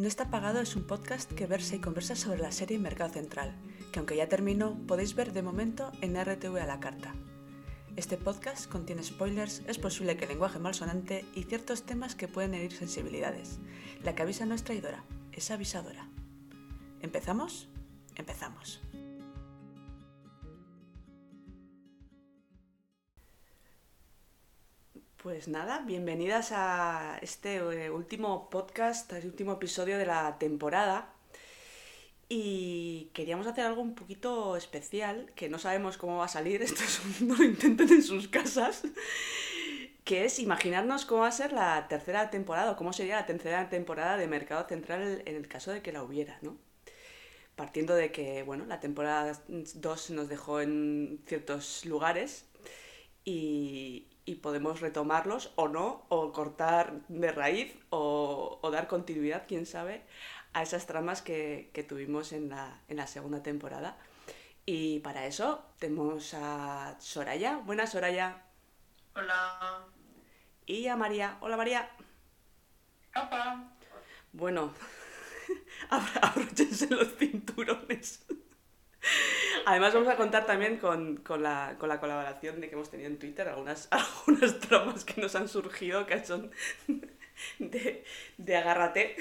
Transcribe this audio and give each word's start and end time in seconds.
No 0.00 0.08
está 0.08 0.30
pagado 0.30 0.60
es 0.60 0.76
un 0.76 0.84
podcast 0.84 1.30
que 1.30 1.46
versa 1.46 1.76
y 1.76 1.78
conversa 1.78 2.16
sobre 2.16 2.40
la 2.40 2.52
serie 2.52 2.78
Mercado 2.78 3.12
Central, 3.12 3.54
que 3.92 3.98
aunque 3.98 4.16
ya 4.16 4.30
terminó, 4.30 4.78
podéis 4.86 5.14
ver 5.14 5.34
de 5.34 5.42
momento 5.42 5.92
en 6.00 6.18
RTV 6.18 6.56
a 6.56 6.64
la 6.64 6.80
carta. 6.80 7.12
Este 7.96 8.16
podcast 8.16 8.66
contiene 8.66 9.02
spoilers, 9.02 9.60
es 9.66 9.78
posible 9.78 10.16
que 10.16 10.26
lenguaje 10.26 10.58
malsonante 10.58 11.26
y 11.34 11.42
ciertos 11.42 11.82
temas 11.82 12.14
que 12.14 12.28
pueden 12.28 12.54
herir 12.54 12.72
sensibilidades. 12.72 13.58
La 14.02 14.14
que 14.14 14.22
avisa 14.22 14.46
no 14.46 14.54
es 14.54 14.64
traidora, 14.64 15.04
es 15.32 15.50
avisadora. 15.50 16.08
¿Empezamos? 17.02 17.68
Empezamos. 18.16 18.80
Pues 25.22 25.48
nada, 25.48 25.80
bienvenidas 25.80 26.50
a 26.50 27.18
este 27.20 27.56
eh, 27.56 27.90
último 27.90 28.48
podcast, 28.48 29.12
este 29.12 29.26
último 29.26 29.52
episodio 29.52 29.98
de 29.98 30.06
la 30.06 30.38
temporada. 30.38 31.12
Y 32.30 33.10
queríamos 33.12 33.46
hacer 33.46 33.66
algo 33.66 33.82
un 33.82 33.94
poquito 33.94 34.56
especial, 34.56 35.30
que 35.36 35.50
no 35.50 35.58
sabemos 35.58 35.98
cómo 35.98 36.16
va 36.16 36.24
a 36.24 36.28
salir, 36.28 36.62
esto 36.62 36.82
es 36.82 37.20
no 37.20 37.36
lo 37.36 37.44
intenten 37.44 37.90
en 37.90 38.02
sus 38.02 38.28
casas, 38.28 38.82
que 40.04 40.24
es 40.24 40.38
imaginarnos 40.38 41.04
cómo 41.04 41.20
va 41.20 41.28
a 41.28 41.32
ser 41.32 41.52
la 41.52 41.86
tercera 41.86 42.30
temporada, 42.30 42.70
o 42.70 42.76
cómo 42.76 42.94
sería 42.94 43.16
la 43.16 43.26
tercera 43.26 43.68
temporada 43.68 44.16
de 44.16 44.26
Mercado 44.26 44.66
Central 44.66 45.22
en 45.26 45.36
el 45.36 45.48
caso 45.48 45.70
de 45.70 45.82
que 45.82 45.92
la 45.92 46.02
hubiera, 46.02 46.38
¿no? 46.40 46.56
Partiendo 47.56 47.94
de 47.94 48.10
que, 48.10 48.42
bueno, 48.42 48.64
la 48.64 48.80
temporada 48.80 49.38
2 49.48 50.10
nos 50.12 50.30
dejó 50.30 50.62
en 50.62 51.20
ciertos 51.26 51.84
lugares 51.84 52.46
y, 53.22 54.06
y 54.24 54.36
podemos 54.36 54.80
retomarlos 54.80 55.52
o 55.56 55.68
no, 55.68 56.04
o 56.08 56.32
cortar 56.32 57.00
de 57.08 57.32
raíz 57.32 57.74
o, 57.90 58.60
dar 58.70 58.86
continuidad, 58.86 59.44
quién 59.48 59.66
sabe, 59.66 60.04
a 60.52 60.62
esas 60.62 60.86
tramas 60.86 61.22
que, 61.22 61.70
tuvimos 61.88 62.32
en 62.32 62.50
la, 62.50 62.80
en 62.88 62.96
la, 62.96 63.06
segunda 63.06 63.42
temporada. 63.42 63.96
Y 64.66 65.00
para 65.00 65.26
eso 65.26 65.64
tenemos 65.78 66.34
a 66.34 66.96
Soraya. 67.00 67.56
Buenas, 67.58 67.92
Soraya. 67.92 68.44
Hola. 69.14 69.86
Y 70.66 70.86
a 70.86 70.96
María. 70.96 71.38
Hola, 71.40 71.56
María. 71.56 71.90
Hola. 73.14 73.72
Bueno, 74.32 74.72
abróchense 75.90 76.88
los 76.88 77.16
cinturones. 77.16 78.24
Además 79.66 79.94
vamos 79.94 80.08
a 80.08 80.16
contar 80.16 80.46
también 80.46 80.78
con, 80.78 81.22
la, 81.40 81.76
colaboración 81.78 82.60
de 82.60 82.68
que 82.68 82.74
hemos 82.74 82.90
tenido 82.90 83.08
en 83.08 83.18
Twitter 83.18 83.48
algunas, 83.48 83.88
algunas 83.90 85.04
que 85.04 85.20
nos 85.20 85.34
han 85.34 85.48
surgido 85.48 86.06
que 86.06 86.24
son 86.24 86.50
de, 87.58 88.04
de 88.38 88.56
agárrate. 88.56 89.16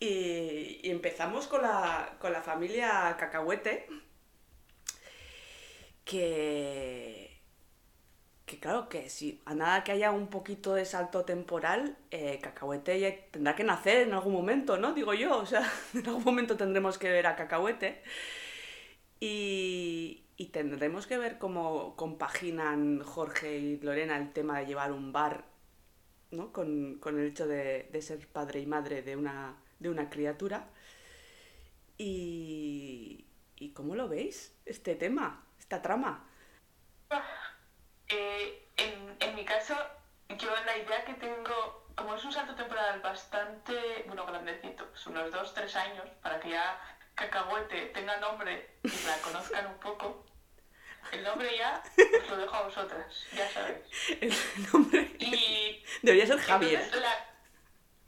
Y, 0.00 0.80
empezamos 0.90 1.46
con 1.46 1.62
la, 1.62 2.16
con 2.18 2.32
la 2.32 2.42
familia 2.42 3.16
Cacahuete, 3.18 3.86
que, 6.04 7.40
que 8.44 8.58
claro 8.58 8.88
que 8.88 9.08
si 9.08 9.40
a 9.46 9.54
nada 9.54 9.84
que 9.84 9.92
haya 9.92 10.10
un 10.10 10.28
poquito 10.28 10.74
de 10.74 10.84
salto 10.84 11.24
temporal, 11.24 11.96
eh, 12.10 12.38
Cacahuete 12.42 13.28
tendrá 13.30 13.56
que 13.56 13.64
nacer 13.64 13.98
en 14.08 14.14
algún 14.14 14.34
momento, 14.34 14.76
¿no? 14.76 14.92
Digo 14.92 15.14
yo, 15.14 15.38
o 15.38 15.46
sea, 15.46 15.70
en 15.94 16.06
algún 16.06 16.24
momento 16.24 16.56
tendremos 16.56 16.98
que 16.98 17.10
ver 17.10 17.26
a 17.26 17.36
Cacahuete. 17.36 18.02
Y, 19.20 20.20
tendremos 20.52 21.06
que 21.08 21.18
ver 21.18 21.38
cómo 21.38 21.96
compaginan 21.96 23.02
Jorge 23.02 23.56
y 23.56 23.80
Lorena 23.80 24.16
el 24.16 24.32
tema 24.32 24.60
de 24.60 24.66
llevar 24.66 24.92
un 24.92 25.12
bar 25.12 25.44
¿no? 26.30 26.52
con, 26.52 27.00
el 27.04 27.26
hecho 27.26 27.48
de, 27.48 27.88
ser 28.00 28.28
padre 28.28 28.60
y 28.60 28.66
madre 28.66 29.02
de 29.02 29.16
una, 29.16 29.56
de 29.80 29.88
una 29.90 30.10
criatura. 30.10 30.68
Y, 31.98 33.26
y, 33.56 33.72
cómo 33.72 33.94
lo 33.96 34.08
veis 34.08 34.56
este 34.64 34.94
tema, 34.94 35.44
esta 35.58 35.82
trama? 35.82 36.28
Eh, 38.08 38.68
en, 38.76 39.16
en, 39.20 39.34
mi 39.34 39.44
caso, 39.44 39.74
yo 40.28 40.50
la 40.66 40.76
idea 40.76 41.04
que 41.04 41.14
tengo, 41.14 41.86
como 41.96 42.14
es 42.14 42.24
un 42.24 42.32
salto 42.32 42.54
temporal 42.54 43.00
bastante, 43.00 44.04
bueno, 44.06 44.26
grandecito, 44.26 44.88
son 44.94 45.14
unos 45.14 45.32
dos, 45.32 45.54
tres 45.54 45.74
años, 45.76 46.08
para 46.22 46.38
que 46.38 46.50
ya 46.50 46.78
Cacahuete 47.14 47.86
tenga 47.86 48.16
nombre 48.18 48.76
y 48.82 49.06
la 49.06 49.16
conozcan 49.22 49.66
un 49.66 49.78
poco, 49.78 50.26
el 51.12 51.22
nombre 51.22 51.56
ya 51.56 51.82
os 51.96 52.30
lo 52.30 52.36
dejo 52.36 52.54
a 52.54 52.62
vosotras, 52.62 53.26
ya 53.32 53.48
sabéis. 53.50 53.84
El 54.20 54.32
nombre. 54.72 55.10
Y. 55.18 55.84
Debería 56.02 56.26
ser 56.26 56.38
Javier. 56.40 56.90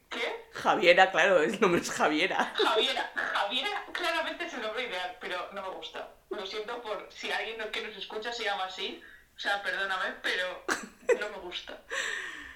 ¿Qué? 0.08 0.46
Javiera, 0.52 1.10
claro, 1.10 1.42
el 1.42 1.60
nombre 1.60 1.80
es 1.80 1.90
Javiera. 1.90 2.52
Javiera, 2.56 3.12
Javiera 3.14 3.84
claramente 3.92 4.46
es 4.46 4.54
el 4.54 4.62
nombre 4.62 4.84
ideal, 4.84 5.16
pero 5.20 5.50
no 5.52 5.62
me 5.62 5.68
gusta. 5.70 6.08
Lo 6.30 6.44
siento 6.46 6.80
por 6.82 7.08
si 7.10 7.30
alguien 7.30 7.58
que 7.70 7.82
nos 7.86 7.96
escucha 7.96 8.32
se 8.32 8.44
llama 8.44 8.64
así. 8.64 9.02
O 9.36 9.38
sea, 9.38 9.62
perdóname, 9.62 10.14
pero 10.22 10.64
no 11.20 11.28
me 11.28 11.38
gusta. 11.38 11.78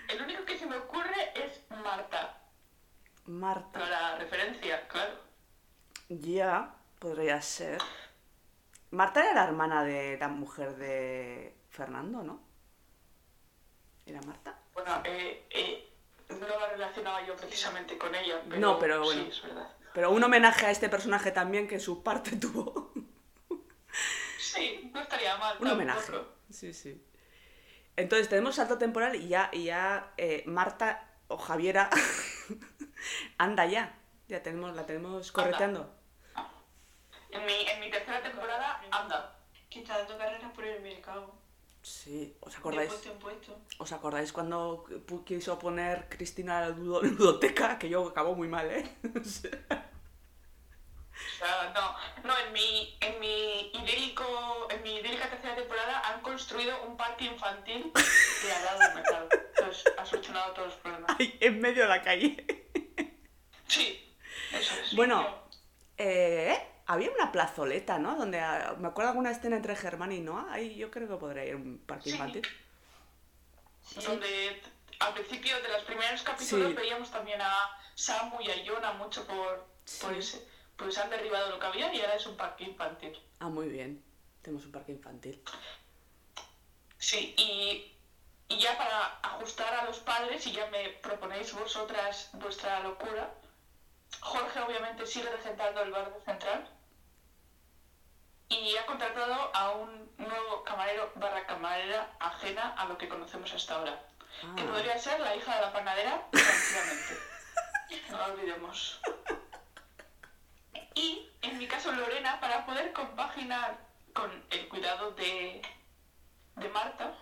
El 0.09 0.23
único 0.23 0.45
que 0.45 0.59
se 0.59 0.67
me 0.67 0.77
ocurre 0.77 1.33
es 1.35 1.61
Marta. 1.71 2.39
Marta. 3.27 3.79
Para 3.79 4.17
referencia, 4.17 4.89
claro. 4.89 5.30
Ya, 6.11 6.75
podría 6.99 7.41
ser. 7.41 7.79
Marta 8.91 9.23
era 9.23 9.33
la 9.33 9.45
hermana 9.45 9.85
de 9.85 10.19
la 10.19 10.27
mujer 10.27 10.75
de 10.75 11.55
Fernando, 11.69 12.25
¿no? 12.25 12.41
¿Era 14.05 14.21
Marta? 14.23 14.59
Bueno, 14.75 15.03
eh, 15.05 15.47
eh, 15.51 15.89
no 16.31 16.49
la 16.49 16.69
relacionaba 16.69 17.25
yo 17.25 17.37
precisamente 17.37 17.97
con 17.97 18.13
ella. 18.13 18.43
Pero 18.49 18.61
no, 18.61 18.79
pero 18.81 19.05
bueno. 19.05 19.23
Sí, 19.23 19.29
es 19.29 19.43
verdad. 19.43 19.71
Pero 19.95 20.11
un 20.11 20.25
homenaje 20.25 20.67
a 20.67 20.73
este 20.73 20.89
personaje 20.89 21.31
también 21.31 21.69
que 21.69 21.79
su 21.79 22.03
parte 22.03 22.35
tuvo. 22.37 22.93
sí, 24.37 24.91
no 24.93 25.03
estaría 25.03 25.37
mal. 25.37 25.59
Un 25.61 25.69
homenaje. 25.69 26.13
Sí, 26.51 26.75
sí. 26.75 27.01
Entonces 27.95 28.29
tenemos 28.29 28.57
salto 28.57 28.79
temporal 28.79 29.15
y 29.15 29.29
ya, 29.29 29.49
y 29.53 29.67
ya 29.67 30.13
eh, 30.17 30.43
Marta 30.47 31.09
o 31.29 31.37
Javiera 31.37 31.89
anda 33.39 33.65
ya. 33.67 33.97
Ya 34.27 34.43
tenemos, 34.43 34.75
la 34.75 34.87
tenemos 34.87 35.31
correteando. 35.31 36.00
En 37.33 37.47
mi, 37.47 37.67
en 37.69 37.81
mi 37.81 37.91
tercera 37.91 38.23
temporada, 38.23 38.83
anda. 38.91 39.37
Que 39.69 39.81
está 39.81 39.99
dando 39.99 40.19
carreras 40.19 40.53
por 40.53 40.65
el 40.65 40.83
mercado. 40.83 41.33
Sí, 41.83 42.37
¿os 42.41 42.57
acordáis? 42.57 42.91
puesto 42.91 43.11
en 43.11 43.19
puesto. 43.19 43.59
¿Os 43.79 43.93
acordáis 43.93 44.33
cuando 44.33 44.85
quiso 45.25 45.59
poner 45.59 46.09
Cristina 46.09 46.61
la 46.61 46.69
ludoteca? 46.77 47.79
Que 47.79 47.89
yo 47.89 48.09
acabó 48.09 48.35
muy 48.35 48.49
mal, 48.49 48.71
¿eh? 48.71 48.97
no, 51.75 51.97
no, 52.25 52.39
en 52.39 52.53
mi, 52.53 52.97
en 53.01 53.19
mi 53.21 53.71
idílico, 53.73 54.69
en 54.71 54.83
mi 54.83 54.97
idílica 54.97 55.31
tercera 55.31 55.55
temporada 55.55 56.01
han 56.01 56.21
construido 56.21 56.83
un 56.83 56.97
parque 56.97 57.25
infantil 57.25 57.93
de 57.95 58.53
al 58.53 58.65
lado 58.65 58.79
del 58.81 58.95
mercado. 58.95 59.29
Entonces 59.57 59.85
ha 59.97 60.05
solucionado 60.05 60.53
todos 60.53 60.69
los 60.69 60.77
problemas. 60.79 61.17
Ay, 61.19 61.39
en 61.41 61.61
medio 61.61 61.85
de 61.85 61.89
la 61.89 62.03
calle. 62.03 62.47
Sí, 63.69 64.17
eso 64.53 64.75
es. 64.83 64.95
Bueno, 64.95 65.45
eh, 65.97 66.80
había 66.91 67.09
una 67.13 67.31
plazoleta, 67.31 68.01
¿no? 68.01 68.17
Donde 68.17 68.41
ah, 68.41 68.75
me 68.79 68.89
acuerdo 68.89 69.11
alguna 69.11 69.31
escena 69.31 69.57
entre 69.57 69.77
Germán 69.77 70.11
y 70.11 70.21
Noah. 70.21 70.49
Ahí 70.51 70.75
yo 70.75 70.91
creo 70.91 71.07
que 71.07 71.15
podría 71.15 71.45
ir 71.45 71.55
un 71.55 71.79
parque 71.79 72.11
infantil. 72.11 72.43
Donde 74.05 74.61
al 74.99 75.15
principio 75.15 75.63
de 75.63 75.69
los 75.69 75.85
primeros 75.85 76.23
capítulos 76.23 76.75
veíamos 76.75 77.09
también 77.13 77.41
a 77.41 77.55
Samu 77.95 78.41
y 78.41 78.51
a 78.51 78.65
Yona 78.65 78.93
mucho 78.95 79.25
por, 79.25 79.69
por 80.01 80.15
ese. 80.15 80.45
Pues 80.77 80.99
han 80.99 81.11
derribado 81.11 81.51
lo 81.51 81.61
que 81.61 81.67
había 81.67 81.95
y 81.95 82.01
ahora 82.01 82.17
es 82.17 82.27
un 82.27 82.37
parque 82.37 82.65
infantil. 82.65 83.17
Ah, 83.39 83.49
muy 83.49 83.69
bien. 83.69 84.03
Tenemos 84.43 84.67
un 84.67 84.73
parque 84.73 84.91
infantil. 84.91 85.41
Sí, 86.99 87.35
y, 87.39 87.95
y 88.49 88.59
ya 88.59 88.77
para 88.77 89.21
ajustar 89.23 89.73
a 89.75 89.85
los 89.85 90.01
padres, 90.01 90.45
y 90.47 90.53
ya 90.53 90.67
me 90.67 90.89
proponéis 91.01 91.53
vosotras 91.55 92.31
vuestra 92.33 92.81
locura, 92.81 93.33
Jorge 94.21 94.59
obviamente 94.61 95.07
sigue 95.07 95.31
regentando 95.31 95.83
el 95.83 95.93
bar 95.93 96.13
de 96.13 96.21
Central 96.23 96.69
y 98.51 98.77
ha 98.77 98.85
contratado 98.85 99.51
a 99.55 99.71
un 99.71 100.11
nuevo 100.19 100.65
camarero 100.65 101.13
barra 101.15 101.47
camarera 101.47 102.11
ajena 102.19 102.75
a 102.77 102.85
lo 102.87 102.99
que 102.99 103.09
conocemos 103.09 103.53
hasta 103.55 103.77
ahora. 103.77 104.03
Que 104.57 104.63
ah. 104.63 104.67
podría 104.67 104.99
ser 104.99 105.21
la 105.21 105.35
hija 105.37 105.55
de 105.55 105.61
la 105.63 105.73
panadera, 105.73 106.27
tranquilamente. 106.31 107.15
No 108.09 108.19
lo 108.19 108.25
olvidemos. 108.35 109.01
Y 110.95 111.29
en 111.43 111.59
mi 111.59 111.67
caso 111.67 111.91
Lorena, 111.91 112.39
para 112.39 112.65
poder 112.65 112.93
compaginar 112.93 113.79
con 114.13 114.31
el 114.51 114.69
cuidado 114.69 115.11
de, 115.13 115.61
de 116.55 116.69
Marta, 116.69 117.13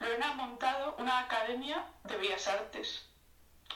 Lorena 0.00 0.30
ha 0.30 0.34
montado 0.34 0.96
una 0.98 1.20
academia 1.20 1.84
de 2.02 2.16
bellas 2.16 2.48
artes. 2.48 3.06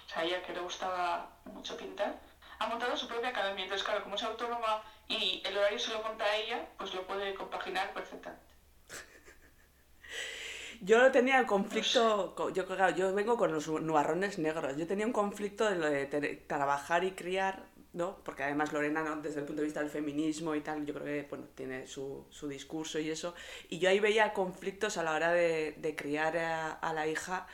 O 0.06 0.08
sea, 0.08 0.22
a 0.22 0.24
ella 0.24 0.42
que 0.42 0.54
le 0.54 0.60
gustaba 0.60 1.30
mucho 1.44 1.76
pintar, 1.76 2.18
ha 2.58 2.66
montado 2.66 2.96
su 2.96 3.06
propia 3.06 3.28
academia. 3.28 3.62
Entonces, 3.64 3.86
claro, 3.86 4.02
como 4.02 4.16
es 4.16 4.22
autónoma 4.24 4.82
y 5.08 5.42
el 5.44 5.56
horario 5.58 5.78
se 5.78 5.92
lo 5.92 6.02
monta 6.02 6.36
ella, 6.36 6.68
pues 6.78 6.94
lo 6.94 7.06
puede 7.06 7.34
compaginar 7.34 7.92
perfectamente. 7.94 8.54
Yo 10.80 11.10
tenía 11.10 11.38
el 11.38 11.46
conflicto, 11.46 12.34
co- 12.36 12.50
yo, 12.50 12.66
claro, 12.66 12.94
yo 12.96 13.12
vengo 13.14 13.36
con 13.36 13.52
los 13.52 13.68
nubarrones 13.68 14.38
negros, 14.38 14.76
yo 14.76 14.86
tenía 14.86 15.06
un 15.06 15.12
conflicto 15.12 15.68
de 15.68 15.76
lo 15.76 15.88
de 15.90 16.06
trabajar 16.46 17.04
y 17.04 17.12
criar, 17.12 17.66
¿no? 17.92 18.18
Porque 18.24 18.44
además 18.44 18.72
Lorena, 18.72 19.02
¿no? 19.02 19.16
desde 19.16 19.40
el 19.40 19.46
punto 19.46 19.62
de 19.62 19.66
vista 19.66 19.80
del 19.80 19.90
feminismo 19.90 20.54
y 20.54 20.60
tal, 20.60 20.84
yo 20.86 20.94
creo 20.94 21.06
que, 21.06 21.26
bueno, 21.28 21.46
tiene 21.54 21.86
su, 21.86 22.26
su 22.30 22.48
discurso 22.48 22.98
y 22.98 23.10
eso, 23.10 23.34
y 23.68 23.78
yo 23.78 23.88
ahí 23.90 24.00
veía 24.00 24.32
conflictos 24.32 24.98
a 24.98 25.02
la 25.02 25.12
hora 25.14 25.32
de, 25.32 25.72
de 25.78 25.96
criar 25.96 26.36
a, 26.38 26.72
a 26.72 26.92
la 26.92 27.06
hija 27.06 27.46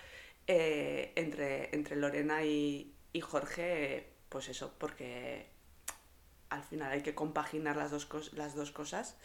eh, 0.46 1.12
entre, 1.16 1.74
entre 1.74 1.96
Lorena 1.96 2.44
y, 2.44 2.94
y 3.12 3.20
Jorge, 3.20 4.10
pues 4.28 4.48
eso, 4.48 4.74
porque 4.78 5.53
al 6.50 6.62
final 6.62 6.92
hay 6.92 7.02
que 7.02 7.14
compaginar 7.14 7.76
las 7.76 7.90
dos, 7.90 8.08
las 8.34 8.54
dos 8.54 8.70
cosas 8.70 9.16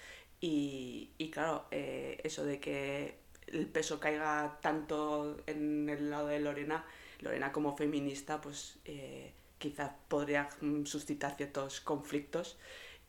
y, 0.42 1.12
y 1.18 1.32
claro, 1.32 1.66
eh, 1.72 2.20
eso 2.24 2.46
de 2.46 2.60
que 2.60 3.20
el 3.48 3.68
peso 3.68 4.00
caiga 4.00 4.60
tanto 4.62 5.38
en 5.48 5.90
el 5.90 6.10
lado 6.12 6.28
de 6.28 6.40
Lorena, 6.40 6.86
Lorena 7.20 7.52
como 7.52 7.76
feminista, 7.76 8.40
pues 8.42 8.80
eh, 8.86 9.34
quizás 9.58 9.92
podría 10.08 10.50
mm, 10.62 10.86
suscitar 10.86 11.36
ciertos 11.36 11.82
conflictos 11.82 12.58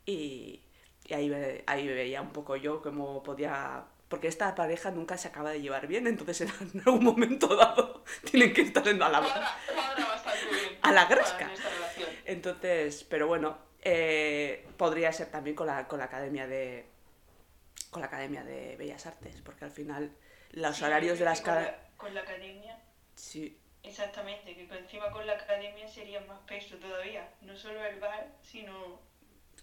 y, 0.05 0.61
y 1.05 1.13
ahí, 1.13 1.29
ve- 1.29 1.63
ahí 1.67 1.87
veía 1.87 2.21
un 2.21 2.31
poco 2.31 2.55
yo 2.55 2.81
cómo 2.81 3.23
podía... 3.23 3.85
Porque 4.09 4.27
esta 4.27 4.53
pareja 4.55 4.91
nunca 4.91 5.17
se 5.17 5.29
acaba 5.29 5.51
de 5.51 5.61
llevar 5.61 5.87
bien, 5.87 6.05
entonces 6.05 6.41
en 6.41 6.81
algún 6.85 7.03
momento 7.03 7.55
dado 7.55 8.03
tienen 8.29 8.53
que 8.53 8.61
estar 8.61 8.85
en 8.87 9.01
a 9.01 9.09
la, 9.09 9.19
Cuadra, 9.21 9.57
cuadra 9.73 10.05
bastante 10.05 10.45
bien. 10.47 10.79
A 10.81 10.91
la 10.91 11.05
gresca. 11.05 11.49
Entonces, 12.25 13.05
pero 13.09 13.27
bueno, 13.27 13.57
eh, 13.81 14.67
podría 14.77 15.11
ser 15.13 15.27
también 15.31 15.55
con 15.55 15.67
la, 15.67 15.87
con 15.87 15.99
la 15.99 16.05
academia 16.05 16.47
de 16.47 16.85
con 17.89 18.01
la 18.01 18.07
academia 18.07 18.43
de 18.43 18.75
Bellas 18.77 19.05
Artes, 19.05 19.41
porque 19.41 19.65
al 19.65 19.71
final 19.71 20.11
los 20.51 20.77
Sí, 20.77 20.83
horarios 20.83 21.19
de 21.19 21.25
las 21.25 21.41
con 21.41 21.53
la, 21.53 21.75
con 21.97 22.13
la 22.13 22.21
academia, 22.21 22.77
sí, 23.15 23.57
exactamente, 23.83 24.55
que 24.55 24.63
encima 24.77 25.11
con 25.11 25.25
la 25.27 25.33
academia 25.33 25.87
sería 25.87 26.21
más 26.21 26.39
peso 26.47 26.77
todavía. 26.77 27.29
No 27.41 27.55
solo 27.55 27.83
el 27.85 27.99
bar, 27.99 28.27
sino 28.41 28.99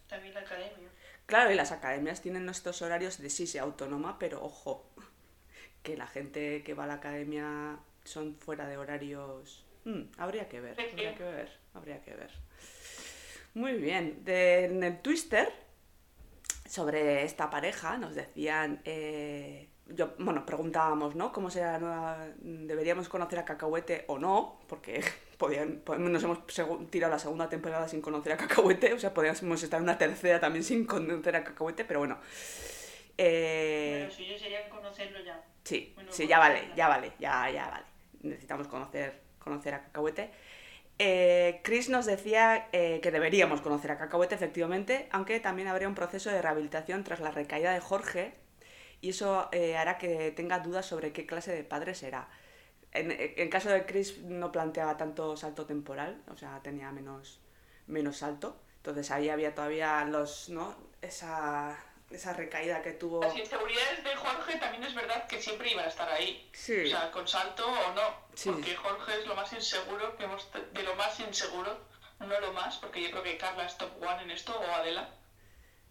también 0.09 0.35
la 0.35 0.41
academia. 0.41 0.91
claro, 1.27 1.51
y 1.51 1.55
las 1.55 1.73
academias 1.73 2.21
tienen 2.23 2.45
nuestros 2.45 2.83
horarios 2.83 3.19
de 3.19 3.31
sí, 3.31 3.47
sea 3.47 3.63
autónoma, 3.63 4.19
pero 4.19 4.43
ojo, 4.43 4.91
que 5.83 5.97
la 5.97 6.07
gente 6.07 6.63
que 6.65 6.75
va 6.75 6.85
a 6.85 6.87
la 6.89 6.95
academia 6.95 7.79
son 8.05 8.37
fuera 8.37 8.69
de 8.69 8.77
horarios. 8.79 9.67
Hmm, 9.85 10.05
habría 10.19 10.49
que 10.49 10.61
ver, 10.61 10.77
habría 10.93 11.15
que 11.15 11.25
ver, 11.25 11.59
habría 11.75 12.03
que 12.03 12.15
ver. 12.15 12.33
Muy 13.59 13.73
bien, 13.73 14.23
de- 14.25 14.67
en 14.67 14.85
el 14.85 15.01
Twister 15.03 15.53
sobre 16.65 17.25
esta 17.25 17.51
pareja 17.51 17.97
nos 17.99 18.15
decían, 18.15 18.81
eh, 18.85 19.69
yo, 19.89 20.15
bueno, 20.21 20.47
preguntábamos, 20.47 21.17
¿no? 21.17 21.33
¿Cómo 21.33 21.51
será 21.51 21.73
la 21.73 21.79
nueva, 21.81 22.29
deberíamos 22.37 23.09
conocer 23.09 23.41
a 23.41 23.45
Cacahuete 23.45 24.05
o 24.07 24.17
no? 24.21 24.61
Porque 24.69 25.01
podían, 25.39 25.81
po- 25.81 25.97
nos 25.99 26.23
hemos 26.23 26.39
tirado 26.89 27.13
la 27.13 27.19
segunda 27.19 27.49
temporada 27.49 27.89
sin 27.89 28.01
conocer 28.01 28.35
a 28.35 28.37
Cacahuete, 28.37 28.93
o 28.93 28.99
sea, 29.01 29.13
podríamos 29.13 29.61
estar 29.61 29.79
en 29.79 29.83
una 29.85 29.99
tercera 29.99 30.39
también 30.39 30.63
sin 30.63 30.85
conocer 30.87 31.35
a 31.35 31.43
Cacahuete, 31.43 31.85
pero 31.85 31.99
bueno. 31.99 32.19
Eh, 33.17 34.05
Bueno, 34.07 34.15
suyo 34.15 34.39
sería 34.39 34.69
conocerlo 34.69 35.19
ya. 35.25 35.43
Sí, 35.65 35.91
Bueno, 35.97 36.13
sí, 36.13 36.29
ya 36.29 36.39
vale, 36.39 36.71
ya 36.77 36.87
vale, 36.87 37.11
ya, 37.19 37.51
ya 37.51 37.69
vale. 37.71 37.85
Necesitamos 38.23 38.69
conocer, 38.69 39.21
conocer 39.41 39.75
a 39.75 39.83
Cacahuete. 39.83 40.31
Eh, 40.99 41.61
Chris 41.63 41.89
nos 41.89 42.07
decía 42.07 42.69
eh, 42.73 43.01
que 43.03 43.11
deberíamos 43.11 43.61
conocer 43.61 43.93
a 43.93 43.99
Cacahuete, 43.99 44.35
efectivamente, 44.35 45.09
aunque 45.13 45.39
también 45.41 45.69
habría 45.69 45.89
un 45.89 45.95
proceso 45.95 46.31
de 46.31 46.43
rehabilitación 46.43 47.05
tras 47.05 47.21
la 47.21 47.31
recaída 47.31 47.73
de 47.73 47.81
Jorge, 47.81 48.35
y 49.01 49.11
eso 49.11 49.49
eh, 49.53 49.77
hará 49.77 49.97
que 49.99 50.33
tenga 50.33 50.59
dudas 50.59 50.87
sobre 50.87 51.13
qué 51.13 51.25
clase 51.27 51.53
de 51.55 51.63
padre 51.63 51.95
será. 51.95 52.29
En, 52.93 53.13
en 53.13 53.49
caso 53.51 53.71
de 53.71 53.87
Chris 53.87 54.19
no 54.23 54.51
planteaba 54.51 54.97
tanto 54.97 55.37
salto 55.37 55.67
temporal, 55.67 56.23
o 56.29 56.37
sea, 56.37 56.61
tenía 56.63 56.91
menos, 56.91 57.41
menos 57.87 58.19
salto. 58.19 58.61
Entonces 58.79 59.11
ahí 59.11 59.29
había 59.29 59.55
todavía 59.55 60.05
los, 60.05 60.49
¿no? 60.49 60.75
Esa, 61.03 61.77
esa 62.11 62.33
recaída 62.33 62.83
que 62.83 62.93
tuvo. 62.93 63.21
Las 63.21 63.37
inseguridades 63.37 64.03
de 64.03 64.17
Jorge 64.17 64.57
también 64.59 64.85
es 64.85 64.95
verdad 64.95 65.27
que 65.27 65.41
siempre 65.41 65.71
iban 65.71 65.85
a 65.85 65.89
estar 65.89 66.09
ahí. 66.09 66.49
Sí. 66.53 66.85
O 66.85 66.89
sea, 66.89 67.11
con 67.11 67.29
salto 67.29 67.67
o 67.67 67.93
no. 67.95 68.29
Sí. 68.35 68.51
Porque 68.51 68.75
Jorge 68.77 69.21
es 69.21 69.27
lo 69.27 69.35
más 69.35 69.53
inseguro 69.53 70.17
que 70.17 70.25
hemos 70.25 70.49
de 70.53 70.83
lo 70.83 70.95
más 70.97 71.21
inseguro, 71.21 71.79
no 72.21 72.41
lo 72.41 72.53
más, 72.53 72.77
porque 72.79 73.03
yo 73.03 73.11
creo 73.11 73.23
que 73.23 73.37
Carla 73.37 73.67
es 73.67 73.77
top 73.77 73.91
one 74.03 74.23
en 74.23 74.31
esto 74.31 74.59
o 74.59 74.75
Adela. 74.75 75.11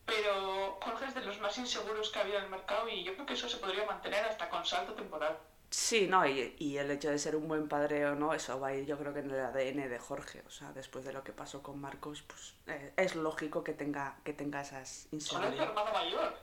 Pero 0.06 0.80
Jorge 0.82 1.06
es 1.06 1.16
de 1.16 1.22
los 1.22 1.40
más 1.40 1.58
inseguros 1.58 2.10
que 2.10 2.20
ha 2.20 2.22
habido 2.22 2.38
en 2.38 2.46
el 2.46 2.50
mercado 2.50 2.88
y 2.88 3.04
yo 3.04 3.14
creo 3.14 3.26
que 3.26 3.34
eso 3.34 3.50
se 3.50 3.58
podría 3.58 3.86
mantener 3.86 4.24
hasta 4.26 4.50
con 4.50 4.66
salto 4.66 4.94
temporal. 4.94 5.38
Sí, 5.70 6.08
no, 6.08 6.26
y, 6.26 6.56
y 6.60 6.78
el 6.78 6.90
hecho 6.92 7.10
de 7.10 7.20
ser 7.20 7.36
un 7.36 7.48
buen 7.48 7.68
padre 7.68 8.06
o 8.06 8.16
no, 8.16 8.34
eso 8.34 8.60
va 8.60 8.70
a 8.70 8.74
ir 8.74 8.86
yo 8.86 8.98
creo 8.98 9.14
que 9.14 9.20
en 9.20 9.32
el 9.32 9.40
ADN 9.40 9.90
de 9.90 10.00
Jorge. 10.00 10.44
O 10.48 10.50
sea, 10.50 10.72
después 10.72 11.04
de 11.04 11.12
lo 11.12 11.24
que 11.24 11.34
pasó 11.34 11.62
con 11.62 11.80
Marcos, 11.82 12.22
pues 12.22 12.56
eh, 12.68 12.94
es 12.96 13.16
lógico 13.16 13.64
que 13.64 13.74
tenga, 13.74 14.18
que 14.24 14.34
tenga 14.34 14.62
esas 14.62 15.08
inseguridades. 15.12 15.60
hermano 15.60 15.92
mayor. 15.92 16.34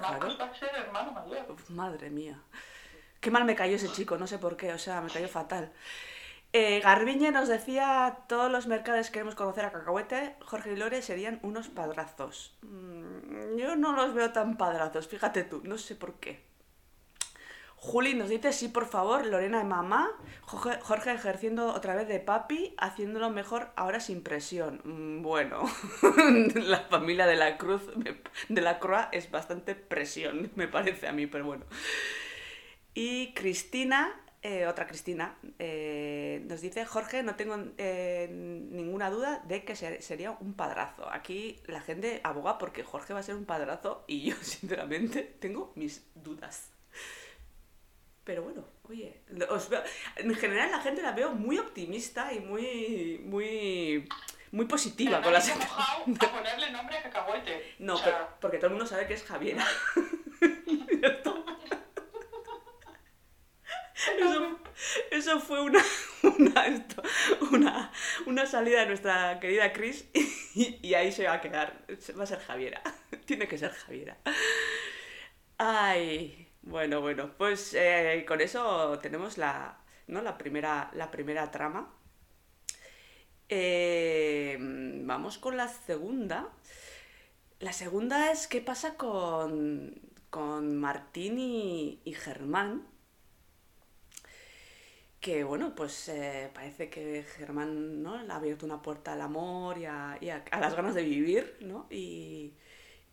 Marcos 0.00 0.38
va 0.40 0.46
a 0.46 0.54
ser 0.54 0.70
hermano 0.74 1.12
mayor. 1.12 1.50
Uf, 1.50 1.70
madre 1.70 2.10
mía. 2.10 2.40
Qué 3.20 3.30
mal 3.30 3.44
me 3.44 3.56
cayó 3.56 3.76
ese 3.76 3.90
chico, 3.90 4.18
no 4.18 4.26
sé 4.26 4.38
por 4.38 4.56
qué, 4.56 4.72
o 4.72 4.78
sea, 4.78 5.00
me 5.00 5.10
cayó 5.10 5.28
fatal. 5.28 5.72
Eh, 6.52 6.80
Garbiñe 6.80 7.32
nos 7.32 7.48
decía, 7.48 8.18
todos 8.28 8.52
los 8.52 8.68
mercados 8.68 9.10
queremos 9.10 9.34
conocer 9.34 9.64
a 9.64 9.72
Cacahuete, 9.72 10.36
Jorge 10.44 10.72
y 10.72 10.76
Lore 10.76 11.02
serían 11.02 11.40
unos 11.42 11.68
padrazos. 11.68 12.56
Mm, 12.62 13.56
yo 13.56 13.74
no 13.74 13.92
los 13.92 14.14
veo 14.14 14.30
tan 14.32 14.56
padrazos, 14.56 15.08
fíjate 15.08 15.42
tú, 15.42 15.62
no 15.64 15.78
sé 15.78 15.96
por 15.96 16.14
qué. 16.20 16.53
Juli 17.86 18.14
nos 18.14 18.30
dice, 18.30 18.52
sí, 18.54 18.68
por 18.68 18.86
favor, 18.86 19.26
Lorena 19.26 19.58
de 19.58 19.64
mamá, 19.64 20.10
Jorge, 20.46 21.12
ejerciendo 21.12 21.66
otra 21.74 21.94
vez 21.94 22.08
de 22.08 22.18
papi, 22.18 22.74
haciéndolo 22.78 23.28
mejor 23.28 23.72
ahora 23.76 24.00
sin 24.00 24.22
presión. 24.22 24.80
Mm, 24.84 25.20
Bueno, 25.22 25.64
la 26.54 26.80
familia 26.80 27.26
de 27.26 27.36
la 27.36 27.58
Cruz, 27.58 27.82
de 28.48 28.60
la 28.62 28.78
Croa 28.78 29.10
es 29.12 29.30
bastante 29.30 29.74
presión, 29.74 30.50
me 30.56 30.66
parece 30.66 31.06
a 31.08 31.12
mí, 31.12 31.26
pero 31.26 31.44
bueno. 31.44 31.66
Y 32.94 33.34
Cristina, 33.34 34.18
eh, 34.42 34.66
otra 34.66 34.86
Cristina, 34.86 35.36
eh, 35.58 36.42
nos 36.48 36.62
dice, 36.62 36.86
Jorge, 36.86 37.22
no 37.22 37.34
tengo 37.36 37.56
eh, 37.76 38.28
ninguna 38.30 39.10
duda 39.10 39.42
de 39.46 39.62
que 39.64 39.76
ser- 39.76 40.00
sería 40.02 40.30
un 40.30 40.54
padrazo. 40.54 41.10
Aquí 41.12 41.60
la 41.66 41.82
gente 41.82 42.22
aboga 42.24 42.56
porque 42.56 42.82
Jorge 42.82 43.12
va 43.12 43.20
a 43.20 43.22
ser 43.22 43.34
un 43.34 43.44
padrazo 43.44 44.04
y 44.06 44.30
yo 44.30 44.36
sinceramente 44.40 45.22
tengo 45.38 45.72
mis 45.76 46.06
dudas. 46.14 46.70
Pero 48.24 48.42
bueno, 48.42 48.64
oye, 48.88 49.20
os 49.50 49.68
veo- 49.68 49.82
en 50.16 50.34
general 50.34 50.70
la 50.70 50.80
gente 50.80 51.02
la 51.02 51.12
veo 51.12 51.32
muy 51.32 51.58
optimista 51.58 52.32
y 52.32 52.40
muy, 52.40 53.20
muy, 53.24 54.08
muy 54.50 54.64
positiva 54.66 55.20
con 55.20 55.32
la 55.32 55.38
nadie 55.40 55.52
se 55.52 55.58
ha 55.58 55.62
situación. 55.62 55.76
mojado 56.06 56.26
a 56.32 56.32
ponerle 56.38 56.70
nombre 56.70 56.96
a 56.98 57.02
Cacahuete. 57.02 57.74
No, 57.78 57.94
O 57.94 57.96
sea, 57.98 58.04
pero- 58.06 58.28
porque 58.40 58.56
todo 58.58 58.68
el 58.68 58.72
mundo 58.74 58.86
sabe 58.86 59.06
que 59.06 59.14
es 59.14 59.24
Javiera. 59.24 59.64
Eso, 64.18 64.58
eso 65.10 65.40
fue 65.40 65.60
una, 65.62 65.82
una, 66.22 66.66
esto, 66.66 67.02
una, 67.52 67.90
una 68.26 68.44
salida 68.46 68.80
de 68.80 68.86
nuestra 68.86 69.38
querida 69.40 69.72
Chris 69.72 70.06
y, 70.54 70.78
y 70.86 70.94
ahí 70.94 71.12
se 71.12 71.24
va 71.26 71.34
a 71.34 71.40
quedar. 71.40 71.84
Va 72.18 72.24
a 72.24 72.26
ser 72.26 72.40
Javiera. 72.40 72.82
Tiene 73.24 73.46
que 73.48 73.56
ser 73.56 73.70
Javiera. 73.72 74.18
Ay, 75.58 76.43
bueno, 76.66 77.00
bueno, 77.00 77.30
pues 77.38 77.74
eh, 77.74 78.24
con 78.26 78.40
eso 78.40 78.98
tenemos 79.00 79.38
la, 79.38 79.78
¿no? 80.08 80.22
la, 80.22 80.36
primera, 80.38 80.90
la 80.94 81.10
primera 81.10 81.50
trama. 81.50 81.92
Eh, 83.48 84.56
vamos 84.60 85.38
con 85.38 85.56
la 85.56 85.68
segunda. 85.68 86.48
La 87.58 87.72
segunda 87.72 88.30
es 88.30 88.46
qué 88.46 88.60
pasa 88.60 88.94
con, 88.96 89.94
con 90.30 90.76
Martín 90.76 91.38
y, 91.38 92.00
y 92.04 92.12
Germán. 92.14 92.86
Que 95.20 95.42
bueno, 95.42 95.74
pues 95.74 96.08
eh, 96.10 96.50
parece 96.52 96.90
que 96.90 97.22
Germán 97.36 98.02
¿no? 98.02 98.22
le 98.22 98.30
ha 98.32 98.36
abierto 98.36 98.66
una 98.66 98.82
puerta 98.82 99.14
al 99.14 99.22
amor 99.22 99.78
y 99.78 99.86
a, 99.86 100.18
y 100.20 100.28
a- 100.28 100.44
a 100.50 100.60
las 100.60 100.74
ganas 100.76 100.94
de 100.94 101.02
vivir, 101.02 101.56
¿no? 101.62 101.86
Y, 101.90 102.52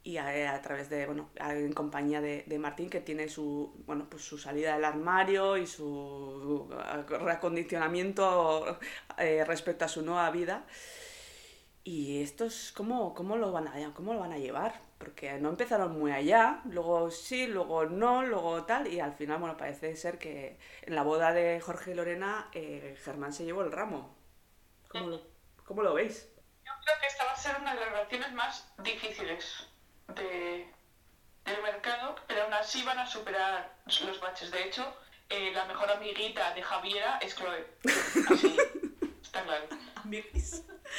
y 0.03 0.17
a, 0.17 0.55
a 0.55 0.61
través 0.61 0.89
de, 0.89 1.05
bueno, 1.05 1.29
en 1.35 1.73
compañía 1.73 2.21
de, 2.21 2.43
de 2.47 2.59
Martín, 2.59 2.89
que 2.89 3.01
tiene 3.01 3.29
su, 3.29 3.73
bueno, 3.85 4.07
pues 4.09 4.23
su 4.23 4.37
salida 4.37 4.73
del 4.73 4.85
armario 4.85 5.57
y 5.57 5.67
su 5.67 6.69
reacondicionamiento 7.07 8.79
eh, 9.17 9.43
respecto 9.45 9.85
a 9.85 9.87
su 9.87 10.01
nueva 10.01 10.29
vida. 10.31 10.65
Y 11.83 12.21
estos, 12.21 12.71
¿cómo, 12.75 13.13
cómo, 13.13 13.37
lo 13.37 13.51
van 13.51 13.67
a, 13.67 13.93
¿cómo 13.93 14.13
lo 14.13 14.19
van 14.19 14.33
a 14.33 14.37
llevar? 14.37 14.81
Porque 14.97 15.33
no 15.39 15.49
empezaron 15.49 15.97
muy 15.97 16.11
allá, 16.11 16.61
luego 16.65 17.09
sí, 17.09 17.47
luego 17.47 17.85
no, 17.85 18.23
luego 18.23 18.65
tal, 18.65 18.87
y 18.87 18.99
al 18.99 19.13
final, 19.13 19.39
bueno, 19.39 19.57
parece 19.57 19.95
ser 19.95 20.19
que 20.19 20.59
en 20.83 20.93
la 20.95 21.01
boda 21.01 21.33
de 21.33 21.59
Jorge 21.59 21.91
y 21.91 21.93
Lorena, 21.95 22.49
eh, 22.53 22.95
Germán 23.03 23.33
se 23.33 23.45
llevó 23.45 23.63
el 23.63 23.71
ramo. 23.71 24.15
¿Cómo 24.89 25.07
lo, 25.09 25.21
cómo 25.65 25.81
lo 25.81 25.95
veis? 25.95 26.29
Yo 26.63 26.71
creo 26.85 26.99
que 27.01 27.07
esta 27.07 27.25
va 27.25 27.31
a 27.31 27.35
ser 27.35 27.55
una 27.59 27.73
de 27.73 27.79
las 27.79 27.91
relaciones 27.91 28.33
más 28.33 28.73
difíciles 28.83 29.70
de, 30.15 30.71
del 31.45 31.61
mercado, 31.63 32.15
pero 32.27 32.43
aún 32.43 32.53
así 32.53 32.83
van 32.83 32.99
a 32.99 33.07
superar 33.07 33.75
los 34.05 34.19
baches. 34.19 34.51
De 34.51 34.63
hecho, 34.63 34.95
eh, 35.29 35.51
la 35.53 35.65
mejor 35.65 35.89
amiguita 35.91 36.53
de 36.53 36.61
Javiera 36.61 37.17
es 37.21 37.35
Chloe. 37.35 37.65
Así, 38.29 38.57
está 39.21 39.43
claro. 39.43 39.65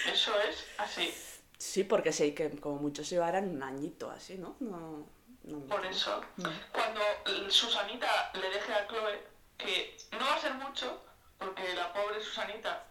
Eso 0.07 0.41
es 0.41 0.67
así. 0.79 1.15
Sí, 1.59 1.85
porque 1.85 2.13
sí, 2.13 2.35
que 2.35 2.51
como 2.59 2.77
mucho 2.77 3.05
se 3.05 3.17
llevarán 3.17 3.49
un 3.51 3.63
añito 3.63 4.11
así, 4.11 4.37
¿no? 4.37 4.57
no, 4.59 5.07
no 5.45 5.61
Por 5.67 5.85
eso, 5.87 6.21
cuando 6.73 7.01
Susanita 7.49 8.31
le 8.35 8.49
deje 8.51 8.73
a 8.73 8.87
Chloe, 8.89 9.23
que 9.59 9.97
no 10.13 10.25
va 10.25 10.35
a 10.35 10.41
ser 10.41 10.55
mucho, 10.55 11.05
porque 11.39 11.75
la 11.75 11.93
pobre 11.93 12.21
Susanita 12.21 12.85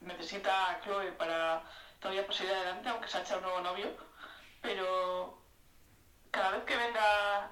necesita 0.00 0.70
a 0.70 0.80
Chloe 0.82 1.12
para 1.12 1.62
todavía 1.98 2.30
seguir 2.30 2.52
adelante, 2.52 2.88
aunque 2.88 3.08
se 3.08 3.18
ha 3.18 3.22
echado 3.22 3.38
un 3.38 3.44
nuevo 3.46 3.60
novio, 3.62 3.96
pero 4.60 5.43
cada 6.34 6.50
vez 6.50 6.64
que 6.64 6.76
venga 6.76 7.50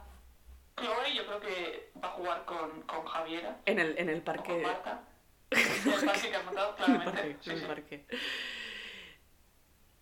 Chloe 0.76 1.14
yo 1.14 1.26
creo 1.26 1.40
que 1.40 1.92
va 2.02 2.08
a 2.08 2.12
jugar 2.12 2.44
con, 2.44 2.82
con 2.82 3.04
Javiera. 3.06 3.56
En 3.64 3.78
el, 3.78 3.96
en 3.96 4.08
el 4.08 4.22
parque. 4.22 4.52
con 4.52 4.62
Marta. 4.62 5.02
En 5.52 5.92
el 5.92 6.04
parque 6.06 6.30
que 6.30 6.36
ha 6.36 6.42
montado, 6.42 6.74
claramente. 6.76 7.38
En 7.44 7.58
el 7.58 7.66
parque. 7.66 8.06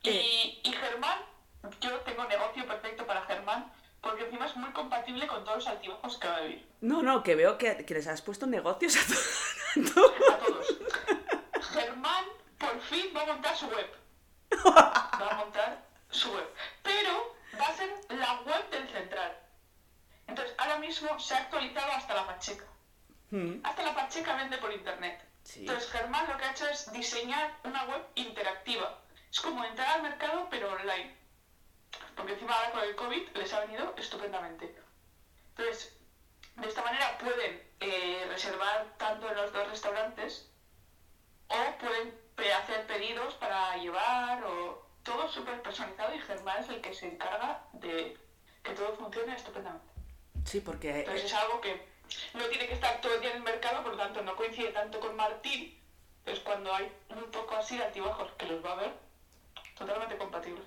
Y, 0.03 0.61
y 0.63 0.73
Germán, 0.73 1.19
yo 1.81 2.01
tengo 2.01 2.25
negocio 2.25 2.67
perfecto 2.67 3.07
para 3.07 3.23
Germán, 3.23 3.71
porque 4.01 4.25
encima 4.25 4.47
es 4.47 4.57
muy 4.57 4.71
compatible 4.71 5.27
con 5.27 5.45
todos 5.45 5.59
los 5.59 5.67
altibajos 5.67 6.19
que 6.19 6.29
va 6.29 6.37
a 6.37 6.41
vivir. 6.43 6.67
No, 6.81 7.03
no, 7.03 7.23
que 7.23 7.35
veo 7.35 7.59
que, 7.59 7.85
que 7.85 7.95
les 7.95 8.07
has 8.07 8.23
puesto 8.23 8.47
negocios 8.47 8.97
a, 8.97 9.01
a 9.81 10.39
todos. 10.39 10.79
Germán 11.73 12.25
por 12.59 12.81
fin 12.81 13.13
va 13.15 13.23
a 13.23 13.27
montar 13.27 13.57
su 13.57 13.67
web. 13.67 13.91
Va 14.67 15.29
a 15.31 15.35
montar 15.37 15.85
su 16.11 16.33
web. 16.33 16.49
Pero 16.83 17.37
va 17.61 17.67
a 17.69 17.75
ser 17.75 17.91
la 18.11 18.41
web 18.43 18.71
del 18.71 18.89
central. 18.89 19.37
Entonces, 20.27 20.55
ahora 20.59 20.79
mismo 20.79 21.19
se 21.19 21.35
ha 21.35 21.39
actualizado 21.39 21.93
hasta 21.93 22.15
la 22.15 22.27
Pacheca. 22.27 22.65
Mm. 23.31 23.61
Hasta 23.63 23.83
la 23.83 23.95
Pacheca 23.95 24.37
vende 24.37 24.59
por 24.59 24.73
internet. 24.73 25.25
Sí. 25.43 25.61
Entonces, 25.61 25.91
Germán 25.91 26.29
lo 26.29 26.37
que 26.37 26.45
ha 26.45 26.51
hecho 26.53 26.69
es 26.69 26.93
diseñar 26.93 27.57
una 27.65 27.85
web 27.85 28.03
interactiva. 28.15 28.99
Es 29.31 29.41
como 29.41 29.65
entrar 29.65 29.89
al 29.89 30.03
mercado, 30.03 30.49
pero 30.51 30.73
online. 30.73 31.17
Porque 32.17 32.33
encima 32.33 32.55
ahora 32.55 32.73
con 32.73 32.83
el 32.83 32.97
COVID 32.97 33.29
les 33.37 33.53
ha 33.53 33.61
venido 33.61 33.95
estupendamente. 33.97 34.75
Entonces, 35.51 35.97
de 36.57 36.69
esta 36.69 36.83
manera 36.83 37.17
pueden 37.19 37.63
eh, 37.81 38.27
reservar 38.29 38.95
tanto 38.99 39.29
en 39.29 39.37
los 39.37 39.53
dos 39.53 39.69
restaurantes 39.69 40.51
o 41.49 41.79
pueden 41.79 42.15
hacer 42.57 42.87
pedidos 42.87 43.35
para 43.35 43.77
llevar 43.77 44.45
o 44.45 44.87
todo 45.03 45.29
súper 45.29 45.63
personalizado 45.63 46.15
y 46.15 46.21
Germán 46.21 46.63
es 46.63 46.69
el 46.69 46.81
que 46.81 46.95
se 46.95 47.09
encarga 47.09 47.63
de 47.73 48.17
que 48.63 48.73
todo 48.73 48.95
funcione 48.97 49.35
estupendamente. 49.35 49.93
Sí, 50.45 50.61
porque 50.61 51.01
Entonces 51.01 51.25
es 51.25 51.35
algo 51.35 51.61
que 51.61 51.90
no 52.35 52.45
tiene 52.47 52.67
que 52.67 52.75
estar 52.75 53.01
todo 53.01 53.15
el 53.15 53.21
día 53.21 53.31
en 53.31 53.39
el 53.39 53.43
mercado, 53.43 53.83
por 53.83 53.93
lo 53.93 53.99
tanto 53.99 54.23
no 54.23 54.37
coincide 54.37 54.69
tanto 54.73 55.01
con 55.01 55.17
Martín. 55.17 55.79
Entonces 56.21 56.45
cuando 56.45 56.73
hay 56.75 56.91
un 57.09 57.31
poco 57.31 57.57
así 57.57 57.77
de 57.77 57.85
altibajos 57.85 58.31
que 58.33 58.47
los 58.47 58.65
va 58.65 58.73
a 58.73 58.77
ver, 58.77 58.93
totalmente 59.77 60.17
compatibles. 60.19 60.65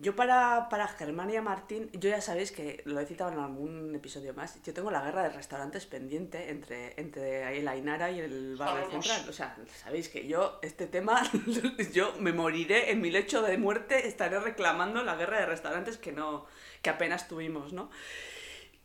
yo 0.00 0.14
para, 0.14 0.68
para 0.70 0.86
Germán 0.86 1.28
y 1.30 1.36
a 1.36 1.42
Martín, 1.42 1.90
yo 1.92 2.08
ya 2.08 2.20
sabéis 2.20 2.52
que 2.52 2.82
lo 2.84 3.00
he 3.00 3.06
citado 3.06 3.32
en 3.32 3.40
algún 3.40 3.92
episodio 3.96 4.32
más, 4.32 4.62
yo 4.62 4.72
tengo 4.72 4.92
la 4.92 5.02
guerra 5.02 5.24
de 5.24 5.30
restaurantes 5.30 5.86
pendiente 5.86 6.50
entre, 6.50 6.94
entre 7.00 7.60
la 7.62 7.72
Ainara 7.72 8.08
y 8.12 8.20
el 8.20 8.54
barrio 8.56 8.84
Sabemos. 8.84 9.06
central. 9.06 9.28
O 9.28 9.32
sea, 9.32 9.56
sabéis 9.74 10.08
que 10.08 10.28
yo, 10.28 10.60
este 10.62 10.86
tema, 10.86 11.20
yo 11.92 12.14
me 12.20 12.32
moriré 12.32 12.92
en 12.92 13.00
mi 13.00 13.10
lecho 13.10 13.42
de 13.42 13.58
muerte, 13.58 14.06
estaré 14.06 14.38
reclamando 14.38 15.02
la 15.02 15.16
guerra 15.16 15.40
de 15.40 15.46
restaurantes 15.46 15.98
que 15.98 16.12
no, 16.12 16.46
que 16.80 16.90
apenas 16.90 17.26
tuvimos, 17.26 17.72
¿no? 17.72 17.90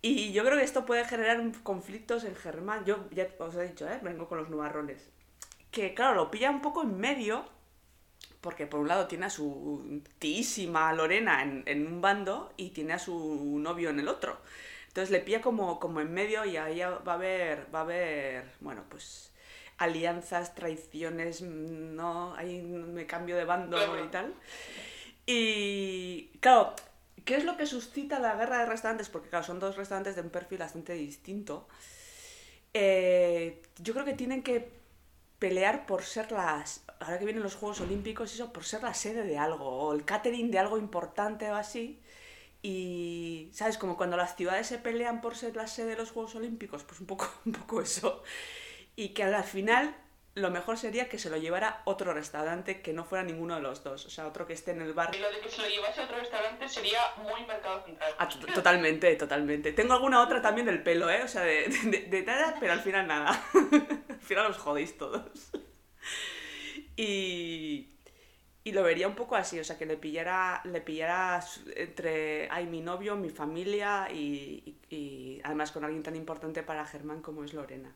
Y 0.05 0.33
yo 0.33 0.43
creo 0.43 0.57
que 0.57 0.65
esto 0.65 0.85
puede 0.85 1.05
generar 1.05 1.41
conflictos 1.63 2.25
en 2.25 2.35
Germán. 2.35 2.83
Yo 2.83 3.09
ya 3.11 3.29
os 3.39 3.55
he 3.55 3.69
dicho, 3.69 3.87
¿eh? 3.87 3.99
vengo 4.03 4.27
con 4.27 4.37
los 4.37 4.49
nubarrones. 4.49 5.09
Que 5.71 5.93
claro, 5.93 6.15
lo 6.15 6.29
pilla 6.29 6.51
un 6.51 6.61
poco 6.61 6.83
en 6.83 6.97
medio, 6.99 7.45
porque 8.41 8.67
por 8.67 8.81
un 8.81 8.89
lado 8.89 9.07
tiene 9.07 9.27
a 9.27 9.29
su 9.29 10.03
tíísima 10.19 10.91
Lorena 10.91 11.41
en, 11.41 11.63
en 11.67 11.87
un 11.87 12.01
bando 12.01 12.53
y 12.57 12.71
tiene 12.71 12.91
a 12.91 12.99
su 12.99 13.57
novio 13.59 13.91
en 13.91 14.01
el 14.01 14.09
otro. 14.09 14.37
Entonces 14.89 15.09
le 15.09 15.21
pilla 15.21 15.39
como, 15.39 15.79
como 15.79 16.01
en 16.01 16.13
medio 16.13 16.43
y 16.43 16.57
ahí 16.57 16.79
va 16.81 17.13
a 17.13 17.15
haber, 17.15 17.73
va 17.73 17.79
a 17.79 17.83
haber, 17.83 18.45
bueno, 18.59 18.83
pues 18.89 19.31
alianzas, 19.77 20.53
traiciones, 20.53 21.41
mm, 21.41 21.95
no, 21.95 22.35
ahí 22.35 22.61
me 22.61 23.05
cambio 23.05 23.37
de 23.37 23.45
bando 23.45 23.77
y 24.03 24.07
tal. 24.09 24.33
Y 25.25 26.27
claro, 26.41 26.75
¿qué 27.25 27.35
es 27.35 27.45
lo 27.45 27.57
que 27.57 27.65
suscita 27.65 28.19
la 28.19 28.35
guerra 28.35 28.59
de 28.59 28.65
restaurantes? 28.65 29.09
Porque 29.09 29.29
claro, 29.29 29.45
son 29.45 29.59
dos 29.59 29.75
restaurantes 29.75 30.15
de 30.15 30.21
un 30.21 30.29
perfil 30.29 30.59
bastante 30.59 30.93
distinto. 30.93 31.67
Eh, 32.73 33.61
yo 33.79 33.93
creo 33.93 34.05
que 34.05 34.13
tienen 34.13 34.43
que 34.43 34.71
pelear 35.39 35.85
por 35.85 36.03
ser 36.03 36.31
las, 36.31 36.85
ahora 36.99 37.19
que 37.19 37.25
vienen 37.25 37.43
los 37.43 37.55
Juegos 37.55 37.81
Olímpicos, 37.81 38.33
eso, 38.33 38.53
por 38.53 38.63
ser 38.63 38.83
la 38.83 38.93
sede 38.93 39.23
de 39.23 39.37
algo, 39.37 39.65
o 39.65 39.93
el 39.93 40.05
catering 40.05 40.51
de 40.51 40.59
algo 40.59 40.77
importante 40.77 41.49
o 41.51 41.55
así. 41.55 41.99
Y, 42.61 43.49
¿sabes? 43.53 43.77
Como 43.77 43.97
cuando 43.97 44.15
las 44.15 44.35
ciudades 44.37 44.67
se 44.67 44.77
pelean 44.77 45.19
por 45.21 45.35
ser 45.35 45.55
la 45.55 45.67
sede 45.67 45.91
de 45.91 45.97
los 45.97 46.11
Juegos 46.11 46.35
Olímpicos, 46.35 46.83
pues 46.83 46.99
un 47.01 47.07
poco, 47.07 47.29
un 47.45 47.51
poco 47.51 47.81
eso. 47.81 48.23
Y 48.95 49.09
que 49.09 49.23
al 49.23 49.43
final 49.43 49.95
lo 50.35 50.49
mejor 50.49 50.77
sería 50.77 51.09
que 51.09 51.19
se 51.19 51.29
lo 51.29 51.37
llevara 51.37 51.81
otro 51.85 52.13
restaurante 52.13 52.81
que 52.81 52.91
no 52.93 53.05
fuera 53.05 53.23
ninguno 53.23 53.55
de 53.55 53.61
los 53.61 53.83
dos, 53.83 54.05
o 54.05 54.09
sea, 54.09 54.25
otro 54.27 54.47
que 54.47 54.53
esté 54.53 54.71
en 54.71 54.81
el 54.81 54.93
bar 54.93 55.15
Y 55.15 55.19
lo 55.19 55.31
de 55.31 55.39
que 55.39 55.49
se 55.49 55.61
lo 55.61 55.67
llevase 55.67 56.01
a 56.01 56.05
otro 56.05 56.17
restaurante 56.17 56.67
sería 56.67 56.99
muy 57.21 57.45
mercado 57.45 57.83
central. 57.85 58.13
Ah, 58.17 58.27
to- 58.27 58.39
totalmente, 58.53 59.15
totalmente. 59.15 59.73
Tengo 59.73 59.93
alguna 59.93 60.21
otra 60.23 60.41
también 60.41 60.65
del 60.65 60.81
pelo, 60.81 61.09
¿eh? 61.11 61.21
O 61.23 61.27
sea, 61.27 61.41
de, 61.43 61.67
de, 61.85 61.99
de 62.09 62.23
nada, 62.23 62.55
pero 62.59 62.73
al 62.73 62.79
final 62.81 63.05
nada. 63.07 63.29
al 64.09 64.19
final 64.21 64.47
os 64.47 64.57
jodéis 64.57 64.97
todos. 64.97 65.51
Y, 66.95 67.89
y 68.63 68.71
lo 68.71 68.83
vería 68.83 69.07
un 69.07 69.15
poco 69.15 69.35
así, 69.35 69.59
o 69.59 69.63
sea, 69.63 69.77
que 69.77 69.85
le 69.85 69.97
pillara, 69.97 70.61
le 70.65 70.81
pillara 70.81 71.39
entre, 71.75 72.49
ay, 72.51 72.65
mi 72.67 72.81
novio, 72.81 73.15
mi 73.15 73.29
familia 73.29 74.07
y, 74.11 74.77
y- 74.89 74.95
y 74.95 75.41
además 75.43 75.71
con 75.71 75.83
alguien 75.83 76.03
tan 76.03 76.15
importante 76.15 76.63
para 76.63 76.85
Germán 76.85 77.21
como 77.21 77.43
es 77.43 77.53
Lorena. 77.53 77.93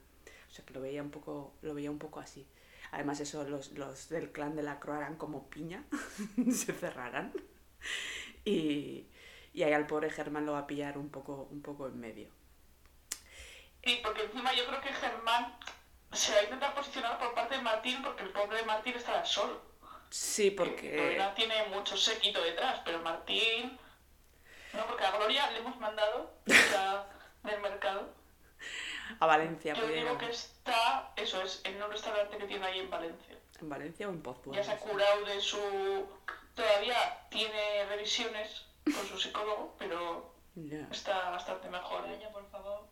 O 0.49 0.51
sea, 0.51 0.65
que 0.65 0.73
lo 0.73 0.81
veía 0.81 1.01
un 1.01 1.11
poco, 1.11 1.53
lo 1.61 1.73
veía 1.73 1.91
un 1.91 1.99
poco 1.99 2.19
así. 2.19 2.47
Además 2.91 3.19
eso, 3.19 3.43
los, 3.43 3.71
los 3.71 4.09
del 4.09 4.31
clan 4.31 4.55
de 4.55 4.63
la 4.63 4.79
Croa 4.79 4.97
harán 4.97 5.15
como 5.15 5.49
piña, 5.49 5.83
se 6.51 6.73
cerrarán. 6.73 7.33
Y, 8.45 9.07
y 9.53 9.63
ahí 9.63 9.73
al 9.73 9.87
pobre 9.87 10.09
Germán 10.09 10.45
lo 10.45 10.53
va 10.53 10.59
a 10.59 10.67
pillar 10.67 10.97
un 10.97 11.09
poco, 11.09 11.47
un 11.51 11.61
poco 11.61 11.87
en 11.87 11.99
medio. 11.99 12.29
Sí, 13.83 13.99
porque 14.03 14.23
encima 14.23 14.53
yo 14.53 14.65
creo 14.67 14.81
que 14.81 14.93
Germán 14.93 15.57
se 16.11 16.33
va 16.33 16.39
a 16.39 16.43
intentar 16.43 16.73
posicionar 16.73 17.17
por 17.19 17.33
parte 17.33 17.55
de 17.55 17.61
Martín 17.61 18.01
porque 18.01 18.23
el 18.23 18.29
pobre 18.29 18.63
Martín 18.63 18.95
estará 18.95 19.25
solo. 19.25 19.61
Sí, 20.09 20.51
porque... 20.51 20.95
Lorena 20.95 21.33
tiene 21.33 21.65
mucho 21.67 21.97
séquito 21.97 22.41
detrás, 22.41 22.81
pero 22.85 22.99
Martín... 22.99 23.77
No, 24.73 24.85
porque 24.85 25.05
a 25.05 25.11
Gloria 25.11 25.49
le 25.51 25.59
hemos 25.59 25.77
mandado 25.79 26.31
del 26.45 27.61
mercado. 27.61 28.13
A 29.19 29.25
Valencia, 29.25 29.73
Yo 29.73 29.87
digo 29.87 30.13
ir 30.13 30.17
que 30.17 30.29
está, 30.29 31.11
eso 31.15 31.41
es, 31.41 31.61
en 31.63 31.81
un 31.81 31.91
restaurante 31.91 32.37
que 32.37 32.45
tiene 32.45 32.65
ahí 32.65 32.79
en 32.79 32.89
Valencia. 32.89 33.37
en 33.61 33.69
Valencia 33.69 34.07
o 34.07 34.11
en 34.11 34.21
Pozuelo. 34.21 34.53
Ya 34.53 34.63
se 34.63 34.71
ha 34.71 34.77
curado 34.77 35.25
de 35.25 35.39
su... 35.41 35.59
Todavía 36.53 36.95
tiene 37.29 37.85
revisiones 37.87 38.65
con 38.85 39.05
su 39.07 39.17
psicólogo, 39.17 39.75
pero 39.77 40.33
está 40.91 41.29
bastante 41.29 41.69
mejor. 41.69 42.01
Vaya, 42.03 42.31
por 42.31 42.49
favor. 42.49 42.87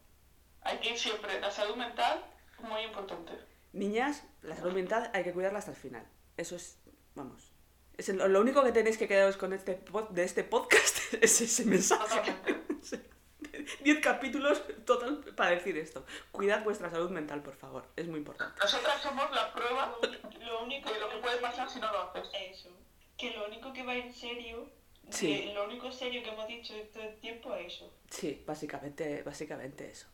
Hay 0.61 0.77
que 0.79 0.91
ir 0.91 0.97
siempre. 0.99 1.39
La 1.39 1.49
salud 1.51 1.75
mental, 1.75 2.23
muy 2.59 2.81
importante. 2.81 3.31
Niñas, 3.73 4.23
la 4.41 4.55
salud 4.55 4.73
mental 4.73 5.09
hay 5.13 5.23
que 5.23 5.33
cuidarla 5.33 5.59
hasta 5.59 5.71
el 5.71 5.77
final. 5.77 6.07
Eso 6.37 6.55
es, 6.55 6.77
vamos. 7.15 7.51
Es 7.97 8.09
el- 8.09 8.17
lo 8.17 8.39
único 8.41 8.63
que 8.63 8.71
tenéis 8.71 8.97
que 8.97 9.07
quedaros 9.07 9.37
con 9.37 9.51
este 9.53 9.83
pod- 9.83 10.09
de 10.09 10.23
este 10.23 10.43
podcast 10.43 10.97
es 11.21 11.41
ese 11.41 11.65
mensaje. 11.65 12.35
Totalmente. 13.55 13.71
Diez 13.83 13.99
capítulos 13.99 14.63
total 14.85 15.23
para 15.35 15.51
decir 15.51 15.77
esto. 15.77 16.05
Cuidad 16.31 16.63
vuestra 16.63 16.89
salud 16.89 17.09
mental, 17.09 17.41
por 17.41 17.55
favor. 17.55 17.85
Es 17.95 18.07
muy 18.07 18.19
importante. 18.19 18.59
Nosotras 18.61 19.01
somos 19.01 19.29
la 19.31 19.53
prueba 19.53 19.95
Lo, 20.41 20.63
único 20.63 20.91
de 20.91 20.99
lo 20.99 21.09
que 21.09 21.17
puede 21.17 21.37
pasar 21.37 21.69
si 21.69 21.79
no 21.79 21.91
lo 21.91 22.01
haces. 22.03 22.29
Eso. 22.51 22.69
Que 23.17 23.31
lo 23.31 23.45
único 23.47 23.71
que 23.73 23.83
va 23.83 23.95
en 23.95 24.13
serio, 24.13 24.69
Sí. 25.09 25.27
que 25.45 25.53
lo 25.53 25.65
único 25.65 25.91
serio 25.91 26.23
que 26.23 26.29
hemos 26.29 26.47
dicho 26.47 26.73
todo 26.93 27.03
el 27.03 27.15
tiempo 27.19 27.55
es 27.55 27.73
eso. 27.73 27.93
Sí, 28.09 28.43
básicamente, 28.45 29.23
básicamente 29.23 29.89
eso. 29.89 30.07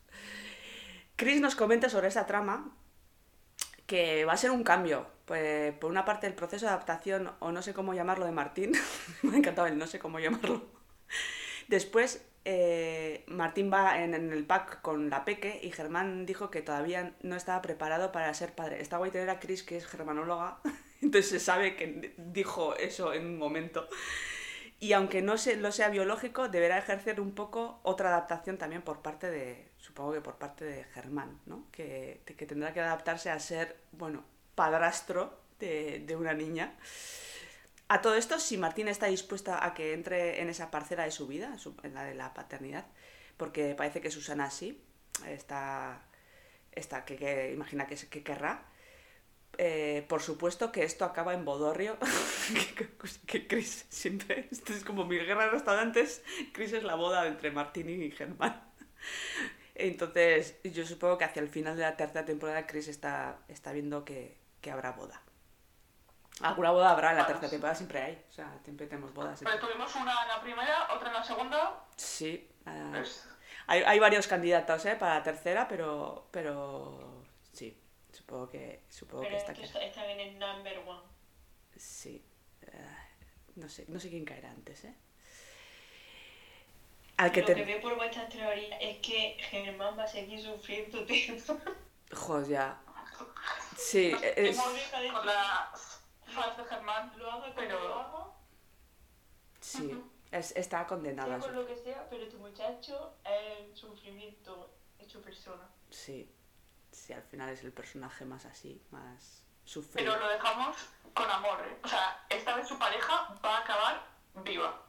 Chris 1.16 1.40
nos 1.40 1.54
comenta 1.54 1.88
sobre 1.88 2.08
esta 2.08 2.26
trama 2.26 2.76
que 3.86 4.24
va 4.24 4.32
a 4.32 4.36
ser 4.36 4.50
un 4.50 4.64
cambio. 4.64 5.06
Pues, 5.26 5.74
por 5.74 5.90
una 5.90 6.04
parte, 6.04 6.26
el 6.26 6.34
proceso 6.34 6.66
de 6.66 6.72
adaptación, 6.72 7.32
o 7.40 7.52
no 7.52 7.62
sé 7.62 7.74
cómo 7.74 7.94
llamarlo, 7.94 8.26
de 8.26 8.32
Martín. 8.32 8.72
Me 9.22 9.34
ha 9.34 9.38
encantado 9.38 9.66
el 9.68 9.78
no 9.78 9.86
sé 9.86 9.98
cómo 9.98 10.18
llamarlo. 10.18 10.66
Después, 11.68 12.24
eh, 12.44 13.24
Martín 13.28 13.72
va 13.72 14.02
en, 14.02 14.14
en 14.14 14.32
el 14.32 14.44
pack 14.44 14.82
con 14.82 15.10
la 15.10 15.24
Peque 15.24 15.60
y 15.62 15.70
Germán 15.70 16.26
dijo 16.26 16.50
que 16.50 16.62
todavía 16.62 17.14
no 17.22 17.36
estaba 17.36 17.62
preparado 17.62 18.10
para 18.10 18.32
ser 18.34 18.52
padre. 18.52 18.80
Está 18.80 18.96
guay 18.96 19.10
tener 19.10 19.30
a 19.30 19.38
Chris, 19.38 19.62
que 19.62 19.76
es 19.76 19.86
germanóloga, 19.86 20.58
entonces 21.02 21.30
se 21.30 21.40
sabe 21.40 21.76
que 21.76 22.14
dijo 22.16 22.76
eso 22.76 23.12
en 23.12 23.26
un 23.26 23.38
momento. 23.38 23.88
Y 24.80 24.94
aunque 24.94 25.22
no 25.22 25.38
se, 25.38 25.54
lo 25.56 25.70
sea 25.70 25.90
biológico, 25.90 26.48
deberá 26.48 26.76
ejercer 26.76 27.20
un 27.20 27.36
poco 27.36 27.78
otra 27.84 28.08
adaptación 28.08 28.58
también 28.58 28.82
por 28.82 29.00
parte 29.00 29.30
de, 29.30 29.68
supongo 29.78 30.12
que 30.14 30.20
por 30.20 30.38
parte 30.38 30.64
de 30.64 30.82
Germán, 30.82 31.38
¿no? 31.46 31.66
Que, 31.70 32.22
que 32.24 32.46
tendrá 32.46 32.72
que 32.72 32.80
adaptarse 32.80 33.30
a 33.30 33.38
ser, 33.38 33.76
bueno, 33.92 34.24
padrastro 34.56 35.38
de, 35.60 36.02
de 36.04 36.16
una 36.16 36.34
niña. 36.34 36.74
A 37.92 38.00
todo 38.00 38.14
esto, 38.14 38.40
si 38.40 38.56
Martín 38.56 38.88
está 38.88 39.08
dispuesta 39.08 39.66
a 39.66 39.74
que 39.74 39.92
entre 39.92 40.40
en 40.40 40.48
esa 40.48 40.70
parcela 40.70 41.04
de 41.04 41.10
su 41.10 41.26
vida, 41.26 41.54
en 41.82 41.92
la 41.92 42.04
de 42.04 42.14
la 42.14 42.32
paternidad, 42.32 42.86
porque 43.36 43.74
parece 43.74 44.00
que 44.00 44.10
Susana 44.10 44.50
sí, 44.50 44.82
está, 45.28 46.00
está 46.72 47.04
que, 47.04 47.52
imagina 47.52 47.86
que, 47.86 47.96
que 47.96 48.22
querrá, 48.22 48.64
eh, 49.58 50.06
por 50.08 50.22
supuesto 50.22 50.72
que 50.72 50.84
esto 50.84 51.04
acaba 51.04 51.34
en 51.34 51.44
bodorrio, 51.44 51.98
que, 53.26 53.46
Chris 53.46 53.84
siempre, 53.90 54.48
esto 54.50 54.72
es 54.72 54.84
como 54.84 55.04
mi 55.04 55.18
guerra 55.18 55.44
de 55.44 55.50
restaurantes, 55.50 56.22
Chris 56.54 56.72
es 56.72 56.84
la 56.84 56.94
boda 56.94 57.26
entre 57.26 57.50
Martín 57.50 57.90
y 57.90 58.10
Germán. 58.10 58.72
Entonces, 59.74 60.56
yo 60.64 60.86
supongo 60.86 61.18
que 61.18 61.24
hacia 61.24 61.42
el 61.42 61.50
final 61.50 61.76
de 61.76 61.82
la 61.82 61.98
tercera 61.98 62.24
temporada 62.24 62.66
Chris 62.66 62.88
está, 62.88 63.40
está 63.48 63.70
viendo 63.70 64.02
que, 64.06 64.38
que 64.62 64.70
habrá 64.70 64.92
boda. 64.92 65.22
Alguna 66.40 66.70
boda 66.70 66.90
habrá 66.90 67.10
en 67.10 67.18
la 67.18 67.26
tercera 67.26 67.50
temporada, 67.50 67.74
siempre 67.74 68.02
hay. 68.02 68.24
O 68.28 68.32
sea, 68.32 68.58
siempre 68.64 68.86
tenemos 68.86 69.12
bodas. 69.12 69.40
Pero 69.42 69.58
tuvimos 69.58 69.94
una 69.94 70.22
en 70.22 70.28
la 70.28 70.40
primera, 70.40 70.88
otra 70.92 71.08
en 71.08 71.14
la 71.14 71.24
segunda. 71.24 71.84
Sí. 71.96 72.48
Uh, 72.66 73.02
hay, 73.66 73.82
hay, 73.82 73.98
varios 73.98 74.26
candidatos 74.26 74.84
¿eh? 74.86 74.96
para 74.96 75.16
la 75.16 75.22
tercera, 75.22 75.68
pero, 75.68 76.28
pero 76.30 77.24
sí, 77.52 77.76
supongo 78.12 78.50
que, 78.50 78.84
supongo 78.88 79.22
pero 79.22 79.34
que 79.34 79.38
está, 79.38 79.52
está, 79.52 79.82
está 79.82 80.06
bien 80.06 80.20
en 80.20 80.38
number 80.38 80.78
one. 80.86 81.02
Sí. 81.76 82.24
Uh, 82.62 83.60
no, 83.60 83.68
sé, 83.68 83.84
no 83.88 84.00
sé 84.00 84.08
quién 84.08 84.24
caerá 84.24 84.50
antes, 84.50 84.84
¿eh? 84.84 84.94
Al 87.18 87.30
que 87.30 87.40
Lo 87.40 87.46
te... 87.46 87.54
que 87.54 87.64
veo 87.64 87.80
por 87.80 87.94
vuestras 87.96 88.28
teorías 88.30 88.78
es 88.80 88.98
que 88.98 89.36
Germán 89.38 89.96
va 89.98 90.04
a 90.04 90.08
seguir 90.08 90.42
sufriendo, 90.42 91.04
tío. 91.04 91.34
Joder, 92.12 92.48
ya. 92.48 92.80
Sí, 93.76 94.12
es... 94.36 94.56
Con 94.56 94.74
de 96.34 96.64
Germán, 96.64 97.12
Lo 97.16 97.30
haga 97.30 97.52
pero... 97.54 97.80
lo 97.88 97.94
haga, 97.94 98.26
Sí, 99.60 100.02
es, 100.30 100.52
está 100.56 100.86
condenado 100.86 101.28
sea 101.28 101.36
a 101.36 101.40
por 101.40 101.52
lo 101.52 101.66
que 101.66 101.76
sea, 101.76 102.06
pero 102.10 102.26
tu 102.28 102.38
muchacho 102.38 103.14
es 103.24 103.58
el 103.68 103.76
sufrimiento 103.76 104.70
hecho 104.98 105.20
persona. 105.22 105.68
Sí. 105.90 106.30
Sí, 106.90 107.12
al 107.12 107.22
final 107.22 107.48
es 107.50 107.62
el 107.64 107.72
personaje 107.72 108.24
más 108.24 108.44
así, 108.44 108.82
más 108.90 109.42
sufrido. 109.64 110.12
Pero 110.12 110.24
lo 110.26 110.28
dejamos 110.32 110.76
con 111.14 111.30
amor, 111.30 111.60
¿eh? 111.66 111.78
O 111.84 111.88
sea, 111.88 112.24
esta 112.28 112.56
vez 112.56 112.66
su 112.68 112.78
pareja 112.78 113.34
va 113.44 113.56
a 113.58 113.60
acabar 113.60 114.06
viva. 114.44 114.82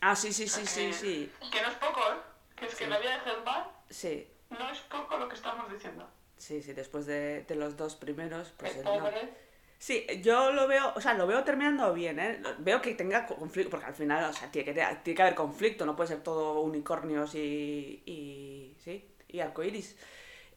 Ah, 0.00 0.16
sí, 0.16 0.32
sí, 0.32 0.48
sí, 0.48 0.66
sí, 0.66 0.86
Eh, 0.86 0.92
sí. 0.92 1.32
Que 1.52 1.62
no 1.62 1.68
es 1.68 1.76
poco, 1.76 2.00
¿eh? 2.00 2.16
Que 2.56 2.66
es 2.66 2.74
que 2.74 2.84
Sí. 2.84 2.90
la 2.90 2.98
vida 2.98 3.12
de 3.14 3.20
Germán 3.20 3.64
Sí, 3.90 4.28
no 4.50 4.68
es 4.70 4.80
poco 4.80 5.16
lo 5.18 5.28
que 5.28 5.34
estamos 5.36 5.70
diciendo. 5.70 6.08
sí, 6.38 6.62
sí, 6.62 6.72
después 6.72 7.06
de, 7.06 7.42
de 7.44 7.54
los 7.54 7.76
dos 7.76 7.94
primeros, 7.94 8.50
pues 8.56 8.72
el 8.72 8.78
el 8.78 8.84
no. 8.84 8.98
pobre... 8.98 9.43
Sí, 9.86 10.06
yo 10.22 10.50
lo 10.50 10.66
veo, 10.66 10.94
o 10.96 11.00
sea, 11.02 11.12
lo 11.12 11.26
veo 11.26 11.44
terminando 11.44 11.92
bien, 11.92 12.18
¿eh? 12.18 12.40
Veo 12.60 12.80
que 12.80 12.94
tenga 12.94 13.26
conflicto, 13.26 13.68
porque 13.68 13.84
al 13.84 13.94
final, 13.94 14.30
o 14.30 14.32
sea, 14.32 14.50
tiene 14.50 14.64
que, 14.72 14.72
tiene 15.02 15.14
que 15.14 15.22
haber 15.22 15.34
conflicto, 15.34 15.84
no 15.84 15.94
puede 15.94 16.08
ser 16.08 16.22
todo 16.22 16.60
unicornios 16.60 17.34
y, 17.34 18.02
y 18.06 18.74
sí, 18.82 19.06
y 19.28 19.40
arcoiris. 19.40 19.94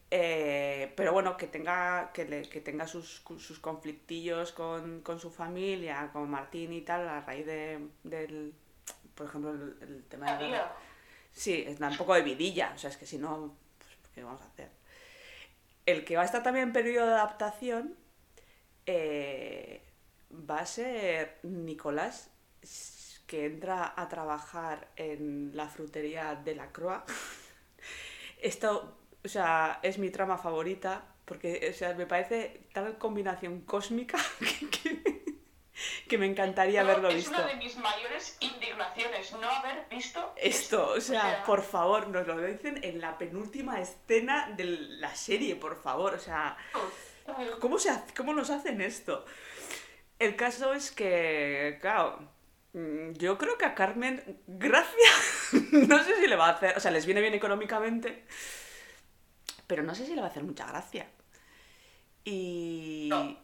Eh, 0.10 0.93
pero 0.96 1.12
bueno, 1.12 1.36
que 1.36 1.48
tenga, 1.48 2.12
que, 2.13 2.24
le- 2.24 2.48
que 2.48 2.62
tenga 2.62 2.88
sus, 2.88 3.22
sus 3.38 3.60
conflictillos 3.60 4.53
con, 4.53 5.01
con 5.01 5.19
su 5.19 5.29
familia, 5.29 6.10
con 6.13 6.29
Martín 6.29 6.72
y 6.72 6.81
tal, 6.84 7.05
a 7.10 7.19
raíz 7.19 7.46
de, 7.46 7.86
del, 8.03 8.53
por 9.13 9.27
ejemplo, 9.27 9.51
el, 9.51 9.75
el 9.81 10.03
tema 10.05 10.38
de 10.38 10.48
la. 10.51 10.72
Sí, 11.34 11.65
es 11.67 11.81
un 11.81 11.98
poco 11.98 12.13
de 12.13 12.22
vidilla, 12.22 12.72
o 12.74 12.77
sea, 12.77 12.89
es 12.91 12.96
que 12.96 13.05
si 13.05 13.17
no, 13.17 13.57
pues, 13.77 13.91
¿qué 14.15 14.24
vamos 14.24 14.41
a 14.41 14.46
hacer? 14.46 14.69
El 15.86 16.05
que 16.05 16.15
va 16.15 16.22
a 16.22 16.25
estar 16.25 16.43
también 16.43 16.67
en 16.67 16.74
periodo 16.74 17.07
de 17.07 17.13
adaptación 17.13 17.96
eh, 18.88 19.84
va 20.32 20.60
a 20.60 20.65
ser 20.65 21.38
Nicolás, 21.44 22.32
que 23.28 23.45
entra 23.45 23.93
a 23.95 24.08
trabajar 24.08 24.88
en 24.95 25.52
la 25.56 25.67
frutería 25.67 26.36
de 26.36 26.56
la 26.56 26.71
Croix. 26.71 27.04
Esto, 28.41 28.97
o 29.23 29.28
sea, 29.28 29.80
es 29.84 29.97
mi 29.97 30.10
trama 30.10 30.38
favorita, 30.38 31.04
porque, 31.26 31.69
o 31.69 31.73
sea, 31.78 31.93
me 31.93 32.06
parece 32.06 32.67
tal 32.73 32.97
combinación 32.97 33.62
cósmica 33.62 34.17
que, 34.39 34.69
que- 34.69 35.17
que 36.08 36.17
me 36.17 36.26
encantaría 36.26 36.82
No, 36.82 36.89
haberlo 36.89 37.10
es 37.10 37.15
visto. 37.17 37.32
una 37.36 37.45
de 37.47 37.56
mis 37.58 37.78
mayores 37.78 38.36
indignaciones 38.39 39.32
no 39.34 39.47
haber 39.47 39.86
visto 39.89 40.34
Esto, 40.38 40.93
o 40.97 41.02
sea, 41.02 41.43
por 41.45 41.62
favor, 41.62 42.08
nos 42.08 42.26
lo 42.26 42.39
dicen 42.41 42.80
en 42.84 43.00
la 43.00 43.17
penúltima 43.17 43.80
escena 43.80 44.50
de 44.58 44.63
la 44.63 45.13
serie, 45.15 45.56
por 45.56 45.80
favor, 45.80 46.15
o 46.15 46.19
sea, 46.19 46.58
¿cómo, 47.60 47.80
se 47.80 47.90
hace- 47.90 48.13
cómo 48.16 48.34
nos 48.34 48.50
hacen 48.50 48.82
esto? 48.82 49.26
El 50.20 50.36
caso 50.36 50.74
es 50.74 50.92
que, 50.92 51.78
claro, 51.82 52.20
mm, 52.74 53.12
yo 53.13 53.38
creo 53.38 53.58
que 53.58 53.66
a 53.66 53.76
Carmen, 53.76 54.42
gracia, 54.48 55.10
no 55.72 56.04
sé 56.04 56.16
si 56.20 56.28
le 56.28 56.36
va 56.36 56.48
a 56.48 56.52
hacer, 56.54 56.78
o 56.78 56.80
sea, 56.80 56.92
les 56.92 57.06
viene 57.06 57.22
bien 57.22 57.34
económicamente, 57.34 58.24
pero 59.68 59.84
no 59.84 59.94
sé 59.96 60.06
si 60.06 60.16
le 60.16 60.22
va 60.22 60.28
a 60.28 60.30
hacer 60.32 60.44
mucha 60.44 60.66
gracia. 60.68 61.08
Y, 62.24 63.08
No. 63.10 63.38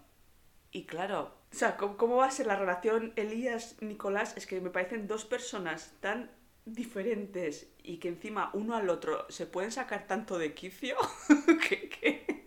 y 0.72 0.86
claro, 0.86 1.36
o 1.52 1.56
sea, 1.56 1.78
¿cómo, 1.78 1.98
cómo 1.98 2.16
va 2.18 2.26
a 2.28 2.32
ser 2.32 2.48
la 2.48 2.56
relación 2.56 3.14
Elías-Nicolás? 3.16 4.36
Es 4.38 4.46
que 4.48 4.60
me 4.62 4.70
parecen 4.70 5.08
dos 5.08 5.26
personas 5.26 5.94
tan 6.00 6.32
diferentes 6.66 7.68
y 7.84 7.98
que 7.98 8.08
encima 8.10 8.50
uno 8.54 8.76
al 8.76 8.90
otro 8.90 9.26
se 9.30 9.46
pueden 9.46 9.72
sacar 9.72 10.08
tanto 10.08 10.38
de 10.38 10.54
quicio 10.54 10.98
que... 11.70 11.90
que- 11.90 12.44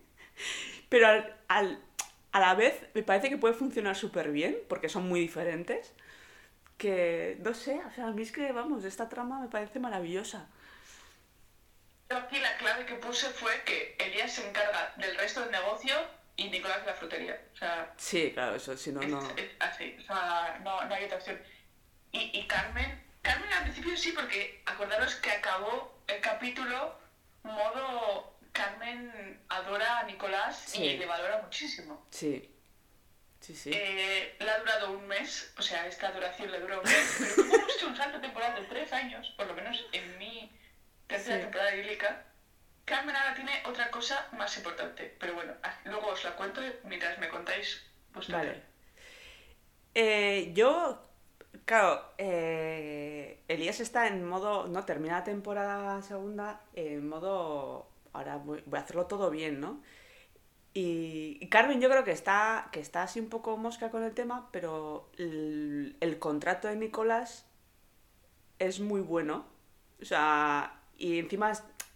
Pero 0.89 1.09
al, 1.09 1.37
al- 1.49 1.81
a 2.33 2.41
la 2.41 2.55
vez 2.55 2.75
me 2.95 3.03
parece 3.03 3.29
que 3.31 3.39
puede 3.39 3.55
funcionar 3.55 3.97
súper 3.97 4.31
bien 4.31 4.59
porque 4.69 4.89
son 4.89 5.09
muy 5.09 5.21
diferentes. 5.21 5.93
Que, 6.79 7.39
no 7.41 7.55
sé, 7.55 7.81
o 7.87 7.91
sea, 7.95 8.09
a 8.09 8.11
mí 8.13 8.23
es 8.23 8.33
que, 8.33 8.53
vamos, 8.53 8.85
esta 8.85 9.09
trama 9.09 9.41
me 9.41 9.49
parece 9.49 9.79
maravillosa. 9.79 10.47
Yo 12.11 12.19
aquí 12.19 12.39
la 12.39 12.57
clave 12.59 12.85
que 12.87 12.95
puse 12.97 13.27
fue 13.31 13.63
que 13.65 13.97
Elías 13.99 14.33
se 14.33 14.47
encarga 14.49 14.93
del 14.99 15.17
resto 15.17 15.41
del 15.41 15.51
negocio 15.53 15.95
y 16.37 16.51
Nicolás 16.51 16.81
de 16.83 16.87
la 16.87 16.95
frutería. 16.95 17.41
O 17.55 17.57
sea, 17.57 17.93
Sí, 17.97 18.31
claro, 18.33 18.55
eso, 18.57 18.77
si 18.77 18.93
no, 18.93 19.01
no... 19.01 19.19
así. 19.59 19.97
O 19.99 20.03
sea, 20.03 20.61
no, 20.63 20.85
no 20.85 20.95
hay 20.95 21.05
otra 21.05 21.17
opción. 21.17 21.41
Y, 22.13 22.39
y 22.39 22.47
Carmen, 22.47 23.03
Carmen 23.23 23.53
al 23.53 23.63
principio 23.65 23.97
sí, 23.97 24.13
porque 24.13 24.63
acordaros 24.67 25.17
que 25.17 25.31
acabó 25.31 25.99
el 26.07 26.21
capítulo 26.21 26.95
modo 27.43 28.36
Carmen 28.57 29.41
adora 29.49 29.99
a 30.01 30.03
Nicolás 30.05 30.57
Sí. 30.67 30.83
y 30.83 30.97
le 30.99 31.07
valora 31.07 31.43
muchísimo. 31.43 32.07
Sí, 32.11 32.51
sí, 33.41 33.55
sí. 33.55 33.71
Eh, 33.75 34.37
le 34.39 34.51
ha 34.51 34.59
durado 34.59 34.93
un 34.93 35.07
mes, 35.07 35.53
o 35.59 35.63
sea, 35.63 35.87
esta 35.87 36.11
duración 36.13 36.51
le 36.51 36.61
dura 36.61 36.79
un 36.79 36.85
mes, 36.85 37.17
pero 37.19 37.35
como 37.37 37.55
hemos 37.55 37.77
hecho 37.77 37.87
un 37.89 37.97
salto 37.97 38.21
temporal 38.21 38.55
de 38.55 38.67
tres 38.69 38.93
años, 38.93 39.33
por 39.37 39.47
lo 39.47 39.55
menos 39.55 39.85
en 39.93 40.19
mi 40.19 40.51
tercera 41.07 41.37
Sí. 41.37 41.43
temporada 41.43 41.71
bíblica, 41.73 42.25
Carmen 42.85 43.17
ahora 43.17 43.35
tiene 43.35 43.63
otra 43.67 43.91
cosa 43.91 44.29
más 44.33 44.57
importante. 44.57 45.15
Pero 45.19 45.35
bueno, 45.35 45.53
ah, 45.63 45.77
luego 45.85 46.09
os 46.09 46.23
la 46.25 46.37
cuento 46.37 46.61
mientras 46.85 47.19
me 47.19 47.29
contáis 47.29 47.85
vuestra 48.13 48.39
Vale. 48.39 48.63
Eh, 49.95 50.51
yo, 50.55 51.03
claro, 51.65 52.13
eh, 52.19 53.41
Elías 53.49 53.81
está 53.81 54.07
en 54.07 54.25
modo, 54.25 54.67
no, 54.69 54.85
termina 54.85 55.19
la 55.19 55.25
temporada 55.25 56.01
segunda 56.03 56.61
en 56.75 57.09
modo, 57.09 57.89
ahora 58.17 58.37
voy, 58.37 58.63
voy 58.67 58.79
a 58.79 58.83
hacerlo 58.83 59.07
todo 59.07 59.31
bien, 59.31 59.61
¿no? 59.61 59.83
Y, 60.77 61.39
y 61.41 61.49
Carmen 61.49 61.81
yo 61.81 61.89
creo 61.89 62.05
que 62.05 62.13
está, 62.13 62.69
que 62.71 62.81
está 62.81 63.03
así 63.03 63.19
un 63.19 63.31
poco 63.31 63.57
mosca 63.57 63.91
con 63.91 64.03
el 64.03 64.13
tema, 64.13 64.51
pero 64.53 65.11
el, 65.17 66.17
contrato 66.19 66.69
de 66.69 66.77
Nicolás 66.77 67.47
es 68.59 68.81
muy 68.81 69.01
bueno. 69.01 69.47
O 70.03 70.05
sea, 70.05 70.83
y 70.99 71.19
encima 71.19 71.53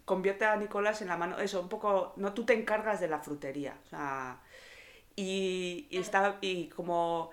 convierte 0.06 0.46
a 0.46 0.56
Nicolás 0.56 1.02
en 1.02 1.08
la 1.08 1.18
mano, 1.18 1.38
eso, 1.38 1.60
un 1.60 1.68
poco, 1.68 2.14
no, 2.16 2.32
tú 2.32 2.46
te 2.46 2.54
encargas 2.54 3.00
de 3.00 3.08
la 3.08 3.18
frutería. 3.18 3.76
O 3.84 3.88
sea, 3.90 4.40
y 5.14 5.86
está, 5.90 6.38
y 6.40 6.68
como 6.68 7.30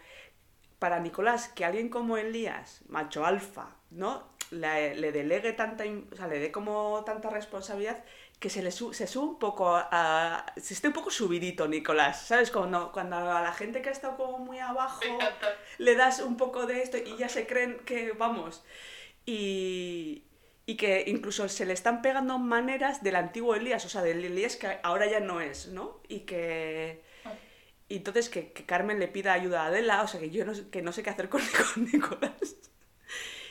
para 0.80 1.00
Nicolás, 1.00 1.48
que 1.48 1.64
alguien 1.64 1.88
como 1.88 2.18
Elías, 2.18 2.82
macho 2.90 3.26
alfa, 3.26 3.76
¿no? 3.90 4.37
Le, 4.52 4.96
le 4.96 5.12
delegue 5.12 5.52
tanta, 5.54 5.84
o 6.12 6.16
sea, 6.16 6.28
le 6.28 6.40
dé 6.40 6.52
como 6.52 7.04
tanta 7.06 7.30
responsabilidad 7.30 8.04
que 8.40 8.50
se 8.50 8.62
le 8.62 8.72
su- 8.72 8.94
se 8.94 9.08
sube 9.08 9.26
un 9.32 9.40
poco 9.40 9.76
a, 9.76 10.46
se 10.56 10.74
esté 10.74 10.88
un 10.88 10.94
poco 10.94 11.10
subidito 11.12 11.68
Nicolás, 11.68 12.28
¿sabes? 12.28 12.52
Cuando, 12.52 12.92
cuando 12.94 13.18
a 13.18 13.42
la 13.42 13.52
gente 13.54 13.82
que 13.82 13.90
ha 13.90 13.92
estado 13.92 14.16
como 14.16 14.40
muy 14.40 14.60
abajo 14.60 15.02
le 15.80 15.96
das 15.96 16.20
un 16.22 16.38
poco 16.38 16.66
de 16.66 16.82
esto 16.82 16.98
y 16.98 17.18
ya 17.18 17.28
se 17.30 17.46
creen 17.48 17.80
que 17.86 18.12
vamos. 18.14 18.64
Y, 19.26 20.24
y 20.66 20.78
que 20.78 21.04
incluso 21.08 21.50
se 21.50 21.66
le 21.66 21.74
están 21.74 22.02
pegando 22.02 22.40
maneras 22.40 23.04
del 23.04 23.16
antiguo 23.18 23.56
Elías, 23.56 23.86
o 23.86 23.90
sea, 23.90 24.02
del 24.02 24.24
Elías 24.24 24.56
que 24.56 24.80
ahora 24.84 25.08
ya 25.08 25.20
no 25.20 25.42
es, 25.42 25.68
¿no? 25.70 26.02
Y 26.08 26.22
que... 26.22 27.04
Y 27.90 27.98
entonces 27.98 28.30
que, 28.30 28.52
que 28.54 28.66
Carmen 28.66 29.00
le 29.00 29.08
pida 29.08 29.34
ayuda 29.34 29.64
a 29.64 29.68
Adela, 29.68 30.04
o 30.04 30.08
sea, 30.08 30.20
que 30.20 30.30
yo 30.30 30.46
no, 30.46 30.54
sé- 30.56 30.70
que 30.70 30.82
no 30.82 30.92
sé 30.94 31.04
qué 31.04 31.10
hacer 31.12 31.30
con, 31.30 31.42
con 31.76 31.86
Nicolás. 31.86 32.58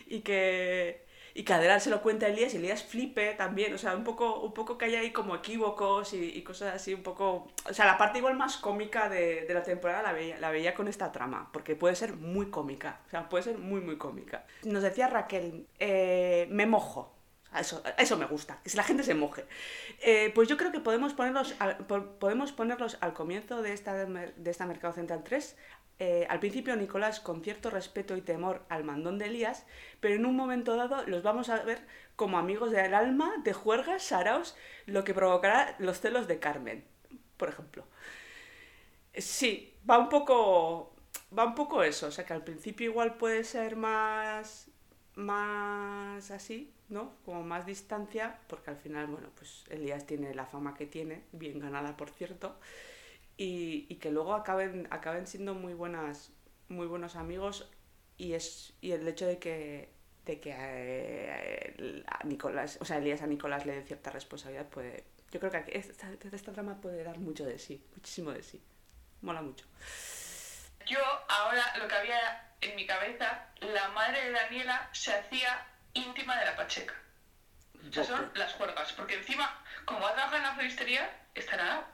Y 0.06 0.20
que 0.20 1.06
y 1.36 1.42
que 1.42 1.52
Adela 1.52 1.78
se 1.80 1.90
lo 1.90 2.00
cuenta 2.00 2.24
a 2.24 2.30
Elías 2.30 2.54
y 2.54 2.56
Elías 2.56 2.82
flipe 2.82 3.34
también, 3.34 3.74
o 3.74 3.78
sea, 3.78 3.94
un 3.94 4.04
poco, 4.04 4.40
un 4.40 4.54
poco 4.54 4.78
que 4.78 4.86
hay 4.86 4.94
ahí 4.96 5.10
como 5.10 5.36
equívocos 5.36 6.14
y, 6.14 6.40
cosas 6.42 6.74
así, 6.74 6.94
un 6.94 7.02
poco... 7.02 7.48
O 7.68 7.74
sea, 7.74 7.84
la 7.84 7.98
parte 7.98 8.18
igual 8.18 8.36
más 8.36 8.56
cómica 8.56 9.10
de, 9.10 9.44
de, 9.44 9.54
la 9.54 9.62
temporada 9.62 10.02
la 10.02 10.12
veía, 10.14 10.40
la 10.40 10.50
veía 10.50 10.74
con 10.74 10.88
esta 10.88 11.12
trama, 11.12 11.50
porque 11.52 11.76
puede 11.76 11.94
ser 11.94 12.14
muy 12.14 12.46
cómica, 12.48 13.00
o 13.06 13.10
sea, 13.10 13.28
puede 13.28 13.44
ser 13.44 13.58
muy, 13.58 13.82
muy 13.82 13.98
cómica. 13.98 14.46
Nos 14.62 14.82
decía 14.82 15.08
Raquel, 15.08 15.66
eh, 15.78 16.46
me 16.48 16.64
mojo, 16.64 17.14
eso, 17.60 17.82
eso, 17.98 18.16
me 18.16 18.26
gusta, 18.26 18.58
que 18.62 18.70
si 18.70 18.76
la 18.76 18.82
gente 18.82 19.02
se 19.02 19.14
moje. 19.14 19.44
Eh, 20.00 20.32
pues 20.34 20.48
yo 20.48 20.56
creo 20.56 20.72
que 20.72 20.80
podemos 20.80 21.12
ponerlos 21.14 21.54
al, 21.58 21.76
podemos 21.86 22.52
ponerlos 22.52 22.98
al 23.00 23.12
comienzo 23.12 23.62
de 23.62 23.72
esta, 23.72 23.94
de 23.94 24.50
esta 24.50 24.66
Mercado 24.66 24.94
Central 24.94 25.22
3 25.22 25.56
eh, 25.98 26.26
al 26.28 26.40
principio 26.40 26.76
Nicolás 26.76 27.20
con 27.20 27.42
cierto 27.42 27.70
respeto 27.70 28.16
y 28.16 28.20
temor 28.20 28.62
al 28.68 28.84
mandón 28.84 29.18
de 29.18 29.26
Elías, 29.26 29.64
pero 30.00 30.14
en 30.14 30.26
un 30.26 30.36
momento 30.36 30.76
dado 30.76 31.06
los 31.06 31.22
vamos 31.22 31.48
a 31.48 31.62
ver 31.62 31.86
como 32.16 32.38
amigos 32.38 32.70
del 32.70 32.94
alma, 32.94 33.34
de 33.44 33.54
juergas, 33.54 34.02
saraos, 34.02 34.56
lo 34.84 35.04
que 35.04 35.14
provocará 35.14 35.74
los 35.78 36.00
celos 36.00 36.28
de 36.28 36.38
Carmen, 36.38 36.84
por 37.38 37.48
ejemplo. 37.48 37.84
Sí, 39.14 39.74
va 39.88 39.98
un 39.98 40.08
poco. 40.08 40.92
Va 41.36 41.44
un 41.44 41.54
poco 41.54 41.82
eso, 41.82 42.06
o 42.08 42.10
sea 42.10 42.24
que 42.24 42.32
al 42.34 42.44
principio 42.44 42.90
igual 42.90 43.16
puede 43.16 43.44
ser 43.44 43.76
más. 43.76 44.68
más 45.14 46.30
así, 46.30 46.72
¿no? 46.88 47.14
Como 47.24 47.42
más 47.42 47.66
distancia, 47.66 48.38
porque 48.48 48.70
al 48.70 48.76
final, 48.76 49.06
bueno, 49.06 49.30
pues 49.34 49.64
Elías 49.70 50.06
tiene 50.06 50.34
la 50.34 50.46
fama 50.46 50.74
que 50.74 50.86
tiene, 50.86 51.24
bien 51.32 51.58
ganada 51.58 51.96
por 51.96 52.10
cierto 52.10 52.56
y, 53.36 53.86
y 53.88 53.96
que 53.96 54.10
luego 54.10 54.34
acaben, 54.34 54.88
acaben 54.90 55.26
siendo 55.26 55.54
muy 55.54 55.74
buenas 55.74 56.32
muy 56.68 56.86
buenos 56.86 57.16
amigos 57.16 57.70
y 58.16 58.32
es 58.32 58.74
y 58.80 58.92
el 58.92 59.06
hecho 59.06 59.26
de 59.26 59.38
que 59.38 59.94
de 60.24 60.40
que 60.40 60.52
eh, 60.56 62.04
a 62.06 62.24
Nicolás, 62.24 62.78
o 62.80 62.84
sea, 62.84 62.98
Elías 62.98 63.22
a 63.22 63.26
Nicolás 63.26 63.64
le 63.64 63.74
dé 63.74 63.82
cierta 63.82 64.10
responsabilidad 64.10 64.68
puede 64.68 65.04
yo 65.30 65.40
creo 65.40 65.50
que 65.50 65.78
esta, 65.78 66.08
esta 66.32 66.52
trama 66.52 66.80
puede 66.80 67.02
dar 67.02 67.18
mucho 67.18 67.44
de 67.44 67.58
sí, 67.58 67.84
muchísimo 67.94 68.30
de 68.32 68.42
sí. 68.42 68.62
Mola 69.22 69.42
mucho. 69.42 69.66
Yo 70.86 70.98
ahora 71.28 71.76
lo 71.78 71.88
que 71.88 71.94
había 71.94 72.54
en 72.60 72.76
mi 72.76 72.86
cabeza, 72.86 73.46
la 73.60 73.88
madre 73.88 74.24
de 74.24 74.30
Daniela 74.30 74.88
se 74.92 75.12
hacía 75.12 75.66
íntima 75.94 76.38
de 76.38 76.44
la 76.44 76.56
Pacheca. 76.56 76.94
O 77.88 77.92
sea, 77.92 78.04
son 78.04 78.30
las 78.34 78.52
juergas, 78.54 78.92
porque 78.92 79.16
encima, 79.16 79.62
como 79.84 80.06
ha 80.06 80.14
trabajado 80.14 80.36
en 80.38 80.42
la 80.42 80.54
floristería, 80.54 81.10
estará 81.34 81.86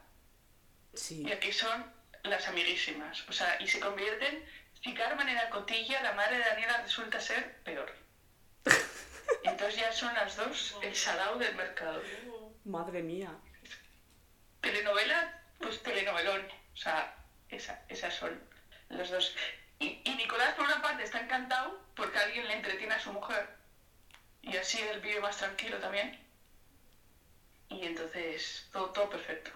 y 1.11 1.33
aquí 1.33 1.53
son 1.53 1.85
las 2.25 2.47
amiguísimas. 2.49 3.29
O 3.29 3.33
sea, 3.33 3.61
y 3.61 3.67
se 3.67 3.81
convierten. 3.81 4.45
Si 4.83 4.95
Carmen 4.95 5.29
era 5.29 5.49
cotilla, 5.51 6.03
la 6.03 6.13
madre 6.13 6.39
de 6.39 6.45
Daniela 6.45 6.83
resulta 6.83 7.21
ser 7.21 7.57
peor. 7.63 7.93
Entonces 9.45 9.81
ya 9.81 9.93
son 9.93 10.13
las 10.15 10.37
dos 10.37 10.77
el 10.83 10.95
salado 10.95 11.39
del 11.39 11.55
mercado. 11.55 12.03
Madre 12.65 13.03
mía. 13.03 13.31
Telenovela, 14.61 15.43
pues 15.59 15.83
telenovelón. 15.83 16.47
O 16.75 16.77
sea, 16.77 17.17
esa, 17.49 17.85
esas 17.89 18.15
son 18.15 18.41
las 18.89 19.11
dos. 19.11 19.35
Y, 19.79 20.01
y, 20.05 20.15
Nicolás, 20.15 20.55
por 20.55 20.67
una 20.67 20.81
parte, 20.81 21.03
está 21.03 21.21
encantado 21.21 21.81
porque 21.97 22.19
alguien 22.19 22.47
le 22.47 22.55
entretiene 22.55 22.95
a 22.95 23.01
su 23.01 23.13
mujer. 23.13 23.49
Y 24.43 24.57
así 24.57 24.81
él 24.81 25.01
vive 25.01 25.21
más 25.21 25.39
tranquilo 25.39 25.79
también. 25.79 26.19
Y 27.69 27.85
entonces, 27.87 28.69
todo, 28.73 28.91
todo 28.91 29.11
perfecto. 29.11 29.51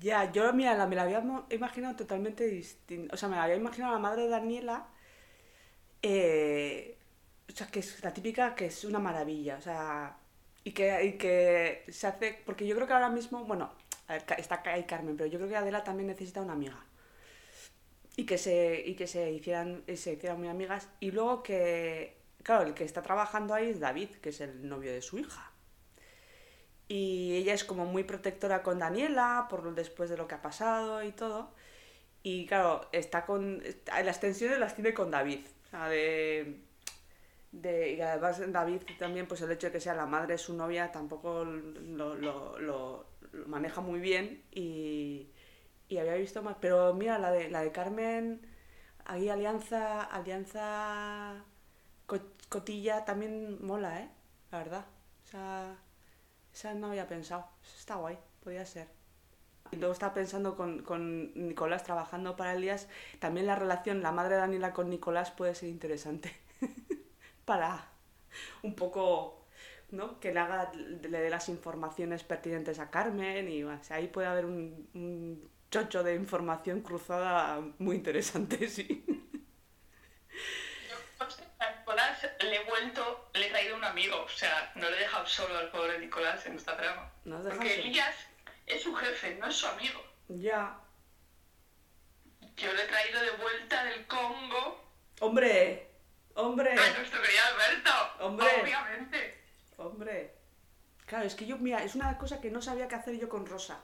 Ya, 0.00 0.30
yo 0.32 0.52
mira, 0.52 0.86
me 0.86 0.96
la 0.96 1.02
había 1.02 1.22
imaginado 1.50 1.96
totalmente 1.96 2.46
distinta. 2.46 3.14
O 3.14 3.16
sea, 3.16 3.28
me 3.28 3.36
la 3.36 3.44
había 3.44 3.56
imaginado 3.56 3.92
la 3.94 3.98
madre 3.98 4.22
de 4.22 4.28
Daniela. 4.28 4.86
Eh, 6.02 6.98
o 7.48 7.52
sea, 7.52 7.66
que 7.68 7.80
es 7.80 8.02
la 8.02 8.12
típica 8.12 8.54
que 8.54 8.66
es 8.66 8.84
una 8.84 8.98
maravilla. 8.98 9.56
O 9.56 9.60
sea, 9.62 10.16
y 10.64 10.72
que, 10.72 11.04
y 11.04 11.12
que 11.18 11.84
se 11.88 12.06
hace. 12.06 12.42
Porque 12.44 12.66
yo 12.66 12.74
creo 12.76 12.86
que 12.86 12.92
ahora 12.94 13.08
mismo, 13.10 13.44
bueno, 13.44 13.72
está 14.38 14.62
ahí 14.66 14.84
Carmen, 14.84 15.16
pero 15.16 15.28
yo 15.30 15.38
creo 15.38 15.48
que 15.48 15.56
Adela 15.56 15.84
también 15.84 16.08
necesita 16.08 16.42
una 16.42 16.52
amiga. 16.54 16.84
Y 18.16 18.26
que 18.26 18.38
se, 18.38 18.82
y 18.86 18.94
que 18.94 19.06
se 19.06 19.30
hicieran, 19.32 19.84
se 19.96 20.12
hicieran 20.14 20.38
muy 20.38 20.48
amigas. 20.48 20.88
Y 21.00 21.10
luego 21.10 21.42
que, 21.42 22.16
claro, 22.42 22.64
el 22.66 22.74
que 22.74 22.84
está 22.84 23.02
trabajando 23.02 23.54
ahí 23.54 23.70
es 23.70 23.80
David, 23.80 24.10
que 24.22 24.30
es 24.30 24.40
el 24.40 24.68
novio 24.68 24.92
de 24.92 25.02
su 25.02 25.18
hija 25.18 25.53
y 26.88 27.36
ella 27.36 27.54
es 27.54 27.64
como 27.64 27.86
muy 27.86 28.04
protectora 28.04 28.62
con 28.62 28.78
Daniela 28.78 29.46
por 29.48 29.74
después 29.74 30.10
de 30.10 30.16
lo 30.16 30.28
que 30.28 30.34
ha 30.34 30.42
pasado 30.42 31.02
y 31.02 31.12
todo. 31.12 31.52
Y 32.22 32.46
claro, 32.46 32.88
está 32.92 33.26
con 33.26 33.62
las 34.04 34.20
tensiones 34.20 34.58
las 34.58 34.74
tiene 34.74 34.94
con 34.94 35.10
David. 35.10 35.40
O 35.66 35.70
sea, 35.70 35.88
de, 35.88 36.62
de, 37.52 37.92
y 37.92 38.00
además 38.00 38.40
David 38.52 38.82
también, 38.98 39.26
pues 39.26 39.40
el 39.42 39.52
hecho 39.52 39.68
de 39.68 39.72
que 39.74 39.80
sea 39.80 39.94
la 39.94 40.06
madre 40.06 40.38
su 40.38 40.54
novia 40.54 40.90
tampoco 40.92 41.44
lo, 41.44 42.14
lo, 42.14 42.58
lo, 42.58 43.06
maneja 43.46 43.80
muy 43.80 44.00
bien 44.00 44.44
y, 44.52 45.30
y, 45.88 45.98
había 45.98 46.14
visto 46.14 46.42
más. 46.42 46.56
Pero 46.60 46.94
mira, 46.94 47.18
la 47.18 47.30
de, 47.30 47.50
la 47.50 47.62
de 47.62 47.72
Carmen, 47.72 48.40
ahí 49.04 49.28
Alianza, 49.28 50.02
Alianza 50.02 51.44
Cotilla 52.48 53.04
también 53.04 53.64
mola, 53.64 54.00
¿eh? 54.00 54.10
La 54.50 54.58
verdad. 54.58 54.86
O 55.24 55.26
sea, 55.26 55.76
esa 56.54 56.74
no 56.74 56.88
había 56.88 57.08
pensado. 57.08 57.46
Está 57.76 57.96
guay, 57.96 58.18
podía 58.42 58.64
ser. 58.64 58.88
Y 59.72 59.76
luego 59.76 59.92
estaba 59.92 60.14
pensando 60.14 60.56
con, 60.56 60.82
con, 60.82 61.32
Nicolás 61.48 61.84
trabajando 61.84 62.36
para 62.36 62.52
Elías, 62.52 62.88
también 63.18 63.46
la 63.46 63.56
relación, 63.56 64.02
la 64.02 64.12
madre 64.12 64.34
de 64.34 64.40
Daniela 64.42 64.72
con 64.72 64.88
Nicolás 64.88 65.30
puede 65.30 65.54
ser 65.54 65.68
interesante. 65.68 66.32
para 67.44 67.88
un 68.62 68.74
poco, 68.74 69.46
¿no? 69.90 70.18
Que 70.20 70.32
le 70.32 70.40
haga, 70.40 70.72
le 70.74 71.20
dé 71.20 71.30
las 71.30 71.48
informaciones 71.48 72.24
pertinentes 72.24 72.78
a 72.78 72.90
Carmen 72.90 73.48
y 73.48 73.64
ahí 73.90 74.08
puede 74.08 74.28
haber 74.28 74.44
un, 74.44 75.50
chocho 75.70 76.04
de 76.04 76.14
información 76.14 76.82
cruzada 76.82 77.60
muy 77.78 77.96
interesante, 77.96 78.68
sí. 78.68 79.04
le 82.40 82.56
he 82.56 82.64
vuelto, 82.64 83.02
le 83.02 83.02
he 83.02 83.04
traído 83.04 83.23
un 83.84 83.90
amigo, 83.90 84.22
o 84.22 84.28
sea, 84.28 84.72
no 84.74 84.88
le 84.88 84.96
he 84.96 85.00
dejado 85.00 85.26
solo 85.26 85.58
al 85.58 85.70
pobre 85.70 85.98
Nicolás 85.98 86.44
en 86.46 86.56
esta 86.56 86.76
trama. 86.76 87.10
Porque 87.24 87.80
Elías 87.80 88.14
es 88.66 88.82
su 88.82 88.94
jefe, 88.94 89.36
no 89.36 89.46
es 89.46 89.56
su 89.56 89.66
amigo. 89.66 90.02
Ya. 90.28 90.78
Yo 92.56 92.72
le 92.72 92.84
he 92.84 92.86
traído 92.86 93.20
de 93.20 93.30
vuelta 93.32 93.84
del 93.84 94.06
Congo. 94.06 94.90
¡Hombre! 95.20 95.90
¡Hombre! 96.34 96.72
A 96.72 96.98
nuestro 96.98 97.20
querido 97.20 97.42
Alberto. 97.52 97.90
¡Hombre! 98.20 98.46
Obviamente. 98.62 99.44
¡Hombre! 99.76 100.34
Claro, 101.06 101.26
es 101.26 101.34
que 101.34 101.46
yo, 101.46 101.58
mira, 101.58 101.82
es 101.84 101.94
una 101.94 102.16
cosa 102.16 102.40
que 102.40 102.50
no 102.50 102.62
sabía 102.62 102.88
qué 102.88 102.94
hacer 102.94 103.18
yo 103.18 103.28
con 103.28 103.46
Rosa. 103.46 103.80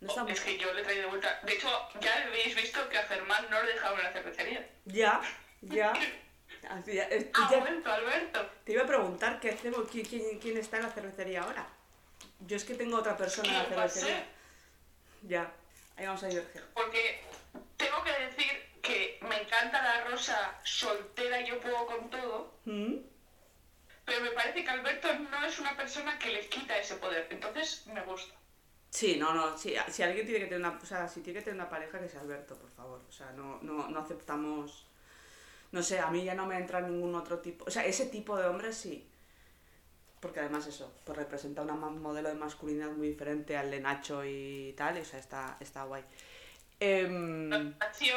No 0.00 0.12
oh, 0.12 0.28
Es 0.28 0.40
que 0.40 0.56
yo 0.56 0.72
le 0.72 0.80
he 0.80 0.84
traído 0.84 1.02
de 1.02 1.08
vuelta. 1.08 1.40
De 1.42 1.54
hecho, 1.54 1.68
ya 2.00 2.24
habéis 2.24 2.54
visto 2.54 2.88
que 2.88 2.98
a 2.98 3.02
Germán 3.02 3.46
no 3.50 3.62
le 3.62 3.72
dejaron 3.72 3.98
en 3.98 4.04
la 4.04 4.12
cervecería. 4.12 4.68
Ya, 4.86 5.20
ya. 5.60 5.92
Así, 6.68 6.98
Alberto, 6.98 7.92
Alberto. 7.92 8.50
Te 8.64 8.72
iba 8.72 8.82
a 8.82 8.86
preguntar 8.86 9.40
¿qué 9.40 9.50
hacemos? 9.50 9.88
¿Quién, 9.90 10.38
quién, 10.38 10.56
está 10.56 10.78
en 10.78 10.84
la 10.84 10.90
cervecería 10.90 11.42
ahora. 11.42 11.66
Yo 12.40 12.56
es 12.56 12.64
que 12.64 12.74
tengo 12.74 12.98
otra 12.98 13.16
persona 13.16 13.48
en 13.48 13.54
la 13.54 13.64
cervecería. 13.64 14.26
Ya, 15.22 15.52
ahí 15.96 16.06
vamos 16.06 16.22
a 16.22 16.30
ir. 16.30 16.46
Porque 16.74 17.24
tengo 17.76 18.02
que 18.02 18.12
decir 18.12 18.68
que 18.82 19.18
me 19.28 19.42
encanta 19.42 19.82
la 19.82 20.04
rosa 20.04 20.58
soltera, 20.64 21.40
yo 21.40 21.60
puedo 21.60 21.86
con 21.86 22.10
todo. 22.10 22.54
¿Mm? 22.64 22.96
Pero 24.04 24.20
me 24.22 24.30
parece 24.30 24.64
que 24.64 24.70
Alberto 24.70 25.12
no 25.14 25.44
es 25.44 25.58
una 25.58 25.76
persona 25.76 26.18
que 26.18 26.30
le 26.30 26.48
quita 26.48 26.78
ese 26.78 26.96
poder. 26.96 27.26
Entonces 27.30 27.86
me 27.88 28.02
gusta. 28.02 28.34
Sí, 28.90 29.16
no, 29.16 29.34
no, 29.34 29.58
si 29.58 29.76
alguien 29.76 30.26
tiene 30.26 30.40
que 30.40 30.46
tener 30.46 30.60
una, 30.60 30.78
o 30.82 30.86
sea, 30.86 31.06
si 31.06 31.20
tiene 31.20 31.40
que 31.40 31.44
tener 31.44 31.60
una 31.60 31.68
pareja 31.68 32.00
que 32.00 32.08
sea 32.08 32.20
Alberto, 32.20 32.56
por 32.56 32.70
favor. 32.70 33.04
O 33.06 33.12
sea, 33.12 33.30
no, 33.32 33.58
no, 33.60 33.88
no 33.88 34.00
aceptamos 34.00 34.87
no 35.72 35.82
sé, 35.82 35.98
a 36.00 36.08
mí 36.10 36.24
ya 36.24 36.34
no 36.34 36.46
me 36.46 36.56
entra 36.56 36.80
ningún 36.80 37.14
otro 37.14 37.38
tipo, 37.38 37.64
o 37.66 37.70
sea, 37.70 37.84
ese 37.84 38.06
tipo 38.06 38.36
de 38.36 38.46
hombres 38.46 38.76
sí. 38.76 39.08
Porque 40.20 40.40
además 40.40 40.66
eso, 40.66 40.92
pues 41.04 41.16
representa 41.16 41.62
un 41.62 42.02
modelo 42.02 42.28
de 42.28 42.34
masculinidad 42.34 42.90
muy 42.90 43.08
diferente 43.08 43.56
al 43.56 43.70
de 43.70 43.80
Nacho 43.80 44.24
y 44.24 44.74
tal, 44.76 44.98
y, 44.98 45.00
o 45.02 45.04
sea, 45.04 45.20
está, 45.20 45.56
está 45.60 45.84
guay. 45.84 46.02
Eh... 46.80 47.06
Nacho 47.08 48.14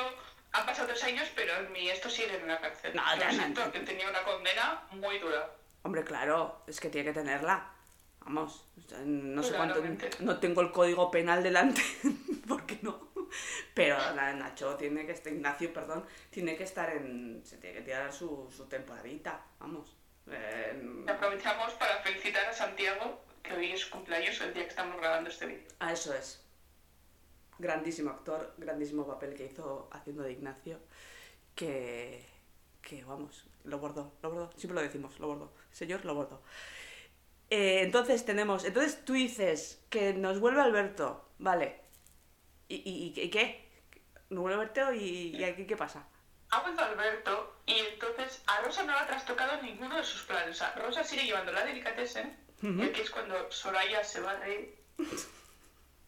ha 0.54 0.66
pasado 0.66 0.88
tres 0.88 1.04
años, 1.04 1.28
pero 1.36 1.56
en 1.58 1.72
mí 1.72 1.90
esto 1.90 2.10
sigue 2.10 2.36
en 2.38 2.48
la 2.48 2.60
cárcel. 2.60 2.94
No, 2.96 3.04
ya 3.18 3.72
que 3.72 3.80
tenía 3.80 4.10
una 4.10 4.24
condena 4.24 4.84
muy 4.92 5.20
dura. 5.20 5.50
Hombre, 5.84 6.04
claro, 6.04 6.64
es 6.68 6.80
que 6.80 6.90
tiene 6.90 7.10
que 7.10 7.20
tenerla. 7.20 7.72
Vamos, 8.22 8.66
no 9.04 9.42
sé 9.42 9.54
cuánto. 9.56 9.82
No 10.20 10.40
tengo 10.40 10.62
el 10.62 10.72
código 10.72 11.10
penal 11.10 11.42
delante, 11.42 11.82
porque 12.48 12.80
no. 12.82 13.11
Pero 13.74 13.98
Nacho 14.14 14.76
tiene 14.76 15.06
que 15.06 15.14
estar, 15.14 15.32
Ignacio, 15.32 15.74
perdón, 15.74 16.06
tiene 16.30 16.56
que 16.56 16.64
estar 16.64 16.90
en. 16.90 17.42
Se 17.46 17.58
tiene 17.58 17.78
que 17.78 17.84
tirar 17.84 18.12
su, 18.12 18.50
su 18.56 18.66
temporadita, 18.68 19.44
vamos. 19.60 19.96
Eh, 20.28 21.04
aprovechamos 21.08 21.74
para 21.74 21.98
felicitar 22.02 22.46
a 22.48 22.54
Santiago, 22.54 23.22
que 23.42 23.54
hoy 23.54 23.72
es 23.72 23.82
su 23.82 23.90
cumpleaños, 23.90 24.40
el 24.42 24.54
día 24.54 24.64
que 24.64 24.70
estamos 24.70 24.98
grabando 24.98 25.30
este 25.30 25.46
vídeo. 25.46 25.68
Ah, 25.80 25.94
eso 25.94 26.14
es. 26.14 26.44
Grandísimo 27.58 28.12
actor, 28.12 28.54
grandísimo 28.58 29.06
papel 29.06 29.34
que 29.36 29.46
hizo 29.46 29.88
haciendo 29.92 30.24
de 30.24 30.32
Ignacio, 30.32 30.80
que, 31.56 32.26
que 32.82 33.04
vamos, 33.04 33.46
lo 33.64 33.78
bordó, 33.78 34.14
lo 34.22 34.30
bordó, 34.32 34.52
siempre 34.58 34.76
lo 34.76 34.82
decimos, 34.82 35.20
lo 35.20 35.28
bordó, 35.28 35.54
señor, 35.72 36.04
lo 36.06 36.16
bordó. 36.16 36.42
Eh, 37.52 37.82
entonces 37.82 38.24
tenemos, 38.26 38.64
entonces 38.64 39.04
tú 39.04 39.14
dices 39.14 39.84
que 39.90 40.14
nos 40.14 40.40
vuelve 40.40 40.62
Alberto, 40.62 41.30
vale. 41.38 41.81
¿Y, 42.72 43.14
y, 43.18 43.22
y 43.22 43.30
qué? 43.30 43.70
¿Nos 44.30 44.42
vuelve 44.42 44.56
Alberto 44.62 44.94
y, 44.94 45.36
y 45.36 45.44
aquí 45.44 45.66
qué 45.68 45.76
pasa? 45.76 46.08
Ha 46.52 46.62
vuelto 46.62 46.82
Alberto 46.84 47.62
y 47.66 47.78
entonces 47.80 48.42
a 48.48 48.62
Rosa 48.62 48.84
no 48.84 48.94
la 48.94 49.02
ha 49.02 49.08
trastocado 49.08 49.62
ninguno 49.62 49.98
de 49.98 50.04
sus 50.04 50.24
planes. 50.24 50.52
O 50.56 50.60
sea, 50.60 50.74
Rosa 50.76 51.04
sigue 51.04 51.24
llevando 51.24 51.52
la 51.52 51.66
delicatessen, 51.66 52.38
Ujú. 52.64 52.92
que 52.94 53.02
es 53.02 53.10
cuando 53.10 53.52
Soraya 53.52 54.04
se 54.04 54.22
va 54.22 54.32
a 54.32 54.40
reír. 54.40 54.78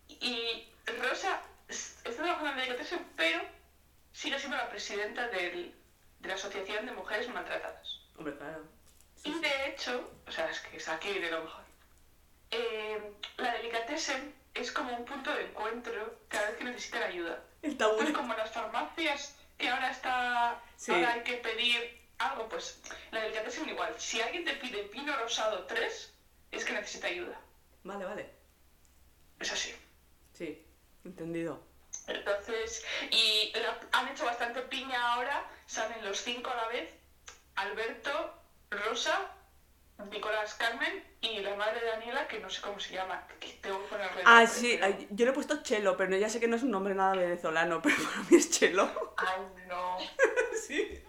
Y 0.07 0.67
Rosa 1.01 1.41
está 1.67 2.11
trabajando 2.23 2.49
en 2.51 2.55
la 2.57 2.61
delicatessen, 2.63 3.05
pero 3.15 3.41
sigue 4.11 4.39
siendo 4.39 4.57
la 4.57 4.69
presidenta 4.69 5.27
del- 5.29 5.73
de 6.19 6.27
la 6.29 6.35
Asociación 6.35 6.85
de 6.85 6.91
Mujeres 6.93 7.27
Maltratadas. 7.29 7.99
Hombre, 8.17 8.35
claro. 8.37 8.63
Sí, 9.15 9.29
Y 9.35 9.39
de 9.41 9.69
hecho, 9.69 10.11
o 10.27 10.31
sea, 10.31 10.49
es 10.49 10.59
que 10.61 10.77
es 10.77 10.87
aquí 10.87 11.19
de 11.19 11.31
lo 11.31 11.43
mejor. 11.43 11.63
Eh, 12.51 13.13
la 13.37 13.53
delicatessen 13.55 14.33
es 14.53 14.71
como 14.71 14.95
un 14.95 15.05
punto 15.05 15.33
de 15.33 15.45
encuentro 15.45 16.19
cada 16.27 16.47
vez 16.49 16.57
que 16.57 16.63
necesitan 16.65 17.03
ayuda. 17.03 17.43
El 17.61 17.77
tabú. 17.77 17.97
Pues 17.97 18.11
como 18.13 18.33
en 18.33 18.39
las 18.39 18.51
farmacias 18.51 19.35
que 19.57 19.69
ahora 19.69 19.89
está, 19.91 20.61
Sí. 20.77 20.91
ahora 20.91 21.13
hay 21.13 21.23
que 21.23 21.35
pedir 21.37 22.01
algo, 22.19 22.47
pues 22.49 22.81
la 23.11 23.21
delicatessen 23.21 23.67
igual. 23.69 23.93
Si 23.99 24.21
alguien 24.21 24.45
te 24.45 24.53
pide 24.55 24.83
vino 24.83 25.15
rosado 25.17 25.65
3, 25.65 26.13
es 26.51 26.65
que 26.65 26.73
necesita 26.73 27.07
ayuda. 27.07 27.39
Vale, 27.83 28.05
vale. 28.05 28.29
Es 29.39 29.51
así. 29.51 29.73
Sí, 30.33 30.65
entendido. 31.03 31.61
Entonces, 32.07 32.83
y 33.11 33.51
la- 33.55 33.79
han 33.91 34.07
hecho 34.09 34.25
bastante 34.25 34.61
piña 34.63 35.13
ahora, 35.13 35.49
salen 35.65 36.03
los 36.05 36.19
cinco 36.21 36.49
a 36.49 36.55
la 36.55 36.67
vez, 36.67 36.93
Alberto, 37.55 38.33
Rosa, 38.69 39.31
Nicolás 40.11 40.53
Carmen 40.55 41.03
y 41.21 41.39
la 41.39 41.55
madre 41.55 41.79
de 41.81 41.87
Daniela, 41.87 42.27
que 42.27 42.39
no 42.39 42.49
sé 42.49 42.61
cómo 42.61 42.79
se 42.79 42.93
llama, 42.93 43.25
que 43.39 43.49
tengo 43.61 43.81
que 43.81 43.87
ponerle 43.87 44.21
Ah, 44.25 44.45
sí, 44.47 44.79
ay, 44.81 45.07
yo 45.11 45.25
le 45.25 45.31
he 45.31 45.33
puesto 45.33 45.61
Chelo, 45.63 45.95
pero 45.97 46.15
ya 46.17 46.29
sé 46.29 46.39
que 46.39 46.47
no 46.47 46.55
es 46.55 46.63
un 46.63 46.71
nombre 46.71 46.93
nada 46.95 47.15
venezolano, 47.15 47.81
pero 47.83 47.95
para 47.95 48.17
mí 48.29 48.37
es 48.37 48.49
Chelo. 48.51 49.13
Ay, 49.17 49.41
no, 49.67 49.97
Sí. 50.67 51.01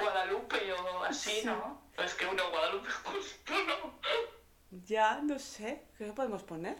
Guadalupe 0.00 0.72
o 0.72 1.04
así, 1.04 1.40
Sí. 1.40 1.46
¿no? 1.46 1.82
Es 1.96 2.14
que 2.14 2.26
uno 2.26 2.50
Guadalupe 2.50 2.90
justo 3.04 3.52
no. 3.66 3.98
Ya, 4.84 5.20
no 5.22 5.38
sé. 5.38 5.82
¿Qué 5.98 6.06
podemos 6.12 6.42
poner? 6.42 6.76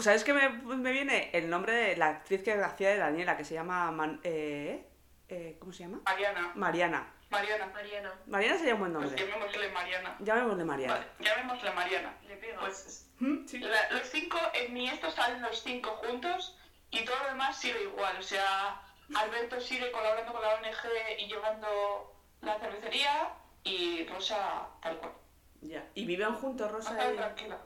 ¿Sabes 0.00 0.24
qué 0.24 0.32
me, 0.32 0.48
me 0.48 0.92
viene? 0.92 1.30
El 1.32 1.48
nombre 1.48 1.72
de 1.72 1.96
la 1.96 2.08
actriz 2.08 2.42
que 2.42 2.52
hacía 2.52 2.90
de 2.90 2.98
Daniela, 2.98 3.36
que 3.36 3.44
se 3.44 3.54
llama... 3.54 3.90
Man- 3.90 4.20
eh, 4.24 4.86
eh, 5.28 5.56
¿Cómo 5.58 5.72
se 5.72 5.84
llama? 5.84 6.00
Mariana, 6.04 6.52
Mariana. 6.54 7.14
Mariana. 7.32 7.66
Mariana, 7.66 8.12
Mariana 8.26 8.58
sería 8.58 8.74
un 8.74 8.80
buen 8.80 8.92
Pues 8.92 9.04
nombre. 9.06 9.26
llamémosle 9.26 9.68
Mariana. 9.70 10.16
Llamémosle 10.20 10.64
Mariana. 10.64 10.94
Vale, 10.94 11.06
llamémosle 11.18 11.70
Mariana. 11.72 12.16
le 12.28 12.36
pega. 12.36 12.60
Pues 12.60 13.08
Mm, 13.18 13.46
sí. 13.46 13.58
La- 13.58 13.90
los 13.90 14.08
cinco, 14.08 14.38
en 14.54 14.72
mi 14.74 14.88
esto 14.88 15.10
salen 15.10 15.42
los 15.42 15.62
cinco 15.62 15.90
juntos 16.04 16.58
y 16.90 17.04
todo 17.04 17.16
lo 17.22 17.28
demás 17.30 17.56
sigue 17.58 17.82
igual. 17.82 18.16
O 18.18 18.22
sea, 18.22 18.82
Alberto 19.16 19.60
sigue 19.60 19.90
colaborando 19.92 20.32
con 20.32 20.42
la 20.42 20.54
ONG 20.54 21.18
y 21.18 21.26
llevando 21.28 22.14
la 22.40 22.58
cervecería 22.58 23.28
y 23.64 24.06
Rosa 24.08 24.68
tal 24.82 24.96
cual. 24.98 25.12
Ya. 25.60 25.84
¿Y 25.94 26.04
viven 26.06 26.34
juntos 26.34 26.70
Rosa 26.70 26.92
y... 27.12 27.16
tranquila. 27.16 27.58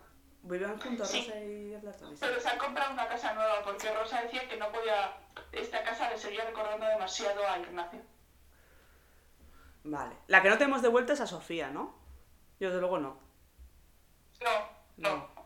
¿Viven 0.43 0.79
juntos 0.79 1.09
Sí. 1.11 1.23
Rosa 1.27 1.41
y 1.41 1.75
Alberto? 1.75 2.09
Sí. 2.11 2.17
Pero 2.21 2.39
se 2.41 2.49
han 2.49 2.59
comprado 2.59 2.93
una 2.93 3.09
casa 3.09 3.33
nueva 3.35 3.63
porque 3.65 3.93
Rosa 3.95 4.23
decía 4.23 4.47
que 4.49 4.57
no 4.59 4.71
podía, 4.71 5.17
esta 5.53 5.83
casa 5.83 6.11
le 6.11 6.19
seguía 6.19 6.45
recordando 6.45 6.87
demasiado 6.87 7.49
a 7.49 7.59
Ignacio. 7.59 8.01
Vale. 9.87 10.17
La 10.27 10.43
que 10.43 10.49
no 10.49 10.59
tenemos 10.59 10.83
de 10.83 10.89
vuelta 10.89 11.13
es 11.13 11.21
a 11.21 11.27
Sofía, 11.27 11.71
¿no? 11.71 11.95
Yo 12.59 12.69
desde 12.69 12.81
luego 12.81 12.99
no. 12.99 13.21
No, 14.41 14.69
no. 14.97 15.17
No. 15.17 15.37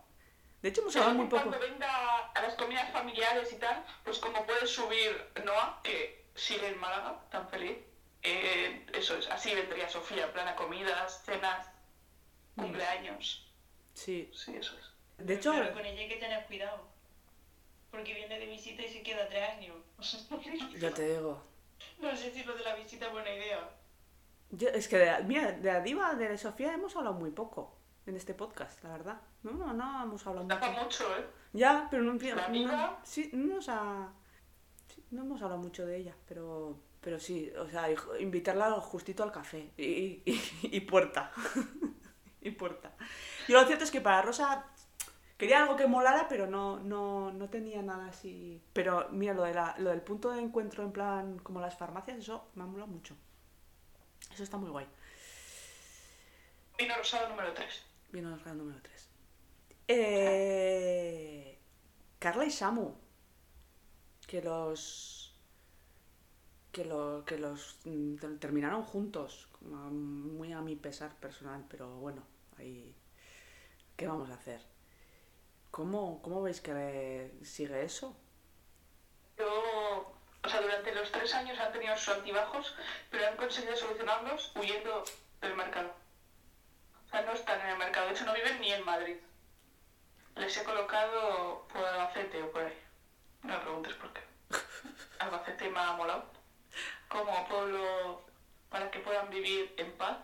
De 0.61 0.69
hecho 0.69 0.81
hemos 0.81 0.95
hablado 0.95 1.15
muy 1.15 1.27
poco. 1.27 1.43
Cuando 1.43 1.59
venga 1.59 2.27
a 2.33 2.41
las 2.41 2.55
comidas 2.55 2.91
familiares 2.91 3.51
y 3.53 3.57
tal, 3.57 3.83
pues 4.03 4.19
como 4.19 4.45
puede 4.45 4.65
subir 4.65 5.31
Noah, 5.43 5.79
que 5.83 6.25
sigue 6.35 6.67
en 6.67 6.79
Málaga, 6.79 7.23
tan 7.29 7.47
feliz, 7.49 7.77
eh, 8.23 8.85
eso 8.93 9.17
es, 9.17 9.29
así 9.29 9.53
vendría 9.53 9.89
Sofía, 9.89 10.25
en 10.25 10.31
plan 10.31 10.47
a 10.47 10.55
comidas, 10.55 11.23
cenas, 11.23 11.67
cumpleaños. 12.55 13.47
Sí. 13.93 14.29
Sí, 14.33 14.55
eso 14.55 14.77
es. 14.77 15.25
De 15.25 15.35
hecho, 15.35 15.51
Pero 15.51 15.73
con 15.73 15.85
ella 15.85 16.01
hay 16.01 16.09
que 16.09 16.17
tener 16.17 16.45
cuidado. 16.45 16.89
Porque 17.91 18.13
viene 18.13 18.39
de 18.39 18.45
visita 18.45 18.81
y 18.83 18.89
se 18.89 19.03
queda 19.03 19.27
tres 19.27 19.49
años. 19.49 19.77
ya 20.79 20.91
te 20.91 21.15
digo. 21.15 21.43
no 21.99 22.15
sé 22.15 22.31
si 22.31 22.43
lo 22.43 22.55
de 22.55 22.63
la 22.63 22.75
visita 22.75 23.07
es 23.07 23.11
buena 23.11 23.33
idea. 23.33 23.80
Yo- 24.51 24.69
es 24.69 24.87
que, 24.87 24.97
de, 24.97 25.23
mira, 25.23 25.51
de 25.53 25.71
la 25.71 25.79
diva 25.81 26.13
de 26.15 26.37
Sofía 26.37 26.73
hemos 26.73 26.95
hablado 26.95 27.15
muy 27.15 27.31
poco 27.31 27.75
en 28.05 28.15
este 28.15 28.33
podcast, 28.33 28.83
la 28.83 28.91
verdad. 28.91 29.21
No, 29.43 29.51
no, 29.51 29.73
no 29.73 30.03
hemos 30.03 30.25
hablado 30.27 30.45
mucho. 30.47 30.83
mucho, 30.83 31.03
¿eh? 31.17 31.25
Ya, 31.53 31.87
pero 31.89 32.03
no, 32.03 32.13
¿La 32.13 32.47
no- 32.49 32.97
sí, 33.03 33.29
no 33.33 33.55
nos 33.55 33.69
ha- 33.69 34.11
sí, 34.87 35.03
no 35.11 35.21
hemos 35.23 35.41
hablado 35.41 35.61
mucho 35.61 35.85
de 35.85 35.97
ella, 35.97 36.15
pero, 36.27 36.77
pero 36.99 37.19
sí, 37.19 37.51
o 37.57 37.67
sea, 37.69 37.87
invitarla 38.19 38.71
justito 38.81 39.23
al 39.23 39.31
café 39.31 39.71
y, 39.77 39.83
y, 40.25 40.41
y 40.63 40.79
puerta. 40.81 41.31
y 42.41 42.51
puerta. 42.51 42.91
Y 43.47 43.51
lo 43.53 43.63
cierto 43.65 43.83
es 43.83 43.91
que 43.91 44.01
para 44.01 44.21
Rosa 44.21 44.65
quería 45.37 45.61
algo 45.63 45.75
que 45.75 45.87
molara, 45.87 46.27
pero 46.27 46.47
no, 46.47 46.79
no, 46.79 47.31
no 47.31 47.49
tenía 47.49 47.81
nada 47.81 48.07
así. 48.07 48.61
Pero 48.73 49.07
mira, 49.11 49.33
lo, 49.33 49.43
de 49.43 49.53
la, 49.53 49.75
lo 49.77 49.89
del 49.91 50.01
punto 50.01 50.31
de 50.31 50.41
encuentro 50.41 50.83
en 50.83 50.91
plan 50.91 51.39
como 51.39 51.59
las 51.61 51.77
farmacias, 51.77 52.17
eso 52.17 52.49
me 52.55 52.63
ha 52.63 52.67
molado 52.67 52.91
mucho. 52.91 53.15
Eso 54.33 54.43
está 54.43 54.57
muy 54.57 54.69
guay. 54.69 54.87
Vino 56.77 56.95
rosado 56.95 57.29
número 57.29 57.53
3. 57.53 57.83
Vino 58.11 58.35
grado 58.37 58.55
número 58.55 58.79
3. 58.81 59.07
Eh, 59.87 61.59
Carla 62.19 62.45
y 62.45 62.51
Samu. 62.51 62.95
Que 64.27 64.41
los. 64.41 65.35
Que, 66.71 66.85
lo, 66.85 67.25
que 67.25 67.37
los 67.37 67.77
mm, 67.85 68.15
ter- 68.15 68.39
terminaron 68.39 68.83
juntos. 68.83 69.47
Muy 69.61 70.53
a 70.53 70.61
mi 70.61 70.75
pesar 70.75 71.15
personal, 71.19 71.65
pero 71.69 71.97
bueno, 71.97 72.23
ahí. 72.57 72.95
¿Qué 73.97 74.07
vamos 74.07 74.29
a 74.29 74.35
hacer? 74.35 74.61
¿Cómo, 75.69 76.21
cómo 76.21 76.41
veis 76.41 76.59
que 76.61 77.31
sigue 77.43 77.83
eso? 77.83 78.15
Yo, 79.37 80.13
o 80.43 80.49
sea, 80.49 80.61
durante 80.61 80.93
los 80.93 81.11
tres 81.11 81.33
años 81.35 81.59
han 81.59 81.71
tenido 81.71 81.95
sus 81.95 82.09
altibajos, 82.09 82.75
pero 83.09 83.27
han 83.27 83.37
conseguido 83.37 83.75
solucionarlos 83.75 84.51
huyendo 84.55 85.03
del 85.39 85.55
mercado. 85.55 85.93
O 87.05 87.09
sea, 87.09 87.21
no 87.21 87.33
están 87.33 87.61
en 87.61 87.69
el 87.69 87.77
mercado, 87.77 88.07
de 88.07 88.13
hecho 88.13 88.25
no 88.25 88.33
viven 88.33 88.59
ni 88.59 88.71
en 88.71 88.83
Madrid. 88.85 89.17
Les 90.35 90.57
he 90.57 90.63
colocado 90.63 91.67
por 91.67 91.85
Albacete 91.85 92.41
o 92.41 92.51
por 92.51 92.63
ahí. 92.63 92.77
No 93.43 93.53
me 93.53 93.59
preguntes 93.59 93.93
por 93.95 94.13
qué. 94.13 94.21
Albacete 95.19 95.69
me 95.69 95.79
ha 95.79 95.93
molado. 95.93 96.25
Como 97.09 97.47
pueblo 97.47 98.23
para 98.69 98.89
que 98.89 98.99
puedan 98.99 99.29
vivir 99.29 99.73
en 99.77 99.91
paz 99.97 100.17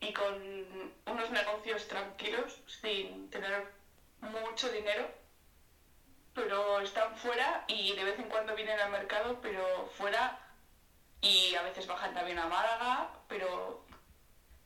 y 0.00 0.12
con 0.12 0.90
unos 1.06 1.30
negocios 1.30 1.86
tranquilos, 1.86 2.60
sin 2.66 3.30
tener 3.30 3.72
mucho 4.20 4.68
dinero 4.70 5.08
pero 6.34 6.80
están 6.80 7.16
fuera 7.16 7.64
y 7.68 7.94
de 7.94 8.04
vez 8.04 8.18
en 8.18 8.28
cuando 8.28 8.54
vienen 8.54 8.78
al 8.80 8.90
mercado, 8.90 9.38
pero 9.42 9.90
fuera 9.96 10.38
y 11.20 11.54
a 11.54 11.62
veces 11.62 11.86
bajan 11.86 12.14
también 12.14 12.38
a 12.38 12.48
Málaga, 12.48 13.10
pero 13.28 13.84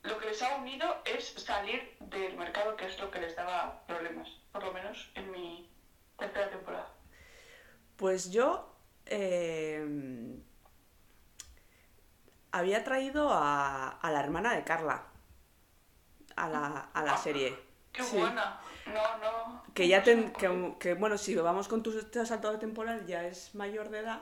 lo 0.03 0.17
que 0.17 0.27
les 0.27 0.41
ha 0.41 0.55
unido 0.55 1.01
es 1.05 1.33
salir 1.33 1.95
del 1.99 2.35
mercado, 2.37 2.75
que 2.75 2.85
es 2.85 2.99
lo 2.99 3.11
que 3.11 3.19
les 3.19 3.35
daba 3.35 3.85
problemas, 3.85 4.27
por 4.51 4.63
lo 4.63 4.71
menos 4.73 5.09
en 5.15 5.29
mi 5.31 5.69
tercera 6.17 6.49
temporada. 6.49 6.89
Pues 7.97 8.31
yo 8.31 8.75
eh, 9.05 9.85
había 12.51 12.83
traído 12.83 13.31
a, 13.31 13.89
a 13.89 14.11
la 14.11 14.19
hermana 14.19 14.53
de 14.55 14.63
Carla 14.63 15.03
a 16.35 16.47
la, 16.49 16.89
a 16.93 17.01
la 17.03 17.13
Ah, 17.13 17.17
serie. 17.17 17.57
¡Qué 17.91 18.03
Sí. 18.03 18.17
buena! 18.17 18.59
No, 18.93 19.17
no. 19.17 19.63
Que 19.73 19.87
ya 19.87 20.03
ten- 20.03 20.31
que, 20.79 20.93
bueno, 20.95 21.17
si 21.17 21.35
vamos 21.35 21.67
con 21.67 21.83
tu 21.83 21.91
salto 22.25 22.57
temporal, 22.59 23.05
ya 23.05 23.25
es 23.25 23.53
mayor 23.55 23.89
de 23.89 23.99
edad. 23.99 24.21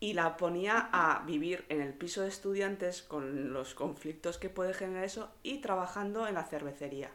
Y 0.00 0.12
la 0.14 0.36
ponía 0.36 0.90
a 0.92 1.22
vivir 1.24 1.64
en 1.68 1.80
el 1.80 1.94
piso 1.94 2.22
de 2.22 2.28
estudiantes 2.28 3.02
con 3.02 3.52
los 3.52 3.74
conflictos 3.74 4.36
que 4.38 4.50
puede 4.50 4.74
generar 4.74 5.04
eso 5.04 5.30
y 5.42 5.60
trabajando 5.60 6.26
en 6.26 6.34
la 6.34 6.44
cervecería. 6.44 7.10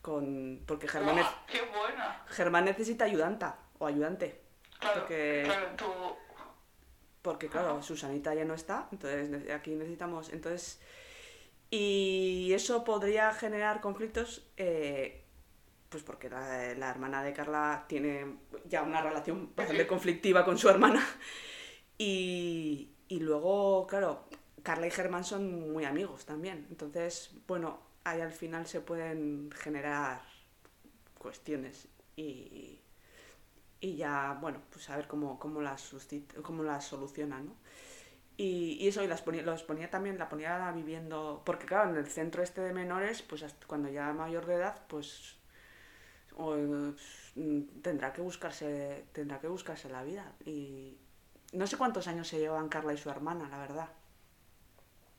Con, 0.00 0.62
porque 0.66 0.88
Germán, 0.88 1.16
¡Buah, 1.16 1.46
¡Qué 1.50 1.60
buena! 1.62 2.24
Germán 2.28 2.64
necesita 2.64 3.04
ayudanta 3.04 3.58
o 3.78 3.86
ayudante. 3.86 4.40
Claro, 4.78 5.00
Porque- 5.00 5.42
claro, 5.44 5.66
tú... 5.76 5.84
Porque 7.20 7.48
claro, 7.48 7.82
Susanita 7.82 8.32
ya 8.32 8.44
no 8.44 8.54
está, 8.54 8.88
entonces 8.92 9.50
aquí 9.50 9.72
necesitamos. 9.74 10.30
Entonces. 10.32 10.80
Y 11.68 12.52
eso 12.54 12.84
podría 12.84 13.34
generar 13.34 13.80
conflictos. 13.80 14.46
eh, 14.56 15.24
pues 15.88 16.02
porque 16.02 16.28
la, 16.28 16.90
hermana 16.90 17.22
de 17.22 17.32
Carla 17.32 17.84
tiene 17.88 18.36
ya 18.66 18.82
una 18.82 19.00
relación 19.00 19.52
bastante 19.56 19.86
conflictiva 19.86 20.44
con 20.44 20.58
su 20.58 20.68
hermana. 20.68 21.04
Y, 22.00 22.92
y 23.08 23.18
luego, 23.18 23.84
claro, 23.88 24.28
Carla 24.62 24.86
y 24.86 24.90
Germán 24.92 25.24
son 25.24 25.72
muy 25.72 25.84
amigos 25.84 26.26
también. 26.26 26.68
Entonces, 26.70 27.32
bueno, 27.48 27.80
ahí 28.04 28.20
al 28.20 28.30
final 28.30 28.68
se 28.68 28.80
pueden 28.80 29.50
generar 29.50 30.22
cuestiones 31.18 31.88
y, 32.14 32.80
y 33.80 33.96
ya, 33.96 34.38
bueno, 34.40 34.60
pues 34.70 34.88
a 34.90 34.96
ver 34.96 35.08
cómo, 35.08 35.38
cómo, 35.38 35.60
las, 35.60 35.92
cómo 36.42 36.62
las 36.62 36.84
solucionan, 36.86 37.46
¿no? 37.46 37.56
Y, 38.36 38.76
y 38.80 38.88
eso, 38.88 39.02
y 39.02 39.08
las 39.08 39.22
ponía, 39.22 39.42
los 39.42 39.64
ponía 39.64 39.90
también, 39.90 40.18
la 40.18 40.28
ponía 40.28 40.70
viviendo, 40.70 41.42
porque 41.44 41.66
claro, 41.66 41.90
en 41.90 41.96
el 41.96 42.06
centro 42.06 42.42
este 42.42 42.60
de 42.60 42.72
menores, 42.72 43.22
pues 43.22 43.44
cuando 43.66 43.88
ya 43.88 44.12
mayor 44.12 44.46
de 44.46 44.54
edad, 44.54 44.86
pues 44.86 45.37
o, 46.38 46.56
mm, 47.34 47.80
tendrá 47.82 48.12
que 48.12 48.22
buscarse, 48.22 49.04
tendrá 49.12 49.38
que 49.40 49.48
buscarse 49.48 49.88
la 49.90 50.02
vida. 50.02 50.32
Y 50.44 50.96
no 51.52 51.66
sé 51.66 51.76
cuántos 51.76 52.06
años 52.08 52.26
se 52.28 52.38
llevan 52.38 52.68
Carla 52.68 52.92
y 52.94 52.98
su 52.98 53.10
hermana, 53.10 53.48
la 53.48 53.58
verdad. 53.58 53.88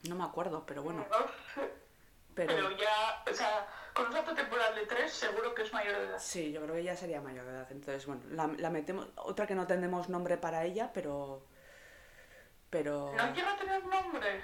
No 0.07 0.15
me 0.15 0.23
acuerdo, 0.23 0.65
pero 0.65 0.81
bueno, 0.81 1.05
Pero, 2.35 2.53
pero 2.55 2.71
ya, 2.77 3.23
o 3.29 3.33
sea, 3.33 3.67
con 3.93 4.05
un 4.05 4.13
salto 4.13 4.33
temporal 4.33 4.73
de 4.73 4.85
tres, 4.85 5.11
seguro 5.11 5.53
que 5.53 5.63
es 5.63 5.73
mayor 5.73 5.97
de 5.97 6.05
edad. 6.05 6.19
sí, 6.19 6.53
yo 6.53 6.61
creo 6.61 6.75
que 6.75 6.81
ella 6.81 6.95
sería 6.95 7.19
mayor 7.19 7.43
de 7.45 7.51
edad. 7.51 7.67
Entonces, 7.71 8.05
bueno, 8.05 8.21
la, 8.29 8.47
la 8.47 8.69
metemos, 8.69 9.09
otra 9.15 9.45
que 9.45 9.55
no 9.55 9.67
tenemos 9.67 10.07
nombre 10.07 10.37
para 10.37 10.63
ella, 10.63 10.91
pero 10.93 11.43
pero 12.69 13.11
No 13.17 13.33
quiero 13.33 13.55
tener 13.57 13.83
nombre. 13.85 14.41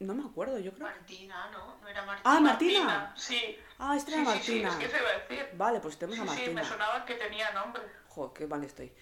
No 0.00 0.14
me 0.14 0.24
acuerdo, 0.24 0.58
yo 0.58 0.72
creo. 0.72 0.86
Martina, 0.86 1.50
¿no? 1.50 1.76
No 1.80 1.88
era 1.88 2.04
Martina. 2.04 2.36
Ah, 2.36 2.40
Martina. 2.40 3.14
Sí. 3.16 3.56
Ah, 3.78 3.96
esta 3.96 4.10
Sí, 4.12 4.20
era 4.20 4.32
sí, 4.32 4.40
sí, 4.42 4.62
Martina. 4.62 4.68
es 4.70 4.76
que 4.76 4.88
se 4.88 5.02
iba 5.02 5.08
a 5.10 5.18
decir. 5.18 5.48
Vale, 5.56 5.80
pues 5.80 5.98
tenemos 5.98 6.16
Sí, 6.16 6.22
a 6.22 6.26
sí, 6.34 6.38
Martina. 6.40 6.62
me 6.62 6.68
sonaba 6.68 7.04
que 7.04 7.14
tenía 7.14 7.50
nombre. 7.52 7.82
Joder, 8.08 8.32
qué 8.34 8.46
mal 8.46 8.64
estoy. 8.64 8.92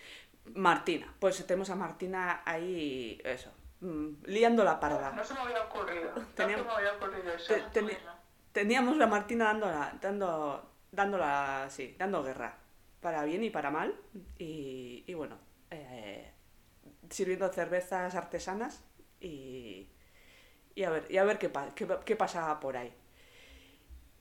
Martina, 0.54 1.14
pues 1.18 1.46
tenemos 1.46 1.70
a 1.70 1.74
Martina 1.74 2.42
ahí, 2.44 3.20
eso, 3.24 3.50
mm, 3.80 4.24
liando 4.26 4.62
la 4.64 4.78
parda. 4.78 5.10
No 5.12 5.24
se 5.24 5.34
me 5.34 5.40
había 5.40 5.62
ocurrido. 5.62 6.12
No 6.14 6.20
se 6.20 6.32
Teníamos- 6.34 6.66
me 6.66 6.72
había 6.72 6.92
ocurrido 6.94 7.32
eso. 7.32 7.54
Te- 7.54 7.80
teni- 7.80 7.98
teníamos 8.52 9.00
a 9.00 9.06
Martina 9.06 9.46
dándola, 9.46 9.96
dando, 10.00 10.70
dándola, 10.92 11.66
sí, 11.70 11.94
dando 11.98 12.22
guerra, 12.22 12.56
para 13.00 13.24
bien 13.24 13.42
y 13.42 13.50
para 13.50 13.70
mal, 13.70 13.94
y, 14.38 15.02
y 15.06 15.14
bueno, 15.14 15.38
eh, 15.70 16.30
sirviendo 17.10 17.50
cervezas 17.52 18.14
artesanas 18.14 18.82
y, 19.20 19.88
y 20.74 20.84
a 20.84 20.90
ver, 20.90 21.06
y 21.10 21.16
a 21.18 21.24
ver 21.24 21.38
qué, 21.38 21.50
qué, 21.74 21.88
qué 22.04 22.16
pasa 22.16 22.58
por 22.60 22.76
ahí. 22.76 22.92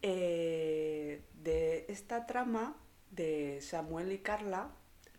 Eh, 0.01 1.23
de 1.33 1.85
esta 1.87 2.25
trama 2.25 2.75
de 3.11 3.59
Samuel 3.61 4.11
y 4.11 4.19
Carla 4.19 4.69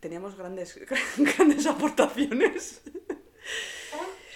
teníamos 0.00 0.36
grandes, 0.36 0.78
grandes 1.16 1.66
aportaciones. 1.66 2.82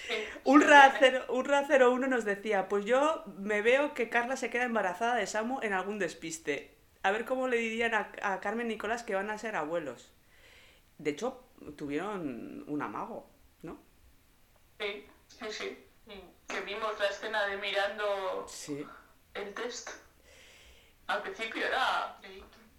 Sí, 0.07 0.15
Urra, 0.43 0.81
sí, 0.91 0.99
cero- 0.99 1.25
Urra 1.29 1.65
01 1.67 2.07
nos 2.07 2.25
decía, 2.25 2.67
pues 2.69 2.85
yo 2.85 3.23
me 3.37 3.61
veo 3.61 3.93
que 3.93 4.09
Carla 4.09 4.37
se 4.37 4.49
queda 4.49 4.63
embarazada 4.63 5.15
de 5.15 5.27
Samu 5.27 5.59
en 5.61 5.73
algún 5.73 5.99
despiste. 5.99 6.75
A 7.03 7.11
ver 7.11 7.25
cómo 7.25 7.47
le 7.47 7.57
dirían 7.57 7.93
a, 7.93 8.11
a 8.21 8.39
Carmen 8.39 8.67
y 8.67 8.69
Nicolás 8.75 9.03
que 9.03 9.15
van 9.15 9.29
a 9.29 9.37
ser 9.37 9.55
abuelos. 9.55 10.11
De 10.97 11.11
hecho, 11.11 11.43
tuvieron 11.77 12.65
un 12.67 12.81
amago, 12.81 13.29
¿no? 13.63 13.79
Sí, 14.79 15.05
sí, 15.27 15.45
sí. 15.51 15.77
Que 16.49 16.59
vimos 16.61 16.99
la 16.99 17.05
escena 17.07 17.45
de 17.45 17.57
mirando 17.57 18.45
Sí, 18.47 18.85
el 19.33 19.53
test. 19.53 19.89
Al 21.07 21.21
principio 21.21 21.65
era 21.65 22.17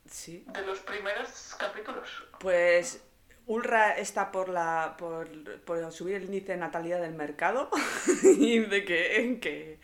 sí. 0.06 0.44
de 0.48 0.62
los 0.62 0.80
primeros 0.80 1.54
capítulos. 1.58 2.24
Pues 2.40 3.02
Ulra 3.46 3.96
está 3.96 4.30
por 4.30 4.48
la 4.48 4.94
por, 4.98 5.28
por 5.62 5.92
subir 5.92 6.16
el 6.16 6.24
índice 6.24 6.52
de 6.52 6.58
natalidad 6.58 7.00
del 7.00 7.14
mercado 7.14 7.70
y 8.22 8.58
de 8.58 8.84
que, 8.84 9.38
que, 9.40 9.80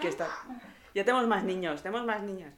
que 0.00 0.08
está. 0.08 0.28
Ya 0.94 1.04
tenemos 1.04 1.26
más 1.26 1.44
niños, 1.44 1.82
tenemos 1.82 2.04
más 2.06 2.22
niños. 2.22 2.52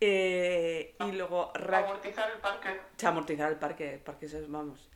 Eh, 0.00 0.94
y 1.00 1.12
luego 1.12 1.52
Ra- 1.54 1.78
Amortizar 1.78 2.30
el 2.30 2.38
parque. 2.38 2.80
Se 2.96 3.06
amortizará 3.06 3.48
el 3.48 3.56
parque, 3.56 4.00
parque 4.04 4.28
vamos. 4.48 4.88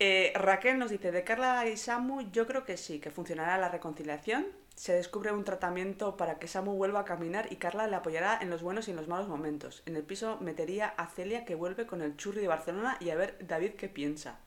Eh, 0.00 0.32
Raquel 0.36 0.78
nos 0.78 0.90
dice, 0.90 1.10
de 1.10 1.24
Carla 1.24 1.66
y 1.66 1.76
Samu, 1.76 2.30
yo 2.30 2.46
creo 2.46 2.64
que 2.64 2.76
sí, 2.76 3.00
que 3.00 3.10
funcionará 3.10 3.58
la 3.58 3.68
reconciliación. 3.68 4.46
Se 4.76 4.92
descubre 4.92 5.32
un 5.32 5.42
tratamiento 5.42 6.16
para 6.16 6.38
que 6.38 6.46
Samu 6.46 6.76
vuelva 6.76 7.00
a 7.00 7.04
caminar 7.04 7.52
y 7.52 7.56
Carla 7.56 7.88
le 7.88 7.96
apoyará 7.96 8.38
en 8.40 8.48
los 8.48 8.62
buenos 8.62 8.86
y 8.86 8.92
en 8.92 8.96
los 8.96 9.08
malos 9.08 9.26
momentos. 9.26 9.82
En 9.86 9.96
el 9.96 10.04
piso 10.04 10.38
metería 10.40 10.94
a 10.96 11.08
Celia 11.08 11.44
que 11.44 11.56
vuelve 11.56 11.86
con 11.86 12.00
el 12.00 12.16
churri 12.16 12.40
de 12.40 12.46
Barcelona 12.48 12.96
y 13.00 13.10
a 13.10 13.16
ver 13.16 13.36
David 13.40 13.72
qué 13.74 13.88
piensa. 13.88 14.38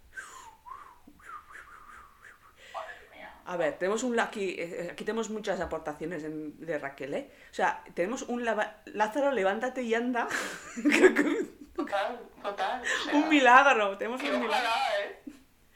A 3.43 3.57
ver, 3.57 3.77
tenemos 3.77 4.03
un 4.03 4.17
aquí, 4.19 4.55
eh, 4.57 4.89
aquí 4.93 5.03
tenemos 5.03 5.29
muchas 5.31 5.59
aportaciones 5.59 6.23
en- 6.23 6.57
de 6.63 6.77
Raquel, 6.77 7.13
¿eh? 7.15 7.31
O 7.51 7.53
sea, 7.53 7.83
tenemos 7.95 8.21
un 8.23 8.45
lava- 8.45 8.77
Lázaro, 8.85 9.31
levántate 9.31 9.81
y 9.81 9.93
anda. 9.95 10.27
Total, 11.75 12.19
total. 12.43 12.81
o 12.83 13.03
sea, 13.09 13.15
un 13.15 13.29
milagro, 13.29 13.97
tenemos 13.97 14.21
un 14.21 14.27
milagro. 14.41 14.49
ojalá, 14.49 14.75
¿eh? 15.03 15.20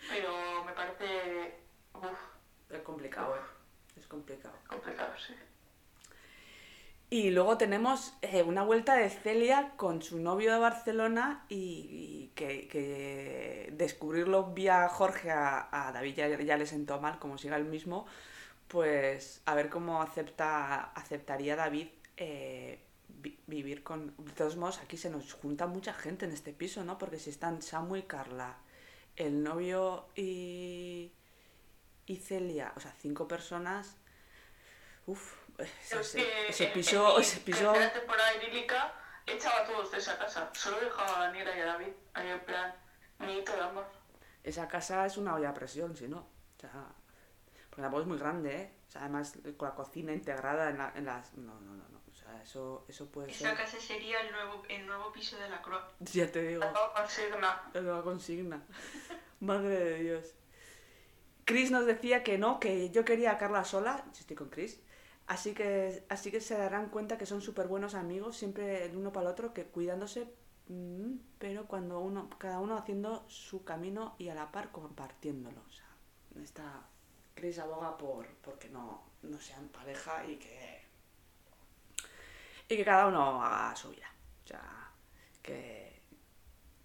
Pero 0.10 0.64
me 0.66 0.74
parece 0.74 1.56
uf, 1.94 2.04
Es 2.70 2.82
complicado, 2.82 3.36
¿eh? 3.36 4.00
Es 4.00 4.08
complicado. 4.08 4.54
complicado, 4.68 5.14
sí. 5.26 5.34
Y 7.10 7.30
luego 7.30 7.58
tenemos 7.58 8.14
eh, 8.22 8.42
una 8.44 8.64
vuelta 8.64 8.96
de 8.96 9.10
Celia 9.10 9.74
con 9.78 10.02
su 10.02 10.20
novio 10.20 10.52
de 10.52 10.60
Barcelona 10.60 11.46
y, 11.50 11.56
y 11.56 12.32
que, 12.36 12.68
que 12.68 13.70
descubrirlo 13.74 14.48
vía 14.54 14.90
Jorge 14.90 15.32
a, 15.32 15.70
a 15.88 15.92
David 15.92 16.16
ya, 16.16 16.28
ya 16.42 16.58
le 16.58 16.66
sentó 16.66 17.00
mal, 17.00 17.20
como 17.20 17.38
siga 17.38 17.58
el 17.58 17.66
mismo, 17.66 18.06
pues 18.68 19.42
a 19.46 19.54
ver 19.56 19.70
cómo 19.70 20.02
acepta, 20.02 20.92
aceptaría 20.96 21.56
David 21.56 21.88
eh, 22.18 22.80
vi- 23.08 23.38
vivir 23.48 23.84
con... 23.84 24.14
De 24.18 24.32
todos 24.34 24.58
modos, 24.58 24.80
aquí 24.80 24.98
se 24.98 25.10
nos 25.12 25.34
junta 25.34 25.68
mucha 25.68 25.94
gente 25.94 26.26
en 26.26 26.32
este 26.32 26.54
piso, 26.54 26.84
¿no? 26.84 26.98
Porque 26.98 27.20
si 27.20 27.30
están 27.30 27.62
Samu 27.62 27.98
y 27.98 28.04
Carla, 28.04 28.58
el 29.16 29.44
novio 29.44 30.08
y, 30.16 31.12
y 32.06 32.16
Celia, 32.18 32.74
o 32.76 32.80
sea, 32.80 32.94
cinco 33.00 33.28
personas... 33.28 33.98
Uf, 35.08 35.36
ese, 35.60 35.72
Pero 35.90 36.02
es 36.02 36.08
ese- 36.16 36.18
que 36.18 36.48
ese 36.50 36.68
en- 36.68 36.74
piso, 36.74 37.10
en 37.12 37.16
mi 37.16 37.22
ese 37.22 37.40
piso... 37.42 37.72
tercera 37.72 37.94
temporada 37.94 38.34
idílica 38.36 38.94
echaba 39.26 39.62
a 39.62 39.66
todos 39.66 39.92
de 39.92 39.98
esa 40.00 40.18
casa. 40.18 40.50
Solo 40.54 40.80
dejaba 40.80 41.18
a 41.18 41.20
Daniela 41.28 41.56
y 41.56 41.60
a 41.62 41.66
David. 41.66 41.94
Ahí 42.14 42.28
en 42.30 42.40
plan, 42.42 42.74
niñito 43.20 43.52
de 43.56 43.62
amor. 43.62 43.86
Esa 44.44 44.68
casa 44.68 45.06
es 45.06 45.18
una 45.18 45.36
olla 45.36 45.50
a 45.50 45.54
presión, 45.54 45.96
si 45.96 46.08
no. 46.08 46.20
O 46.58 46.60
sea, 46.60 46.72
porque 47.70 47.82
tampoco 47.82 48.02
es 48.02 48.08
muy 48.08 48.18
grande, 48.18 48.56
¿eh? 48.56 48.74
O 48.88 48.92
sea, 48.92 49.02
además 49.02 49.34
con 49.58 49.68
la 49.70 49.76
cocina 49.76 50.12
integrada 50.14 50.70
en, 50.70 50.78
la- 50.78 50.92
en 50.96 51.06
las... 51.06 51.34
No, 51.36 51.54
no, 51.62 51.74
no, 51.76 51.88
no. 51.90 51.95
Sea, 52.36 52.44
eso, 52.44 52.86
eso 52.88 53.08
puede 53.08 53.32
Esa 53.32 53.50
ser... 53.50 53.58
casa 53.58 53.80
sería 53.80 54.20
el 54.22 54.32
nuevo, 54.32 54.64
el 54.70 54.86
nuevo 54.86 55.12
piso 55.12 55.38
de 55.38 55.50
la 55.50 55.62
Croix. 55.62 55.84
Ya 56.00 56.32
te 56.32 56.42
digo, 56.48 56.64
consigna. 56.96 57.70
la 57.74 57.82
nueva 57.82 58.04
consigna. 58.04 58.64
Madre 59.40 59.80
de 59.80 60.04
Dios. 60.04 60.34
Chris 61.46 61.72
nos 61.72 61.86
decía 61.86 62.24
que 62.24 62.38
no, 62.38 62.60
que 62.60 62.90
yo 62.90 63.06
quería 63.06 63.32
a 63.32 63.38
Carla 63.38 63.64
sola. 63.64 64.04
Yo 64.06 64.20
estoy 64.20 64.36
con 64.36 64.50
Chris. 64.50 64.80
Así 65.28 65.54
que, 65.54 66.06
así 66.10 66.32
que 66.32 66.42
se 66.42 66.56
darán 66.56 66.90
cuenta 66.90 67.18
que 67.18 67.26
son 67.26 67.42
súper 67.42 67.68
buenos 67.68 67.96
amigos, 67.96 68.38
siempre 68.38 68.86
el 68.86 68.96
uno 68.96 69.12
para 69.12 69.28
el 69.28 69.32
otro, 69.32 69.54
que 69.54 69.66
cuidándose, 69.66 70.28
mm, 70.68 71.14
pero 71.40 71.66
cuando 71.66 72.00
uno, 72.00 72.30
cada 72.38 72.60
uno 72.60 72.78
haciendo 72.78 73.26
su 73.28 73.64
camino 73.64 74.16
y 74.20 74.30
a 74.30 74.36
la 74.36 74.52
par 74.52 74.72
compartiéndolo. 74.72 75.62
O 75.68 75.72
sea, 75.72 75.88
esta 76.44 76.88
Chris 77.34 77.60
aboga 77.60 77.98
por 77.98 78.28
porque 78.44 78.70
no, 78.70 79.04
no 79.24 79.40
sean 79.40 79.68
pareja 79.70 80.26
y 80.28 80.38
que 80.38 80.75
y 82.68 82.78
que 82.78 82.86
cada 82.86 83.08
uno 83.08 83.44
haga 83.44 83.76
su 83.76 83.90
vida. 83.90 84.12
O 84.44 84.48
sea, 84.48 84.92
que, 85.42 86.02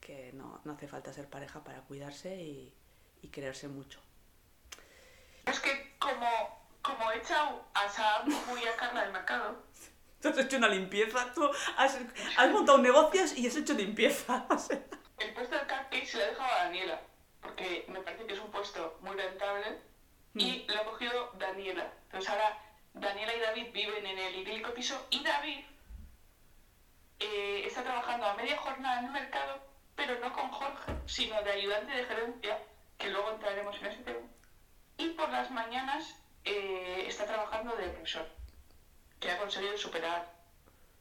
que 0.01 0.33
no, 0.35 0.61
no 0.65 0.73
hace 0.73 0.89
falta 0.89 1.13
ser 1.13 1.29
pareja 1.29 1.63
para 1.65 1.81
cuidarse 1.83 2.35
y, 2.37 2.75
y 3.23 3.29
quererse 3.29 3.69
mucho. 3.69 4.01
Es 5.47 5.61
que 5.61 5.97
como, 5.99 6.67
como 6.83 7.11
he 7.13 7.19
echado 7.19 7.65
a 7.75 7.89
Sam 7.89 8.29
y 8.63 8.67
a 8.67 8.77
Carla 8.77 9.03
del 9.03 9.13
mercado, 9.13 9.63
Tú 10.21 10.29
has 10.29 10.37
hecho 10.37 10.59
una 10.59 10.69
limpieza, 10.69 11.33
tú 11.33 11.51
has, 11.79 11.99
has 12.37 12.51
montado 12.51 12.77
negocios 12.77 13.37
y 13.39 13.47
has 13.47 13.57
hecho 13.57 13.73
limpieza. 13.73 14.45
el 15.19 15.33
puesto 15.33 15.57
del 15.57 15.67
cupcake 15.67 16.05
se 16.05 16.19
lo 16.19 16.25
he 16.25 16.27
dejado 16.27 16.53
a 16.53 16.65
Daniela. 16.65 17.01
Porque 17.41 17.87
me 17.89 18.01
parece 18.01 18.27
que 18.27 18.35
es 18.35 18.39
un 18.39 18.51
puesto 18.51 18.99
muy 19.01 19.17
rentable. 19.17 19.79
Y 20.35 20.67
lo 20.69 20.79
ha 20.79 20.85
cogido 20.85 21.33
Daniela. 21.39 21.91
Entonces 22.05 22.29
ahora 22.29 22.59
Daniela 22.95 23.35
y 23.35 23.41
David 23.41 23.73
viven 23.73 24.07
en 24.07 24.19
el 24.19 24.37
idílico 24.37 24.75
piso 24.75 25.07
y 25.11 25.23
David 25.23 25.65
eh, 27.21 27.63
está 27.67 27.83
trabajando 27.83 28.27
a 28.27 28.35
media 28.35 28.57
jornada 28.57 29.01
en 29.01 29.07
el 29.07 29.13
mercado, 29.13 29.61
pero 29.95 30.19
no 30.21 30.33
con 30.33 30.51
Jorge, 30.51 30.93
sino 31.07 31.43
de 31.43 31.53
ayudante 31.53 31.93
de 31.93 32.05
gerencia, 32.05 32.59
que 32.99 33.11
luego 33.11 33.31
entraremos 33.31 33.77
en 33.79 33.87
ese 33.87 34.03
tema. 34.03 34.27
Y 34.97 35.11
por 35.11 35.29
las 35.29 35.51
mañanas 35.51 36.17
eh, 36.45 37.05
está 37.07 37.27
trabajando 37.27 37.77
de 37.77 37.89
profesor, 37.89 38.27
que 39.19 39.31
ha 39.31 39.39
conseguido 39.39 39.77
superar 39.77 40.33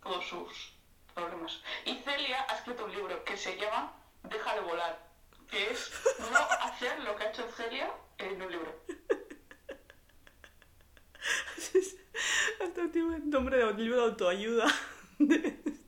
todos 0.03 0.27
sus 0.27 0.73
problemas. 1.13 1.61
Y 1.85 1.95
Celia 1.95 2.45
ha 2.49 2.55
escrito 2.55 2.85
un 2.85 2.91
libro 2.91 3.23
que 3.23 3.37
se 3.37 3.57
llama 3.57 3.93
Déjalo 4.23 4.63
volar, 4.63 4.99
que 5.49 5.71
es 5.71 5.91
no 6.31 6.39
hacer 6.39 6.99
lo 6.99 7.15
que 7.15 7.23
ha 7.23 7.29
hecho 7.29 7.49
Celia 7.51 7.89
en 8.17 8.41
un 8.41 8.51
libro. 8.51 8.75
Hasta 12.63 12.91
tiene 12.91 13.15
un 13.15 13.29
nombre 13.29 13.57
de 13.57 13.73
libro 13.73 13.97
de 13.97 14.03
autoayuda. 14.03 14.67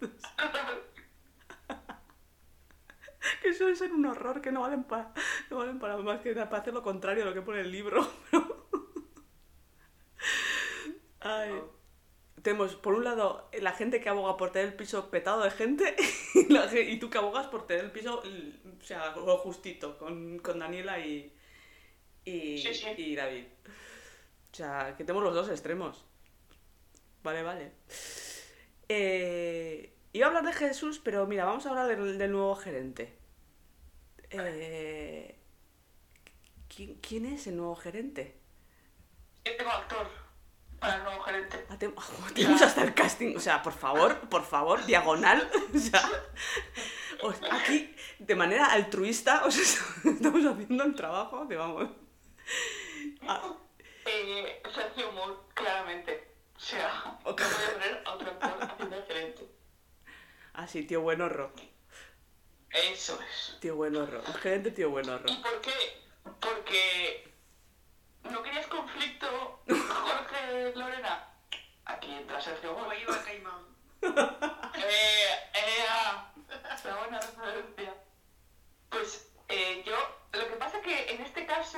que 3.42 3.54
suele 3.54 3.76
ser 3.76 3.92
un 3.92 4.06
horror, 4.06 4.42
que 4.42 4.52
no 4.52 4.62
valen 4.62 4.84
para 4.84 5.14
no 5.50 5.58
valen 5.58 5.80
para 5.80 5.98
más 5.98 6.22
que 6.22 6.34
para 6.34 6.58
hacer 6.58 6.74
lo 6.74 6.84
contrario 6.84 7.24
a 7.24 7.28
lo 7.28 7.34
que 7.34 7.42
pone 7.42 7.62
el 7.62 7.72
libro. 7.72 8.08
Ay. 11.20 11.52
Tenemos, 12.42 12.76
por 12.76 12.96
un 12.96 13.04
lado, 13.04 13.50
la 13.60 13.74
gente 13.74 14.02
que 14.02 14.10
aboga 14.10 14.36
por 14.36 14.52
tener 14.52 14.70
el 14.70 14.74
piso 14.74 15.12
petado 15.12 15.44
de 15.44 15.52
gente 15.52 15.96
y, 16.34 16.52
la 16.52 16.68
y 16.80 16.98
tú 16.98 17.12
que 17.12 17.20
abogas 17.20 17.46
por 17.48 17.68
tener 17.68 17.86
el 17.86 17.92
piso, 17.92 18.24
o 18.24 18.84
sea, 18.84 19.16
lo 19.16 19.38
justito, 19.38 19.96
con, 20.00 20.40
con 20.40 20.58
Daniela 20.58 21.00
y, 21.00 21.32
y, 22.26 22.58
Sí, 22.58 22.74
sí. 22.74 22.88
y 22.98 23.16
David. 23.16 23.44
O 24.52 24.56
sea, 24.56 24.96
que 24.98 25.04
tenemos 25.04 25.24
los 25.24 25.34
dos 25.34 25.50
extremos. 25.50 26.04
Vale, 27.24 27.44
vale. 27.44 27.72
Eh, 28.90 29.94
iba 30.14 30.26
a 30.26 30.30
hablar 30.30 30.46
de 30.46 30.54
Jesús, 30.54 31.00
pero 31.04 31.26
mira, 31.28 31.46
vamos 31.46 31.66
a 31.66 31.70
hablar 31.70 31.88
del, 31.88 32.18
del 32.18 32.32
nuevo 32.32 32.56
gerente. 32.56 33.18
Eh, 34.30 35.38
¿quién, 36.74 36.96
quién 36.96 37.26
es 37.26 37.48
el 37.48 37.58
nuevo 37.58 37.76
gerente? 37.76 38.38
Yo 39.46 39.56
tengo 39.58 39.72
actor 39.72 40.08
para 40.80 40.96
el 40.98 41.04
nuevo 41.04 41.22
gerente. 41.22 41.66
Ah, 41.70 41.78
te- 41.78 41.94
Tenemos 42.34 42.62
hasta 42.62 42.84
el 42.84 42.94
casting, 42.94 43.36
o 43.36 43.40
sea, 43.40 43.62
por 43.62 43.74
favor, 43.74 44.20
por 44.30 44.44
favor, 44.44 44.86
diagonal. 44.86 45.50
O 45.74 45.80
sea, 45.80 46.02
o 47.24 47.32
sea, 47.34 47.56
aquí, 47.56 47.96
de 48.20 48.36
manera 48.36 48.66
altruista, 48.72 49.46
o 49.46 49.52
sea, 49.52 49.64
estamos 50.12 50.44
haciendo 50.46 50.84
el 50.84 50.96
trabajo 50.96 51.46
de 51.46 51.56
vamos. 51.56 51.90
Ah, 53.22 53.54
Eh, 54.14 54.62
Sergio 54.74 55.12
Moore, 55.14 55.36
claramente. 55.54 56.28
O 56.56 56.60
sea, 56.60 57.18
no 57.24 57.30
Ok. 57.32 57.42
voy 57.42 57.64
a 57.66 57.74
poner 57.74 58.04
a 58.06 58.12
otro 58.14 58.32
actor 58.32 58.58
haciendo 58.64 58.96
el 58.98 59.04
gerente. 59.06 59.50
ah, 60.54 60.68
sí, 60.68 60.84
tío 60.86 61.02
buenorro. 61.02 61.54
Eso 62.72 63.20
es. 63.22 63.58
Tío 63.60 63.76
buenorro. 63.76 64.22
El 64.26 64.34
gerente 64.36 64.72
tío 64.72 64.90
buenorro. 64.90 65.26
¿Y 65.28 65.36
por 65.38 65.60
qué? 65.62 66.02
Porque 66.40 67.34
no 68.24 68.42
querías 68.44 68.68
conflicto, 68.68 69.62
Jorge 69.68 70.74
Lorena. 70.76 71.28
Aquí 71.86 72.12
entra 72.14 72.40
Sergio 72.40 72.74
Como 72.74 72.86
Moore. 72.86 73.02
iba 73.02 73.24
Caimán. 73.24 73.66
Eh, 74.84 75.28
eh, 75.54 75.86
ah, 75.90 76.32
la 76.86 76.96
buena 76.98 77.20
referencia. 77.20 77.94
Pues 78.90 79.30
eh, 79.50 79.84
yo, 79.86 79.96
lo 80.32 80.48
que 80.48 80.56
pasa 80.56 80.82
que 80.82 81.12
en 81.12 81.22
este 81.22 81.46
caso, 81.46 81.78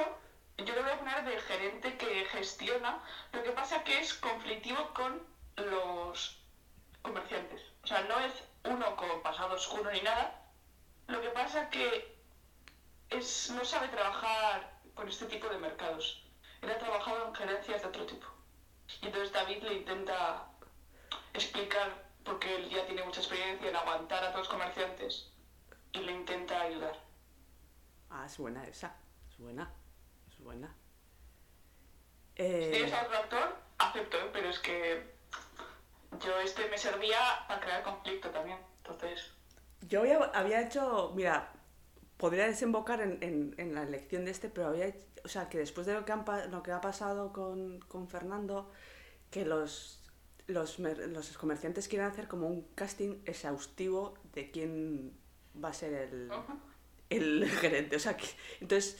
yo 0.57 0.75
lo 0.75 0.83
voy 0.83 0.91
a 0.91 0.99
poner 0.99 1.25
de 1.25 1.39
gerente 1.41 1.97
que 1.97 2.25
gestiona, 2.25 3.03
lo 3.31 3.43
que 3.43 3.51
pasa 3.51 3.83
que 3.83 3.99
es 3.99 4.13
conflictivo 4.13 4.93
con 4.93 5.21
los 5.57 6.39
comerciantes. 7.01 7.61
O 7.83 7.87
sea, 7.87 8.01
no 8.03 8.19
es 8.19 8.33
uno 8.63 8.95
con 8.95 9.21
pasado 9.21 9.55
oscuro 9.55 9.91
ni 9.91 10.01
nada. 10.01 10.39
Lo 11.07 11.21
que 11.21 11.29
pasa 11.29 11.69
que 11.69 12.17
es, 13.09 13.51
no 13.51 13.65
sabe 13.65 13.87
trabajar 13.89 14.79
con 14.93 15.07
este 15.07 15.25
tipo 15.25 15.49
de 15.49 15.57
mercados. 15.57 16.23
Él 16.61 16.71
ha 16.71 16.77
trabajado 16.77 17.27
en 17.27 17.35
gerencias 17.35 17.81
de 17.81 17.87
otro 17.87 18.05
tipo. 18.05 18.27
Y 19.01 19.07
entonces 19.07 19.33
David 19.33 19.63
le 19.63 19.73
intenta 19.73 20.47
explicar, 21.33 22.05
porque 22.23 22.55
él 22.55 22.69
ya 22.69 22.85
tiene 22.85 23.03
mucha 23.03 23.19
experiencia 23.19 23.69
en 23.69 23.75
aguantar 23.75 24.23
a 24.23 24.31
todos 24.31 24.47
los 24.47 24.49
comerciantes, 24.49 25.31
y 25.91 25.99
le 25.99 26.11
intenta 26.11 26.61
ayudar. 26.61 26.97
Ah, 28.09 28.25
es 28.25 28.37
buena 28.37 28.63
esa. 28.65 28.95
Es 29.29 29.37
buena. 29.37 29.71
Si 32.35 32.41
Eh, 32.43 32.91
actor, 32.93 33.55
acepto, 33.77 34.17
¿eh? 34.17 34.29
pero 34.33 34.49
es 34.49 34.59
que 34.59 35.03
yo 36.23 36.39
este 36.39 36.67
me 36.69 36.77
servía 36.77 37.19
para 37.47 37.59
crear 37.61 37.83
conflicto 37.83 38.29
también. 38.31 38.57
Entonces, 38.77 39.31
yo 39.87 40.01
había, 40.01 40.17
había 40.33 40.61
hecho, 40.61 41.11
mira, 41.15 41.51
podría 42.17 42.45
desembocar 42.47 43.01
en, 43.01 43.21
en- 43.21 43.55
en 43.57 43.75
la 43.75 43.83
elección 43.83 44.25
de 44.25 44.31
este, 44.31 44.49
pero 44.49 44.67
había 44.67 44.87
hecho- 44.87 45.05
o 45.23 45.27
sea, 45.27 45.47
que 45.49 45.57
después 45.59 45.85
de 45.87 45.93
lo 45.93 46.05
que, 46.05 46.11
han 46.11 46.25
lo 46.51 46.63
que 46.63 46.71
ha 46.71 46.81
pasado 46.81 47.31
con, 47.33 47.79
con 47.81 48.09
Fernando, 48.09 48.71
que 49.31 49.45
los, 49.45 50.01
los, 50.47 50.79
los 50.79 51.37
comerciantes 51.37 51.87
quieren 51.87 52.07
hacer 52.07 52.27
como 52.27 52.47
un 52.47 52.63
casting 52.75 53.21
exhaustivo 53.25 54.15
de 54.33 54.51
quién 54.51 55.17
va 55.63 55.69
a 55.69 55.73
ser 55.73 55.93
el, 55.93 56.31
el 57.09 57.49
gerente. 57.61 57.95
O 57.95 57.99
sea, 57.99 58.17
que, 58.17 58.25
entonces, 58.59 58.97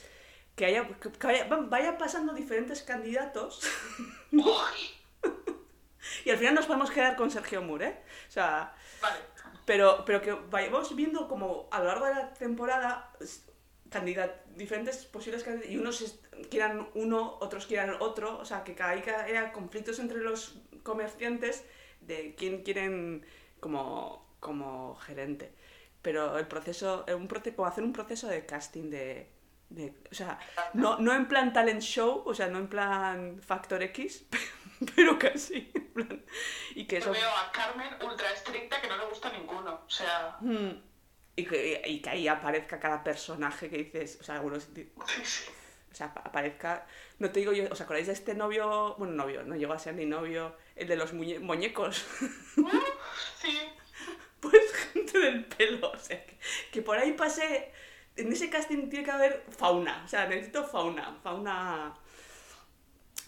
que, 0.56 0.66
haya, 0.66 0.86
que 0.98 1.08
vaya, 1.26 1.46
vaya 1.48 1.98
pasando 1.98 2.32
diferentes 2.32 2.82
candidatos 2.82 3.60
y 6.24 6.30
al 6.30 6.38
final 6.38 6.54
nos 6.54 6.66
podemos 6.66 6.90
quedar 6.90 7.16
con 7.16 7.30
Sergio 7.30 7.62
Moore, 7.62 7.86
¿eh? 7.86 8.02
O 8.28 8.30
sea, 8.30 8.74
Vale. 9.00 9.16
pero, 9.64 10.04
pero 10.04 10.20
que 10.22 10.32
vayamos 10.32 10.94
viendo 10.94 11.28
como 11.28 11.68
a 11.72 11.78
lo 11.80 11.86
largo 11.86 12.06
de 12.06 12.14
la 12.14 12.34
temporada 12.34 13.10
candidat- 13.90 14.44
diferentes 14.54 15.04
posibles 15.06 15.42
candidatos 15.42 15.70
y 15.72 15.78
unos 15.78 16.20
quieran 16.50 16.88
uno, 16.94 17.38
otros 17.40 17.66
quieran 17.66 17.96
otro, 18.00 18.38
o 18.38 18.44
sea, 18.44 18.64
que 18.64 18.74
cada- 18.74 18.90
haya 19.24 19.52
conflictos 19.52 19.98
entre 19.98 20.18
los 20.18 20.58
comerciantes 20.82 21.64
de 22.00 22.34
quién 22.36 22.62
quieren 22.62 23.24
como, 23.60 24.26
como 24.40 24.94
gerente. 24.96 25.52
Pero 26.02 26.36
el 26.38 26.46
proceso, 26.46 27.04
eh, 27.06 27.14
un 27.14 27.28
proceso, 27.28 27.56
como 27.56 27.66
hacer 27.68 27.82
un 27.82 27.94
proceso 27.94 28.28
de 28.28 28.44
casting 28.44 28.90
de, 28.90 29.30
de- 29.70 29.94
o 30.10 30.14
sea, 30.14 30.38
no, 30.74 30.98
no 30.98 31.12
en 31.14 31.26
plan 31.26 31.52
talent 31.52 31.80
show, 31.82 32.22
o 32.26 32.34
sea, 32.34 32.46
no 32.48 32.58
en 32.58 32.68
plan 32.68 33.40
Factor 33.42 33.82
X, 33.82 34.26
pero 34.96 35.18
casi, 35.18 35.70
en 35.74 35.92
plan, 35.92 36.24
y 36.74 36.86
que 36.86 36.98
eso 36.98 37.10
veo 37.12 37.28
a 37.30 37.50
Carmen 37.52 37.88
ultra 38.08 38.30
estricta 38.32 38.80
que 38.80 38.88
no 38.88 38.96
le 38.96 39.06
gusta 39.06 39.30
ninguno. 39.32 39.82
O 39.86 39.90
sea, 39.90 40.36
Mm. 40.40 40.70
Y 41.36 41.46
que, 41.46 41.82
y 41.86 42.00
que 42.00 42.10
ahí 42.10 42.28
aparezca 42.28 42.78
cada 42.78 43.02
personaje 43.02 43.68
que 43.68 43.78
dices, 43.78 44.18
o 44.20 44.22
sea, 44.24 44.36
algunos, 44.36 44.68
o 44.68 45.94
sea, 45.94 46.06
apa- 46.06 46.20
aparezca, 46.24 46.86
no 47.18 47.30
te 47.30 47.40
digo 47.40 47.52
yo, 47.52 47.64
¿os 47.72 47.80
acordáis 47.80 48.06
de 48.06 48.12
este 48.12 48.34
novio? 48.34 48.94
Bueno, 48.98 49.14
novio, 49.14 49.42
no 49.42 49.56
llegó 49.56 49.72
a 49.72 49.78
ser 49.80 49.94
ni 49.96 50.06
novio, 50.06 50.56
el 50.76 50.86
de 50.86 50.94
los 50.94 51.12
muñe- 51.12 51.40
muñecos, 51.40 52.06
Sí. 53.40 53.58
pues 54.40 54.72
gente 54.92 55.18
del 55.18 55.44
pelo, 55.46 55.90
o 55.90 55.98
sea, 55.98 56.24
que, 56.24 56.38
que 56.72 56.82
por 56.82 56.98
ahí 56.98 57.12
pase, 57.14 57.72
en 58.16 58.32
ese 58.32 58.50
casting 58.50 58.88
tiene 58.88 59.04
que 59.04 59.10
haber 59.10 59.44
fauna, 59.50 60.02
o 60.04 60.08
sea, 60.08 60.26
necesito 60.26 60.64
fauna, 60.64 61.18
fauna... 61.22 61.94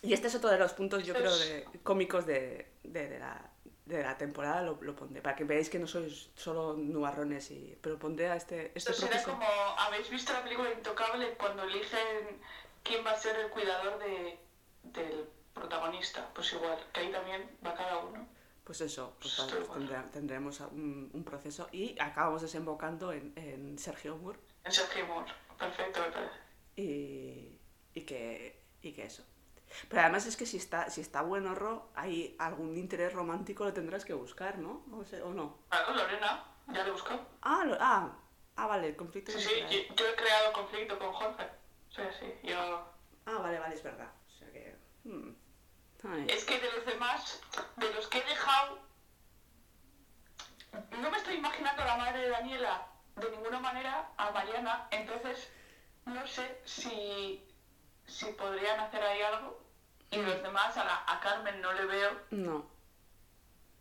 Y 0.03 0.13
este 0.13 0.29
es 0.29 0.35
otro 0.35 0.51
de 0.51 0.59
los 0.59 0.73
puntos, 0.75 1.05
yo 1.05 1.15
creo, 1.15 1.37
de, 1.37 1.67
cómicos 1.83 2.27
de, 2.27 2.71
de, 2.85 3.09
de 3.09 3.19
la, 3.19 3.51
de 3.87 4.03
la 4.03 4.17
temporada, 4.17 4.63
lo, 4.63 4.79
lo 4.81 4.95
pondré, 4.95 5.21
para 5.23 5.35
que 5.35 5.45
veáis 5.45 5.69
que 5.69 5.79
no 5.81 5.87
sois 5.89 6.31
solo 6.37 6.75
nubarrones, 6.75 7.51
y, 7.51 7.77
pero 7.81 7.99
pondré 7.99 8.29
a 8.29 8.37
este, 8.37 8.73
este 8.75 8.93
Esto 8.93 9.07
será 9.07 9.23
como, 9.25 9.45
¿habéis 9.79 10.09
visto 10.09 10.33
la 10.33 10.45
película 10.45 10.71
Intocable 10.73 11.35
cuando 11.39 11.65
eligen 11.65 12.41
quién 12.85 13.05
va 13.05 13.13
a 13.13 13.17
ser 13.17 13.37
el 13.41 13.49
cuidador 13.51 13.99
de, 13.99 14.39
del 14.85 15.29
protagonista? 15.53 16.29
Pues 16.35 16.53
igual, 16.53 16.79
que 16.93 17.01
ahí 17.01 17.11
también 17.11 17.51
va 17.67 17.75
cada 17.75 17.99
uno. 17.99 18.29
Pues 18.63 18.81
eso, 18.81 19.15
pues 19.21 19.37
tendrá- 19.73 20.11
tendremos 20.13 20.61
un, 20.61 21.11
un 21.13 21.25
proceso 21.25 21.69
y 21.73 21.99
acabamos 21.99 22.43
desembocando 22.43 23.13
en, 23.13 23.33
en 23.37 23.79
Sergio 23.79 24.17
Moore 24.17 24.39
En 24.67 24.73
Sergio 24.73 25.07
Moore. 25.07 25.33
Perfecto, 25.59 26.01
parece. 26.01 26.31
y, 26.77 27.59
y, 27.95 28.01
que, 28.03 28.63
y 28.83 28.93
que 28.93 29.07
eso. 29.07 29.25
Pero 29.89 30.03
además 30.03 30.27
es 30.27 30.37
que 30.37 30.45
si 30.47 30.59
está, 30.59 30.91
si 30.91 31.01
está 31.01 31.23
buen 31.23 31.47
horror, 31.47 31.89
hay 31.95 32.37
algún 32.39 32.77
interés 32.77 33.13
romántico 33.13 33.65
lo 33.65 33.73
tendrás 33.73 34.05
que 34.05 34.13
buscar, 34.13 34.59
¿no? 34.59 34.85
O, 34.93 35.05
sea, 35.05 35.25
¿o 35.25 35.33
no? 35.33 35.59
Claro, 35.71 35.95
Lorena, 35.95 36.45
ya 36.69 36.83
lo 36.83 36.89
he 36.89 36.93
buscado. 36.93 37.27
Ah, 37.43 37.65
lo- 37.65 37.77
ah, 37.81 38.17
ah, 38.57 38.67
vale, 38.67 38.89
el 38.89 38.97
conflicto 38.97 39.33
Sí, 39.33 39.41
sí, 39.41 39.55
yo, 39.89 39.95
yo 39.95 40.09
he 40.09 40.15
creado 40.15 40.53
conflicto 40.53 40.99
con 40.99 41.13
Jorge. 41.13 41.49
Sí, 41.91 42.03
sí, 42.19 42.35
yo... 42.45 42.59
Ah, 43.27 43.39
vale, 43.39 43.59
vale, 43.59 43.75
es 43.75 43.83
verdad. 43.83 44.11
O 44.29 44.39
sea 44.39 44.51
que... 44.53 44.77
hmm. 45.05 45.31
Es 46.29 46.45
que 46.45 46.61
de 46.61 46.71
los 46.73 46.87
demás, 46.87 47.41
de 47.77 47.93
los 47.95 48.07
que 48.09 48.19
he 48.19 48.25
dejado, 48.25 48.79
no 51.01 51.11
me 51.11 51.17
estoy 51.17 51.35
imaginando 51.37 51.83
a 51.83 51.87
la 51.87 51.97
madre 51.97 52.21
de 52.21 52.29
Daniela 52.29 52.87
de 53.17 53.31
ninguna 53.31 53.59
manera, 53.61 54.11
a 54.17 54.31
Mariana, 54.31 54.89
entonces 54.91 55.49
no 56.05 56.27
sé 56.27 56.61
si, 56.65 57.43
si 58.07 58.27
podrían 58.33 58.79
hacer 58.81 59.03
ahí 59.03 59.23
algo. 59.23 59.59
Y 60.11 60.19
los 60.23 60.41
demás, 60.43 60.77
a, 60.77 60.85
la- 60.85 61.05
a 61.07 61.19
Carmen 61.21 61.61
no 61.61 61.73
le 61.73 61.85
veo 61.87 62.11
No. 62.31 62.65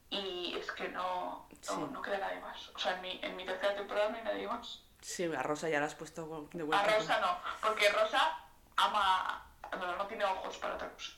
y 0.09 0.55
es 0.57 0.71
que 0.71 0.87
no, 0.89 1.47
no, 1.49 1.57
Sí. 1.61 1.73
no 1.91 2.01
queda 2.01 2.17
nadie 2.17 2.39
más. 2.39 2.69
O 2.69 2.79
sea, 2.79 2.95
en 2.95 3.01
mi, 3.01 3.19
en 3.21 3.35
mi 3.35 3.45
tercera 3.45 3.75
temporada 3.75 4.09
no 4.09 4.17
hay 4.17 4.23
nadie 4.23 4.47
más. 4.47 4.81
Sí, 5.01 5.23
a 5.25 5.43
Rosa 5.43 5.69
ya 5.69 5.79
la 5.79 5.85
has 5.85 5.93
puesto 5.95 6.47
de 6.53 6.61
A 6.61 6.65
vuelta. 6.65 6.97
Rosa 6.97 7.19
no, 7.21 7.37
porque 7.67 7.89
Rosa 7.89 8.39
ama, 8.77 9.45
no, 9.73 9.95
no 9.97 10.07
tiene 10.07 10.25
ojos 10.25 10.57
para 10.57 10.75
otra 10.75 10.89
cosa. 10.91 11.11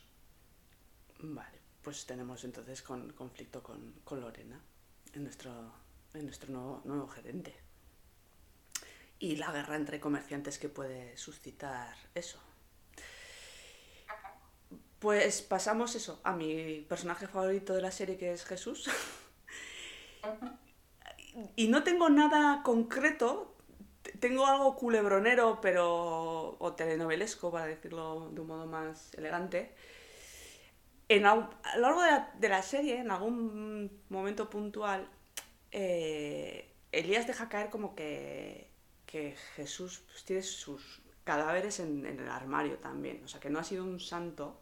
Vale, 1.20 1.59
pues 1.82 2.05
tenemos 2.05 2.43
entonces 2.43 2.82
con, 2.82 3.13
conflicto 3.13 3.63
con, 3.63 3.93
con 4.03 4.20
Lorena 4.20 4.59
en 5.13 5.24
nuestro, 5.24 5.51
en 6.13 6.26
nuestro 6.26 6.51
nuevo, 6.51 6.82
nuevo 6.84 7.07
gerente. 7.07 7.57
Y 9.20 9.38
la 9.38 9.51
guerra 9.51 9.76
entre 9.76 9.99
comerciantes 9.99 10.59
que 10.59 10.70
puede 10.70 11.18
suscitar 11.18 11.95
eso. 12.13 12.39
Pues 14.99 15.41
pasamos 15.41 15.95
eso 15.95 16.20
a 16.24 16.34
mi 16.34 16.86
personaje 16.89 17.28
favorito 17.28 17.74
de 17.74 17.82
la 17.82 17.91
serie 17.91 18.18
que 18.18 18.32
es 18.32 18.45
Jesús. 18.45 18.89
y 21.55 21.68
no 21.68 21.84
tengo 21.84 22.09
nada 22.09 22.63
concreto, 22.63 23.55
tengo 24.20 24.45
algo 24.45 24.76
culebronero, 24.76 25.59
pero. 25.61 26.57
o 26.59 26.74
telenovelesco, 26.74 27.51
para 27.51 27.68
decirlo 27.68 28.32
de 28.32 28.41
un 28.41 28.47
modo 28.47 28.65
más 28.65 29.13
elegante. 29.13 29.74
En, 31.09 31.26
a 31.26 31.36
lo 31.36 31.82
largo 31.82 32.01
de 32.01 32.11
la, 32.11 32.34
de 32.38 32.49
la 32.49 32.61
serie, 32.61 32.99
en 32.99 33.11
algún 33.11 34.03
momento 34.09 34.49
puntual, 34.49 35.09
eh, 35.72 36.74
Elías 36.91 37.28
deja 37.28 37.49
caer 37.49 37.70
como 37.70 37.95
que, 37.95 38.66
que 39.07 39.35
Jesús 39.55 40.03
pues, 40.11 40.23
tiene 40.23 40.43
sus 40.43 41.01
cadáveres 41.23 41.79
en, 41.79 42.05
el 42.05 42.29
armario 42.29 42.77
también, 42.77 43.23
o 43.23 43.27
sea 43.27 43.39
que 43.39 43.49
no 43.49 43.57
ha 43.57 43.63
sido 43.63 43.83
un 43.83 43.99
santo. 43.99 44.59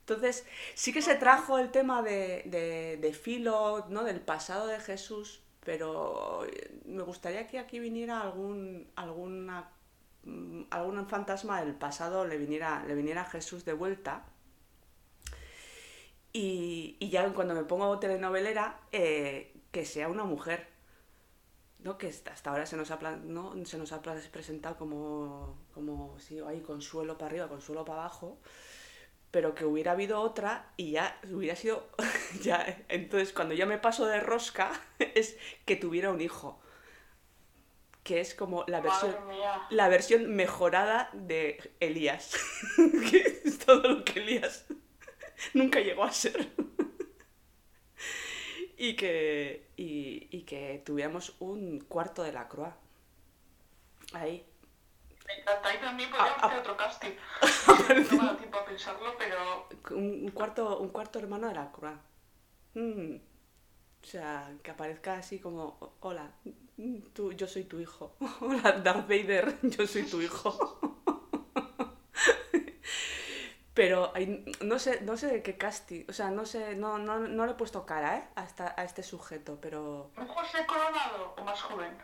Entonces, 0.00 0.46
sí 0.74 0.92
que 0.92 1.02
se 1.02 1.14
trajo 1.16 1.58
el 1.58 1.70
tema 1.70 2.02
de, 2.02 2.98
de, 3.00 3.12
Filo, 3.12 3.86
¿no? 3.88 4.02
del 4.02 4.20
pasado 4.20 4.66
de 4.66 4.80
Jesús, 4.80 5.42
pero 5.64 6.46
me 6.86 7.02
gustaría 7.02 7.46
que 7.46 7.58
aquí 7.58 7.78
viniera 7.78 8.20
algún, 8.20 8.90
alguna, 8.96 9.70
algún 10.70 11.08
fantasma 11.08 11.62
del 11.62 11.74
pasado, 11.74 12.26
le 12.26 12.36
viniera, 12.36 12.84
le 12.84 12.94
viniera 12.94 13.24
Jesús 13.24 13.64
de 13.64 13.74
vuelta. 13.74 14.24
Y, 16.32 16.96
y 16.98 17.10
ya 17.10 17.32
cuando 17.32 17.54
me 17.54 17.62
pongo 17.62 17.98
telenovelera, 18.00 18.80
eh, 18.90 19.54
que 19.70 19.84
sea 19.84 20.08
una 20.08 20.24
mujer. 20.24 20.71
¿No? 21.82 21.98
Que 21.98 22.08
hasta 22.08 22.50
ahora 22.50 22.66
se 22.66 22.76
nos 22.76 22.90
ha, 22.90 22.98
¿no? 23.16 23.54
se 23.64 23.78
nos 23.78 23.92
ha 23.92 24.00
presentado 24.02 24.76
como, 24.76 25.58
como 25.74 26.18
sí, 26.18 26.38
ahí, 26.46 26.60
consuelo 26.60 27.18
para 27.18 27.30
arriba, 27.30 27.48
consuelo 27.48 27.84
para 27.84 28.00
abajo, 28.00 28.38
pero 29.30 29.54
que 29.54 29.64
hubiera 29.64 29.92
habido 29.92 30.20
otra 30.20 30.72
y 30.76 30.92
ya 30.92 31.18
hubiera 31.30 31.56
sido, 31.56 31.88
ya, 32.42 32.84
entonces 32.88 33.32
cuando 33.32 33.54
ya 33.54 33.66
me 33.66 33.78
paso 33.78 34.06
de 34.06 34.20
rosca 34.20 34.70
es 34.98 35.36
que 35.64 35.76
tuviera 35.76 36.10
un 36.10 36.20
hijo, 36.20 36.60
que 38.04 38.20
es 38.20 38.34
como 38.34 38.64
la 38.66 38.80
versión, 38.80 39.14
la 39.70 39.88
versión 39.88 40.34
mejorada 40.34 41.10
de 41.12 41.72
Elías, 41.80 42.36
que 43.10 43.42
es 43.44 43.58
todo 43.58 43.88
lo 43.88 44.04
que 44.04 44.20
Elías 44.20 44.66
nunca 45.54 45.80
llegó 45.80 46.04
a 46.04 46.12
ser. 46.12 46.50
Y 48.84 48.96
que, 48.96 49.68
y, 49.76 50.26
y 50.36 50.42
que 50.42 50.82
tuviéramos 50.84 51.36
un 51.40 51.80
cuarto 51.80 52.22
de 52.24 52.32
la 52.32 52.48
croix. 52.48 52.72
Ahí. 54.12 54.44
Me 55.26 55.34
encanta. 55.40 55.68
Ahí 55.68 55.78
también 55.78 56.10
podríamos 56.10 56.38
Ah, 56.38 56.40
ah. 56.42 56.46
hacer 56.46 56.58
otro 56.60 56.76
casting. 56.76 57.10
No 58.10 58.22
me 58.22 58.26
da 58.28 58.36
tiempo 58.36 58.58
a 58.58 58.64
pensarlo, 58.64 59.14
pero 59.18 59.68
Un, 59.96 60.24
un 60.24 60.30
cuarto, 60.32 60.78
un 60.80 60.88
cuarto 60.88 61.18
hermano 61.20 61.46
de 61.48 61.54
la 61.54 61.70
croix. 61.70 61.96
Mm. 62.74 63.16
O 64.02 64.04
sea, 64.04 64.52
que 64.64 64.70
aparezca 64.72 65.14
así 65.18 65.38
como, 65.38 65.76
"O- 65.80 65.94
hola, 66.00 66.32
mm, 66.76 66.96
tú, 67.12 67.32
yo 67.34 67.46
soy 67.46 67.64
tu 67.64 67.78
hijo. 67.78 68.16
Hola, 68.40 68.72
Darth 68.72 69.06
Vader, 69.08 69.58
yo 69.62 69.86
soy 69.86 70.02
tu 70.04 70.20
hijo. 70.20 70.98
Pero 73.74 74.12
hay- 74.14 74.44
no 74.60 74.78
sé, 74.78 75.00
no 75.00 75.16
sé 75.16 75.28
de 75.28 75.42
qué 75.42 75.56
casting, 75.56 76.04
o 76.08 76.12
sea, 76.12 76.30
no 76.30 76.44
sé, 76.44 76.74
no, 76.76 76.98
no, 76.98 77.18
no 77.20 77.46
le 77.46 77.52
he 77.52 77.54
puesto 77.54 77.86
cara, 77.86 78.18
¿eh? 78.18 78.24
A, 78.34 78.44
esta- 78.44 78.74
a 78.76 78.84
este 78.84 79.02
sujeto, 79.02 79.58
pero 79.60 80.10
¿un 80.16 80.26
José 80.28 80.66
Coronado 80.66 81.34
o 81.38 81.44
más 81.44 81.60
joven? 81.62 81.96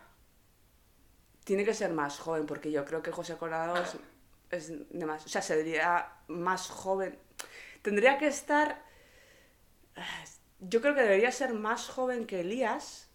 tiene 1.45 1.65
que 1.65 1.73
ser 1.75 1.93
más 1.93 2.19
joven, 2.19 2.45
porque 2.47 2.71
yo 2.71 2.85
creo 2.85 3.03
que 3.03 3.11
José 3.11 3.37
Coronado 3.39 3.83
es, 3.83 3.97
es 4.51 4.91
de 4.91 5.07
más, 5.07 5.25
o 5.25 5.29
sea, 5.31 5.41
sería 5.41 6.13
más 6.29 6.69
joven. 6.69 7.19
Tendría 7.81 8.19
que 8.19 8.27
estar, 8.27 8.83
yo 10.61 10.81
creo 10.83 10.95
que 10.95 11.03
debería 11.03 11.33
ser 11.33 11.55
más 11.55 11.89
joven 11.89 12.27
que 12.27 12.41
Elías. 12.41 13.09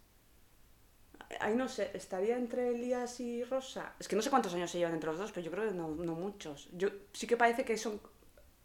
Ahí 1.39 1.55
no 1.55 1.67
sé, 1.67 1.91
estaría 1.93 2.35
entre 2.37 2.69
Elías 2.69 3.19
y 3.19 3.43
Rosa. 3.43 3.93
Es 3.99 4.07
que 4.07 4.15
no 4.15 4.21
sé 4.21 4.29
cuántos 4.29 4.53
años 4.53 4.71
se 4.71 4.77
llevan 4.79 4.93
entre 4.95 5.09
los 5.09 5.19
dos, 5.19 5.31
pero 5.31 5.45
yo 5.45 5.51
creo 5.51 5.67
que 5.67 5.73
no, 5.75 5.89
no 5.89 6.13
muchos. 6.13 6.69
Yo 6.73 6.89
sí 7.11 7.27
que 7.27 7.37
parece 7.37 7.65
que 7.65 7.77
son 7.77 8.01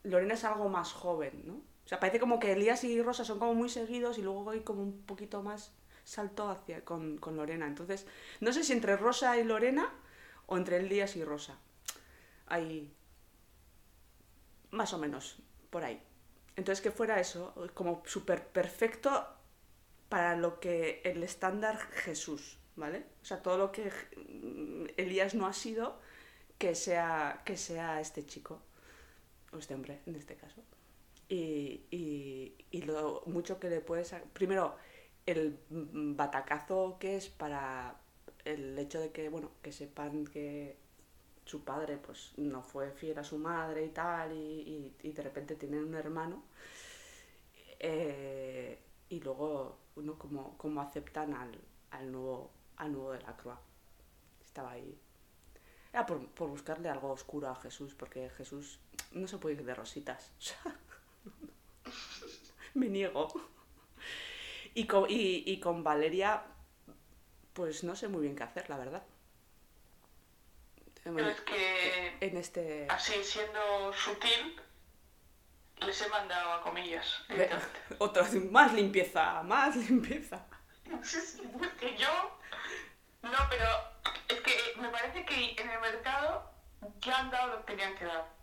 Lorena 0.02 0.34
es 0.34 0.44
algo 0.44 0.68
más 0.68 0.92
joven, 0.92 1.42
¿no? 1.46 1.54
O 1.54 1.88
sea, 1.88 2.00
parece 2.00 2.20
como 2.20 2.38
que 2.38 2.52
Elías 2.52 2.84
y 2.84 3.00
Rosa 3.00 3.24
son 3.24 3.38
como 3.38 3.54
muy 3.54 3.68
seguidos 3.68 4.18
y 4.18 4.22
luego 4.22 4.50
hay 4.50 4.60
como 4.60 4.82
un 4.82 5.02
poquito 5.02 5.42
más 5.42 5.72
salto 6.04 6.50
hacia 6.50 6.84
con, 6.84 7.18
con 7.18 7.36
Lorena. 7.36 7.66
Entonces, 7.66 8.06
no 8.40 8.52
sé 8.52 8.62
si 8.62 8.72
entre 8.72 8.96
Rosa 8.96 9.38
y 9.38 9.44
Lorena 9.44 9.90
o 10.46 10.56
entre 10.56 10.78
Elías 10.78 11.16
y 11.16 11.24
Rosa. 11.24 11.58
Hay 12.46 12.92
más 14.70 14.92
o 14.92 14.98
menos 14.98 15.38
por 15.70 15.84
ahí. 15.84 16.02
Entonces, 16.56 16.82
que 16.82 16.90
fuera 16.90 17.20
eso, 17.20 17.54
como 17.74 18.02
súper 18.04 18.46
perfecto 18.48 19.26
para 20.08 20.36
lo 20.36 20.60
que 20.60 21.00
el 21.04 21.22
estándar 21.22 21.78
Jesús, 21.78 22.58
¿vale? 22.76 23.04
O 23.22 23.24
sea, 23.24 23.42
todo 23.42 23.58
lo 23.58 23.72
que 23.72 23.92
Elías 24.96 25.34
no 25.34 25.46
ha 25.46 25.52
sido, 25.52 25.98
que 26.58 26.74
sea, 26.74 27.42
que 27.44 27.56
sea 27.56 28.00
este 28.00 28.26
chico, 28.26 28.60
o 29.52 29.58
este 29.58 29.74
hombre 29.74 30.00
en 30.06 30.16
este 30.16 30.36
caso. 30.36 30.62
Y, 31.28 31.82
y, 31.90 32.54
y 32.70 32.82
lo 32.82 33.22
mucho 33.26 33.58
que 33.60 33.70
le 33.70 33.80
puedes... 33.80 34.14
Primero, 34.32 34.76
el 35.26 35.58
batacazo 35.70 36.98
que 36.98 37.16
es 37.16 37.28
para 37.28 38.00
el 38.44 38.78
hecho 38.78 39.00
de 39.00 39.12
que, 39.12 39.28
bueno, 39.28 39.50
que 39.62 39.72
sepan 39.72 40.26
que 40.26 40.76
su 41.44 41.64
padre 41.64 41.98
pues 41.98 42.32
no 42.38 42.62
fue 42.62 42.92
fiel 42.92 43.18
a 43.18 43.24
su 43.24 43.38
madre 43.38 43.84
y 43.86 43.90
tal, 43.90 44.32
y, 44.32 44.94
y- 45.02 45.12
de 45.12 45.22
repente 45.22 45.56
tienen 45.56 45.84
un 45.84 45.94
hermano. 45.94 46.44
Eh, 47.78 48.78
y 49.08 49.20
luego, 49.20 49.78
¿no? 49.96 50.18
como, 50.18 50.80
aceptan 50.80 51.34
al, 51.34 51.58
al, 51.90 52.12
nuevo, 52.12 52.50
al 52.76 52.92
nuevo 52.92 53.12
de 53.12 53.20
la 53.22 53.36
Croix. 53.36 53.58
Estaba 54.44 54.72
ahí. 54.72 54.98
Era 55.92 56.06
por, 56.06 56.26
por 56.30 56.50
buscarle 56.50 56.88
algo 56.88 57.10
oscuro 57.12 57.48
a 57.48 57.56
Jesús, 57.56 57.94
porque 57.94 58.30
Jesús 58.30 58.80
no 59.12 59.26
se 59.28 59.38
puede 59.38 59.56
ir 59.56 59.64
de 59.64 59.74
rositas. 59.74 60.32
O 60.38 60.40
sea, 60.40 60.76
me 62.74 62.88
niego. 62.88 63.28
Y 64.74 64.86
con, 64.86 65.06
y, 65.08 65.42
y 65.46 65.58
con 65.58 65.82
Valeria, 65.82 66.44
pues 67.54 67.82
no 67.82 67.96
sé 67.96 68.08
muy 68.08 68.22
bien 68.22 68.36
qué 68.36 68.44
hacer, 68.44 68.68
la 68.68 68.76
verdad. 68.76 69.02
Pero 71.02 71.28
es 71.28 71.40
que, 71.40 72.16
En 72.20 72.36
este... 72.36 72.86
así 72.90 73.14
siendo 73.24 73.92
sutil, 73.92 74.60
les 75.80 76.02
he 76.02 76.08
mandado 76.08 76.52
a 76.52 76.62
comillas. 76.62 77.22
Otra 77.98 78.22
vez, 78.22 78.34
más 78.50 78.72
limpieza, 78.74 79.42
más 79.42 79.76
limpieza. 79.76 80.44
Sí, 81.02 81.20
sí, 81.20 81.42
es 81.62 81.68
que 81.80 81.96
yo. 81.96 82.38
No, 83.22 83.38
pero 83.48 83.66
es 84.28 84.40
que 84.40 84.80
me 84.80 84.88
parece 84.88 85.24
que 85.24 85.56
en 85.60 85.70
el 85.70 85.80
mercado 85.80 86.50
ya 87.00 87.18
han 87.18 87.30
dado 87.30 87.48
lo 87.48 87.64
que 87.64 87.72
tenían 87.72 87.96
que 87.96 88.04
dar. 88.04 88.37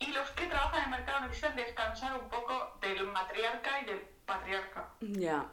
Y 0.00 0.06
los 0.12 0.30
que 0.30 0.46
trabajan 0.46 0.78
en 0.78 0.84
el 0.84 0.90
mercado 0.90 1.20
necesitan 1.20 1.56
descansar 1.56 2.14
un 2.20 2.28
poco 2.28 2.76
del 2.80 3.06
matriarca 3.08 3.80
y 3.82 3.84
del 3.86 4.00
patriarca. 4.26 4.88
Ya, 5.00 5.50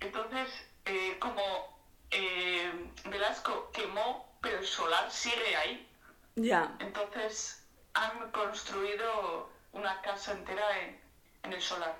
Entonces, 0.00 0.48
eh, 0.84 1.18
como 1.20 1.42
eh, 2.10 2.90
Velasco 3.04 3.70
quemó, 3.72 4.36
pero 4.40 4.58
el 4.58 4.66
solar 4.66 5.10
sigue 5.10 5.56
ahí, 5.56 5.88
ya. 6.36 6.74
entonces 6.78 7.66
han 7.94 8.30
construido 8.32 9.50
una 9.72 10.00
casa 10.02 10.32
entera 10.32 10.78
en, 10.80 11.00
en 11.42 11.52
el 11.52 11.60
solar. 11.62 11.96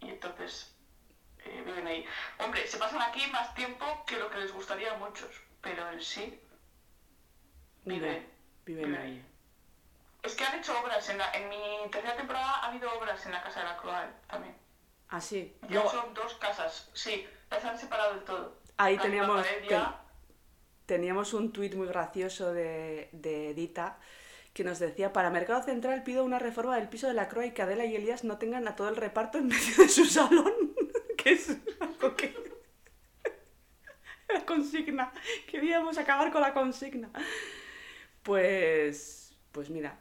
Y 0.00 0.10
entonces 0.10 0.74
eh, 1.40 1.62
viven 1.64 1.86
ahí. 1.86 2.06
Hombre, 2.38 2.66
se 2.66 2.78
pasan 2.78 3.02
aquí 3.02 3.26
más 3.28 3.54
tiempo 3.54 4.04
que 4.06 4.16
lo 4.18 4.30
que 4.30 4.38
les 4.38 4.52
gustaría 4.52 4.92
a 4.92 4.98
muchos, 4.98 5.30
pero 5.60 5.90
en 5.90 6.02
sí 6.02 6.40
Vive, 7.84 8.10
vive. 8.10 8.30
viven 8.64 8.94
ahí. 8.94 9.26
Es 10.22 10.34
que 10.34 10.44
han 10.44 10.58
hecho 10.58 10.78
obras. 10.80 11.08
En, 11.08 11.18
la- 11.18 11.32
en 11.32 11.48
mi 11.48 11.90
tercera 11.90 12.16
temporada 12.16 12.50
ha 12.62 12.66
habido 12.68 12.92
obras 12.98 13.24
en 13.26 13.32
la 13.32 13.42
casa 13.42 13.60
de 13.60 13.66
la 13.66 13.76
Croal 13.76 14.14
también. 14.28 14.54
Así. 15.08 15.54
Ya 15.62 15.68
Luego, 15.68 15.90
son 15.90 16.14
dos 16.14 16.34
casas, 16.34 16.88
sí, 16.94 17.26
las 17.50 17.64
han 17.64 17.78
separado 17.78 18.14
del 18.14 18.24
todo. 18.24 18.56
ahí 18.78 18.96
La 18.96 19.02
teníamos, 19.02 19.46
ya- 19.68 20.00
teníamos 20.86 21.34
un 21.34 21.52
tuit 21.52 21.74
muy 21.74 21.86
gracioso 21.86 22.52
de, 22.52 23.10
de 23.12 23.50
Edita 23.50 23.98
que 24.54 24.64
nos 24.64 24.78
decía, 24.78 25.12
para 25.12 25.30
Mercado 25.30 25.62
Central 25.62 26.02
pido 26.02 26.24
una 26.24 26.38
reforma 26.38 26.76
del 26.76 26.88
piso 26.88 27.08
de 27.08 27.14
la 27.14 27.28
Croa 27.28 27.46
y 27.46 27.52
que 27.52 27.62
Adela 27.62 27.84
y 27.86 27.96
Elías 27.96 28.22
no 28.24 28.36
tengan 28.38 28.68
a 28.68 28.76
todo 28.76 28.88
el 28.90 28.96
reparto 28.96 29.38
en 29.38 29.48
medio 29.48 29.76
de 29.78 29.88
su 29.88 30.04
salón. 30.04 30.52
que 31.16 31.32
es 31.32 31.56
algo 31.80 32.14
que... 32.16 32.34
la 34.32 34.44
consigna. 34.46 35.12
Queríamos 35.46 35.96
acabar 35.98 36.30
con 36.32 36.42
la 36.42 36.52
consigna. 36.54 37.10
Pues... 38.22 39.34
Pues 39.52 39.68
mira, 39.68 39.98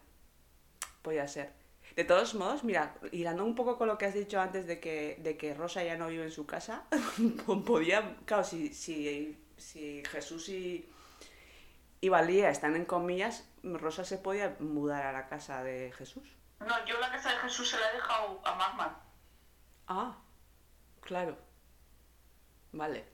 podía 1.02 1.28
ser. 1.28 1.54
De 1.96 2.06
todos 2.06 2.36
modos, 2.36 2.64
mira, 2.64 2.96
hilando 3.12 3.44
un 3.44 3.54
poco 3.54 3.78
con 3.78 3.88
lo 3.88 3.98
que 3.98 4.06
has 4.06 4.14
dicho 4.14 4.40
antes 4.40 4.66
de 4.66 4.80
que, 4.80 5.18
de 5.20 5.36
que 5.38 5.54
Rosa 5.54 5.84
ya 5.84 5.98
no 5.98 6.08
vive 6.08 6.24
en 6.24 6.32
su 6.32 6.46
casa, 6.46 6.86
podía, 7.66 8.16
claro, 8.26 8.44
si, 8.44 8.74
si, 8.74 9.38
si 9.58 10.04
Jesús 10.10 10.48
y, 10.50 10.90
y 12.00 12.10
Valía 12.10 12.50
están 12.50 12.76
en 12.76 12.86
comillas, 12.86 13.50
Rosa 13.64 14.06
se 14.06 14.18
podía 14.18 14.56
mudar 14.60 15.06
a 15.06 15.12
la 15.12 15.28
casa 15.28 15.64
de 15.64 15.92
Jesús. 15.92 16.24
No, 16.60 16.86
yo 16.86 17.00
la 17.00 17.12
casa 17.12 17.32
de 17.32 17.38
Jesús 17.40 17.70
se 17.70 17.80
la 17.80 17.90
he 17.90 17.96
dejado 17.96 18.42
a 18.46 18.56
Magma. 18.56 19.04
Ah, 19.88 20.18
claro. 21.02 21.38
Vale, 22.72 23.06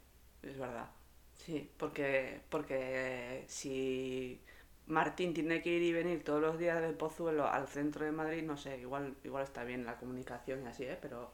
es 0.43 0.57
verdad. 0.57 0.89
Sí, 1.33 1.71
porque, 1.77 2.41
porque 2.49 3.45
si 3.47 4.43
Martín 4.87 5.33
tiene 5.33 5.61
que 5.61 5.69
ir 5.69 5.83
y 5.83 5.93
venir 5.93 6.23
todos 6.23 6.41
los 6.41 6.57
días 6.57 6.81
de 6.81 6.93
Pozuelo 6.93 7.47
al 7.47 7.67
centro 7.67 8.05
de 8.05 8.11
Madrid, 8.11 8.43
no 8.43 8.57
sé, 8.57 8.77
igual, 8.79 9.15
igual 9.23 9.43
está 9.43 9.63
bien 9.63 9.85
la 9.85 9.97
comunicación 9.97 10.63
y 10.63 10.67
así, 10.67 10.83
¿eh? 10.85 10.97
Pero, 11.01 11.31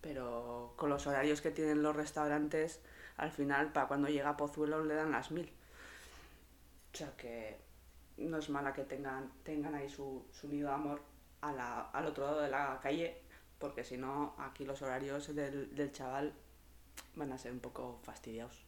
pero 0.00 0.74
con 0.76 0.90
los 0.90 1.06
horarios 1.06 1.40
que 1.42 1.50
tienen 1.52 1.82
los 1.82 1.96
restaurantes, 1.96 2.80
al 3.18 3.32
final, 3.32 3.72
para 3.72 3.88
cuando 3.88 4.08
llega 4.08 4.30
a 4.30 4.36
Pozuelo 4.38 4.84
le 4.84 4.94
dan 4.94 5.12
las 5.12 5.30
mil. 5.32 5.52
O 6.92 6.96
sea 6.96 7.10
que 7.16 7.58
no 8.18 8.38
es 8.38 8.48
mala 8.50 8.72
que 8.72 8.84
tengan, 8.84 9.30
tengan 9.44 9.74
ahí 9.74 9.88
su, 9.88 10.26
su 10.32 10.48
nido 10.48 10.68
de 10.68 10.74
amor 10.74 11.02
a 11.42 11.52
la- 11.52 11.90
al 11.92 12.06
otro 12.06 12.24
lado 12.26 12.40
de 12.40 12.48
la 12.50 12.80
calle, 12.82 13.22
porque 13.58 13.84
si 13.84 13.96
no, 13.98 14.34
aquí 14.38 14.64
los 14.64 14.82
horarios 14.82 15.34
del, 15.34 15.74
del 15.74 15.92
chaval 15.92 16.32
van 17.16 17.32
a 17.32 17.38
ser 17.38 17.52
un 17.52 17.60
poco 17.60 18.00
fastidiados. 18.04 18.65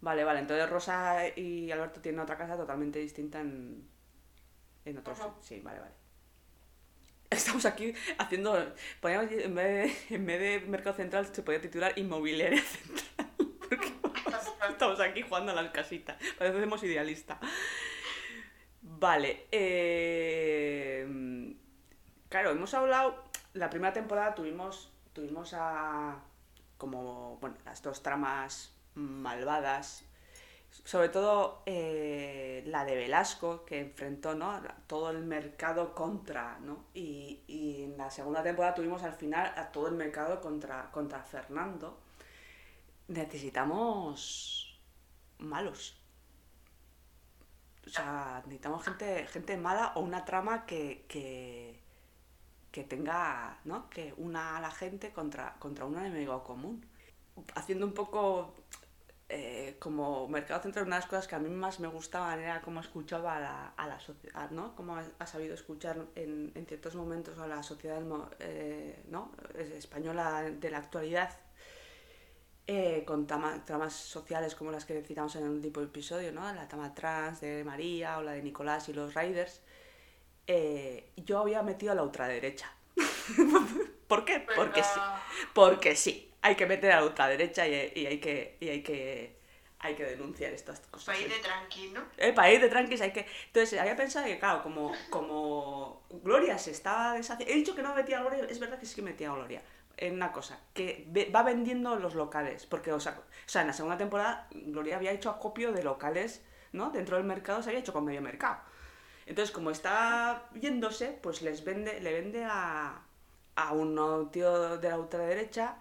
Vale, 0.00 0.24
vale, 0.24 0.40
entonces 0.40 0.68
Rosa 0.68 1.28
y 1.36 1.70
Alberto 1.70 2.00
tienen 2.00 2.20
otra 2.20 2.38
casa 2.38 2.56
totalmente 2.56 2.98
distinta 2.98 3.40
en, 3.40 3.86
en 4.84 4.98
otros... 4.98 5.20
Ajá. 5.20 5.34
Sí, 5.42 5.60
vale, 5.60 5.80
vale. 5.80 5.92
Estamos 7.30 7.66
aquí 7.66 7.92
haciendo... 8.18 8.74
Podríamos, 9.00 9.30
en, 9.30 9.54
vez 9.54 10.08
de, 10.08 10.14
en 10.14 10.26
vez 10.26 10.40
de 10.40 10.66
Mercado 10.68 10.96
Central 10.96 11.26
se 11.26 11.42
podría 11.42 11.60
titular 11.60 11.92
Inmobiliaria 11.96 12.62
Central. 12.62 13.28
Porque 13.68 13.92
estamos 14.70 15.00
aquí 15.00 15.20
jugando 15.20 15.52
a 15.52 15.54
las 15.54 15.70
casitas. 15.70 16.16
Parecemos 16.38 16.82
idealista. 16.82 17.38
Vale. 18.80 19.46
eh, 19.52 21.06
claro, 22.28 22.50
hemos 22.50 22.72
hablado... 22.74 23.28
La 23.52 23.68
primera 23.68 23.92
temporada 23.92 24.34
tuvimos, 24.34 24.92
tuvimos 25.12 25.52
a... 25.54 26.22
Como, 26.78 27.36
bueno, 27.40 27.56
las 27.66 27.82
dos 27.82 28.02
tramas 28.02 28.72
malvadas 29.00 30.04
sobre 30.84 31.08
todo 31.08 31.62
eh, 31.66 32.62
la 32.66 32.84
de 32.84 32.94
Velasco, 32.96 33.64
que 33.64 33.80
enfrentó 33.80 34.34
¿no? 34.34 34.60
todo 34.86 35.10
el 35.10 35.24
mercado 35.24 35.94
contra, 35.94 36.58
¿no? 36.60 36.84
Y, 36.94 37.42
y 37.46 37.84
en 37.84 37.98
la 37.98 38.10
segunda 38.10 38.42
temporada 38.42 38.74
tuvimos 38.74 39.02
al 39.02 39.12
final 39.12 39.52
a 39.56 39.72
todo 39.72 39.88
el 39.88 39.94
mercado 39.94 40.40
contra, 40.40 40.90
contra 40.90 41.22
Fernando. 41.22 41.98
Necesitamos 43.08 44.80
malos. 45.38 45.96
O 47.86 47.90
sea, 47.90 48.42
necesitamos 48.44 48.84
gente, 48.84 49.26
gente 49.26 49.56
mala 49.56 49.92
o 49.96 50.00
una 50.00 50.24
trama 50.24 50.64
que, 50.66 51.04
que, 51.08 51.80
que 52.70 52.84
tenga, 52.84 53.58
¿no? 53.64 53.90
Que 53.90 54.14
una 54.16 54.58
a 54.58 54.60
la 54.60 54.70
gente 54.70 55.12
contra, 55.12 55.56
contra 55.58 55.84
un 55.84 55.98
enemigo 55.98 56.44
común. 56.44 56.86
Haciendo 57.54 57.86
un 57.86 57.94
poco 57.94 58.54
eh, 59.30 59.76
como 59.78 60.26
Mercado 60.28 60.60
Central, 60.62 60.86
una 60.86 60.96
de 60.96 61.00
las 61.02 61.08
cosas 61.08 61.28
que 61.28 61.36
a 61.36 61.38
mí 61.38 61.48
más 61.48 61.78
me 61.80 61.88
gustaban 61.88 62.40
era 62.40 62.60
cómo 62.60 62.80
escuchaba 62.80 63.36
a 63.36 63.40
la, 63.40 63.66
a 63.76 63.86
la 63.86 64.00
sociedad, 64.00 64.50
¿no? 64.50 64.74
Cómo 64.76 64.96
ha, 64.96 65.04
ha 65.18 65.26
sabido 65.26 65.54
escuchar 65.54 65.96
en, 66.16 66.52
en 66.54 66.66
ciertos 66.66 66.94
momentos 66.96 67.38
a 67.38 67.46
la 67.46 67.62
sociedad 67.62 68.02
eh, 68.40 69.02
¿no? 69.08 69.32
Es- 69.56 69.70
española 69.70 70.42
de 70.42 70.70
la 70.70 70.78
actualidad, 70.78 71.30
eh, 72.66 73.04
con 73.06 73.26
tama- 73.26 73.64
tramas 73.64 73.92
sociales 73.94 74.54
como 74.54 74.70
las 74.70 74.84
que 74.84 75.02
citamos 75.02 75.34
en 75.36 75.44
el 75.44 75.50
último 75.50 75.80
episodio, 75.82 76.32
¿no? 76.32 76.52
La 76.52 76.68
trama 76.68 76.94
trans 76.94 77.40
de 77.40 77.64
María 77.64 78.18
o 78.18 78.22
la 78.22 78.32
de 78.32 78.42
Nicolás 78.42 78.88
y 78.88 78.92
los 78.92 79.14
Riders. 79.14 79.62
eh, 80.46 81.10
yo 81.16 81.38
había 81.38 81.62
metido 81.62 81.92
a 81.92 81.94
la 81.94 82.02
ultraderecha. 82.02 82.72
¿Por 84.08 84.24
qué? 84.24 84.44
Porque 84.56 84.82
sí. 84.82 85.00
Porque 85.54 85.96
sí, 85.96 86.29
hay 86.42 86.54
que 86.54 86.66
meter 86.66 86.92
a 86.92 87.00
la 87.00 87.06
ultraderecha 87.06 87.66
y, 87.66 87.92
y 87.94 88.06
hay 88.06 88.18
que 88.18 88.56
y 88.60 88.68
hay 88.68 88.82
que 88.82 89.40
hay 89.82 89.94
que 89.94 90.04
denunciar 90.04 90.52
estas 90.52 90.80
cosas. 90.80 91.16
País 91.16 91.28
de 91.28 91.38
tranquilo. 91.38 92.02
Eh, 92.18 92.32
para 92.34 92.52
ir 92.52 92.60
de 92.60 92.68
tranquis 92.68 93.00
hay 93.00 93.12
que... 93.12 93.26
Entonces, 93.46 93.80
había 93.80 93.96
pensado 93.96 94.26
que, 94.26 94.38
claro, 94.38 94.62
como, 94.62 94.92
como 95.08 96.02
Gloria 96.22 96.58
se 96.58 96.70
estaba 96.70 97.14
deshaciendo... 97.14 97.50
He 97.50 97.56
dicho 97.56 97.74
que 97.74 97.82
no 97.82 97.94
metía 97.94 98.18
a 98.18 98.20
Gloria, 98.20 98.44
es 98.48 98.58
verdad 98.58 98.78
que 98.78 98.84
sí 98.84 98.94
que 98.94 99.00
metía 99.00 99.30
a 99.30 99.34
Gloria. 99.34 99.62
En 99.96 100.14
una 100.14 100.32
cosa, 100.32 100.60
que 100.74 101.08
va 101.34 101.42
vendiendo 101.42 101.96
los 101.96 102.14
locales. 102.14 102.66
Porque, 102.66 102.92
o 102.92 103.00
sea, 103.00 103.12
o 103.12 103.48
sea, 103.48 103.62
en 103.62 103.68
la 103.68 103.72
segunda 103.72 103.96
temporada, 103.96 104.48
Gloria 104.50 104.96
había 104.96 105.12
hecho 105.12 105.30
acopio 105.30 105.72
de 105.72 105.82
locales, 105.82 106.44
¿no? 106.72 106.90
Dentro 106.90 107.16
del 107.16 107.24
mercado 107.24 107.62
se 107.62 107.70
había 107.70 107.80
hecho 107.80 107.94
con 107.94 108.04
medio 108.04 108.20
mercado. 108.20 108.58
Entonces, 109.24 109.50
como 109.50 109.70
está 109.70 110.46
yéndose, 110.60 111.18
pues 111.22 111.40
les 111.40 111.64
vende, 111.64 112.00
le 112.00 112.12
vende 112.12 112.44
a, 112.44 113.00
a 113.56 113.72
un 113.72 114.30
tío 114.30 114.76
de 114.76 114.88
la 114.90 114.98
ultraderecha 114.98 115.78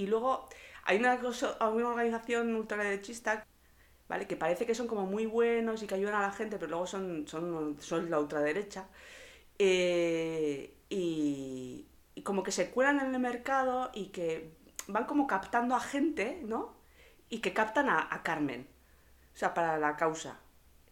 y 0.00 0.06
luego 0.06 0.48
hay 0.84 0.96
una, 0.98 1.20
organización 1.60 2.54
ultraderechista 2.54 3.46
¿vale? 4.08 4.26
Que 4.26 4.36
parece 4.36 4.64
que 4.64 4.74
son 4.74 4.86
como 4.86 5.04
muy 5.06 5.26
buenos 5.26 5.82
y 5.82 5.86
que 5.86 5.94
ayudan 5.94 6.14
a 6.14 6.22
la 6.22 6.32
gente, 6.32 6.56
pero 6.56 6.70
luego 6.70 6.86
son, 6.86 7.28
son, 7.28 7.76
son 7.80 8.10
la 8.10 8.18
ultraderecha. 8.18 8.88
Eh, 9.58 10.74
y, 10.88 11.86
y 12.14 12.22
como 12.22 12.42
que 12.42 12.50
se 12.50 12.70
cuelan 12.70 13.00
en 13.00 13.14
el 13.14 13.20
mercado 13.20 13.90
y 13.94 14.06
que 14.06 14.56
van 14.88 15.04
como 15.04 15.26
captando 15.26 15.76
a 15.76 15.80
gente, 15.80 16.40
¿no? 16.44 16.74
Y 17.28 17.40
que 17.40 17.52
captan 17.52 17.88
a, 17.90 18.08
a 18.10 18.22
Carmen. 18.22 18.66
O 19.34 19.36
sea, 19.36 19.52
para 19.54 19.78
la 19.78 19.96
causa. 19.96 20.40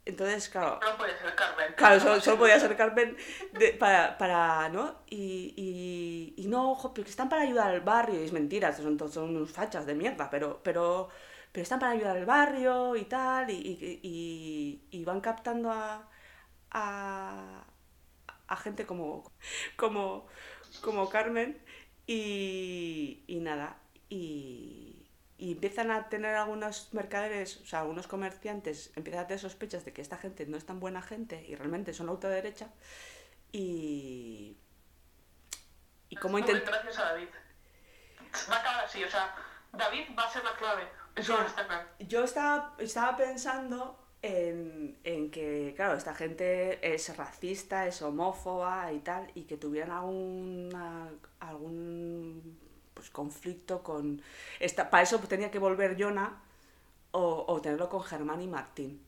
Entonces, 0.09 0.49
claro, 0.49 0.81
No 0.83 0.97
puede 0.97 1.17
ser 1.19 1.35
Carmen. 1.35 1.75
Claro, 1.77 2.01
solo, 2.01 2.21
solo 2.21 2.39
podía 2.39 2.59
ser 2.59 2.77
Carmen 2.77 3.17
de- 3.53 3.73
para, 3.73 4.17
para, 4.19 4.69
¿no? 4.71 4.97
Y, 5.11 5.55
y, 5.57 6.35
y 6.43 6.47
no, 6.49 6.73
ojo, 6.73 6.95
porque 6.95 7.11
están 7.11 7.29
para 7.29 7.43
ayudar 7.43 7.71
al 7.71 7.81
barrio, 7.83 8.21
y 8.21 8.25
es 8.25 8.33
mentira, 8.33 8.73
son, 8.73 8.99
son 9.11 9.31
unos 9.37 9.53
fachas 9.53 9.87
de 9.87 9.95
mierda, 9.95 10.31
pero, 10.31 10.61
pero, 10.63 11.09
pero 11.53 11.63
están 11.63 11.79
para 11.81 11.93
ayudar 11.93 12.17
al 12.17 12.27
barrio 12.27 12.97
y 12.97 13.05
tal, 13.05 13.51
y, 13.51 13.55
y, 13.57 14.01
y- 14.03 14.99
y 15.01 15.05
van 15.05 15.21
captando 15.21 15.71
a, 15.71 16.09
a, 16.73 17.65
a 18.49 18.57
gente 18.57 18.87
como, 18.87 19.33
como, 19.77 20.27
como 20.83 21.09
Carmen, 21.09 21.59
y, 22.07 23.25
y 23.27 23.41
nada, 23.41 23.79
y, 24.09 24.88
y 25.39 25.53
empiezan 25.53 25.93
a 25.93 26.09
tener 26.09 26.35
algunos 26.35 26.93
mercaderes, 26.93 27.59
o 27.63 27.67
sea, 27.67 27.81
algunos 27.81 28.09
comerciantes, 28.09 28.91
empiezan 28.97 29.23
a 29.23 29.27
tener 29.29 29.41
sospechas 29.41 29.85
de 29.85 29.93
que 29.93 30.03
esta 30.03 30.17
gente 30.19 30.45
no 30.47 30.57
es 30.57 30.67
tan 30.67 30.81
buena 30.81 31.01
gente 31.01 31.45
y 31.47 31.55
realmente 31.55 31.95
son 31.95 32.07
la 32.07 32.13
ultraderecha. 32.13 32.69
Y. 33.53 34.57
Y 36.09 36.17
cómo 36.17 36.39
intentan. 36.41 36.67
Gracias 36.67 36.99
a 36.99 37.05
David. 37.13 37.29
Va 38.51 38.57
a 38.57 38.61
acabar 38.61 38.85
así, 38.85 39.05
o 39.05 39.09
sea, 39.11 39.35
David 39.73 40.07
va 40.19 40.25
a 40.25 40.31
ser 40.31 40.43
la 40.43 40.57
clave. 40.57 40.83
Eso 41.15 41.35
Ya. 41.35 41.41
no 41.43 41.47
está 41.47 41.67
claro. 41.67 41.89
Yo 42.01 42.25
estaba, 42.25 42.75
estaba 42.79 43.17
pensando 43.17 44.05
en, 44.23 44.99
en 45.05 45.31
que, 45.31 45.73
claro, 45.77 45.95
esta 45.97 46.15
gente 46.15 46.95
es 46.95 47.17
racista, 47.17 47.87
es 47.87 48.03
homófoba 48.03 48.93
y 48.93 48.99
tal, 49.01 49.31
y 49.35 49.45
que 49.45 49.57
tuvieran 49.57 49.93
alguna, 49.93 51.11
algún 51.41 52.59
pues, 52.99 53.11
conflicto 53.11 53.83
con... 53.83 54.21
Esta, 54.61 54.91
para 54.91 55.05
eso 55.05 55.19
tenía 55.21 55.51
que 55.53 55.61
volver 55.61 55.97
Jonah 56.01 56.43
o, 57.13 57.45
o 57.49 57.61
tenerlo 57.63 57.89
con 57.89 58.03
Germán 58.03 58.43
y 58.43 58.49
Martín. 58.49 59.01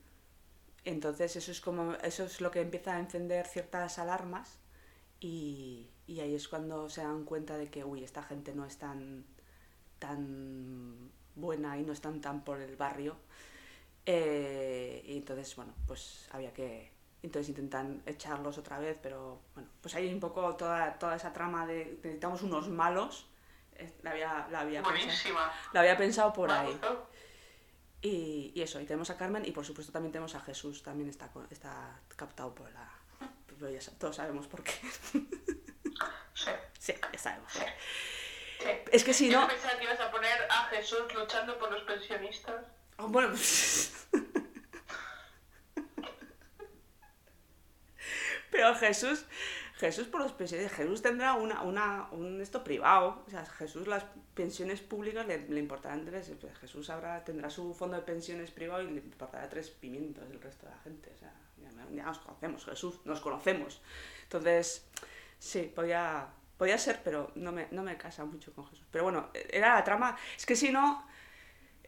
Entonces 0.85 1.37
eso 1.37 1.51
es 1.53 1.61
como 1.61 1.95
eso 2.03 2.25
es 2.25 2.41
lo 2.41 2.51
que 2.51 2.61
empieza 2.61 2.97
a 2.97 3.01
encender 3.01 3.47
ciertas 3.47 3.99
alarmas 3.99 4.59
y, 5.21 5.89
y 6.07 6.21
ahí 6.21 6.35
es 6.35 6.49
cuando 6.49 6.89
se 6.89 7.03
dan 7.03 7.25
cuenta 7.25 7.57
de 7.59 7.69
que 7.71 7.85
uy 7.85 8.05
esta 8.05 8.23
gente 8.23 8.55
no 8.55 8.65
es 8.65 8.79
tan 8.79 9.25
tan 9.99 11.11
buena 11.37 11.79
y 11.79 11.83
no 11.83 11.93
están 11.93 12.21
tan 12.21 12.45
por 12.45 12.61
el 12.61 12.77
barrio 12.77 13.17
Eh, 14.07 15.03
y 15.07 15.17
entonces 15.19 15.55
bueno 15.57 15.75
pues 15.87 16.27
había 16.33 16.53
que 16.53 16.91
entonces 17.23 17.51
intentan 17.51 18.03
echarlos 18.07 18.59
otra 18.59 18.79
vez 18.79 18.99
pero 19.03 19.41
bueno 19.55 19.69
pues 19.83 19.95
hay 19.95 20.13
un 20.13 20.21
poco 20.21 20.57
toda, 20.57 20.99
toda 20.99 21.17
esa 21.17 21.33
trama 21.33 21.67
de 21.67 21.99
necesitamos 22.03 22.43
unos 22.43 22.69
malos 22.69 23.27
la 24.03 24.11
había, 24.11 24.49
la 24.51 24.61
había 24.61 24.83
pensado, 24.83 25.35
la 25.73 25.81
había 25.81 25.97
pensado 25.97 26.33
por 26.33 26.51
ahí 26.51 26.79
y, 28.03 28.53
y 28.55 28.63
eso, 28.63 28.81
y 28.81 28.87
tenemos 28.87 29.11
a 29.11 29.17
Carmen 29.17 29.45
y 29.45 29.53
por 29.53 29.65
supuesto 29.65 29.93
también 29.93 30.13
tenemos 30.13 30.35
a 30.35 30.41
Jesús, 30.41 30.83
también 30.83 31.11
está, 31.11 31.31
está 31.51 32.01
captado 32.17 32.55
por 32.55 32.71
la... 32.73 32.91
Pero 33.47 33.71
ya 33.71 33.81
todos 33.99 34.17
sabemos 34.17 34.47
por 34.47 34.63
qué. 34.63 34.73
Sí. 36.33 36.51
sí, 36.79 36.95
ya 37.13 37.19
sabemos. 37.19 37.53
Sí. 37.53 37.61
Sí. 38.61 38.69
Es 38.91 39.05
que 39.05 39.13
si 39.13 39.31
Yo 39.31 39.43
no... 39.43 39.49
pensaba 39.49 39.77
que 39.77 39.85
ibas 39.85 40.01
a 40.01 40.11
poner 40.11 40.47
a 40.51 40.65
Jesús 40.69 41.13
luchando 41.15 41.59
por 41.59 41.71
los 41.71 41.83
pensionistas. 41.83 42.65
Oh, 42.97 43.09
Bueno... 43.09 43.35
Pero 48.51 48.75
Jesús, 48.75 49.27
Jesús 49.81 50.07
por 50.07 50.21
los 50.21 50.33
pensiones, 50.33 50.71
Jesús 50.73 51.03
tendrá 51.03 51.35
una, 51.35 51.63
una, 51.63 52.09
un 52.13 52.41
esto 52.41 52.63
privado, 52.63 53.25
o 53.27 53.31
sea, 53.31 53.45
Jesús 53.45 53.89
las 53.89 54.05
pensiones 54.35 54.81
públicas 54.81 55.27
le, 55.27 55.49
le 55.49 55.59
importarán 55.59 56.05
tres, 56.05 56.31
Jesús 56.61 56.91
habrá, 56.91 57.25
tendrá 57.25 57.51
su 57.51 57.75
fondo 57.75 57.97
de 57.97 58.03
pensiones 58.03 58.51
privado 58.51 58.83
y 58.83 58.91
le 58.91 59.01
importará 59.01 59.49
tres 59.49 59.71
pimientos 59.71 60.25
el 60.31 60.41
resto 60.41 60.67
de 60.67 60.73
la 60.73 60.79
gente, 60.79 61.11
o 61.13 61.19
sea, 61.19 61.33
ya, 61.59 61.71
ya 61.91 62.05
nos 62.05 62.19
conocemos, 62.19 62.65
Jesús, 62.65 63.01
nos 63.05 63.21
conocemos. 63.21 63.81
Entonces, 64.23 64.87
Sí, 65.41 65.73
podía, 65.75 66.29
podía 66.59 66.77
ser, 66.77 67.01
pero 67.03 67.33
no 67.35 67.51
me, 67.51 67.67
no 67.71 67.83
me 67.83 67.97
casa 67.97 68.25
mucho 68.27 68.53
con 68.53 68.69
Jesús. 68.69 68.87
Pero 68.91 69.05
bueno, 69.05 69.31
era 69.33 69.75
la 69.75 69.83
trama. 69.83 70.17
Es 70.37 70.45
que 70.47 70.55
si 70.55 70.71
no. 70.71 71.09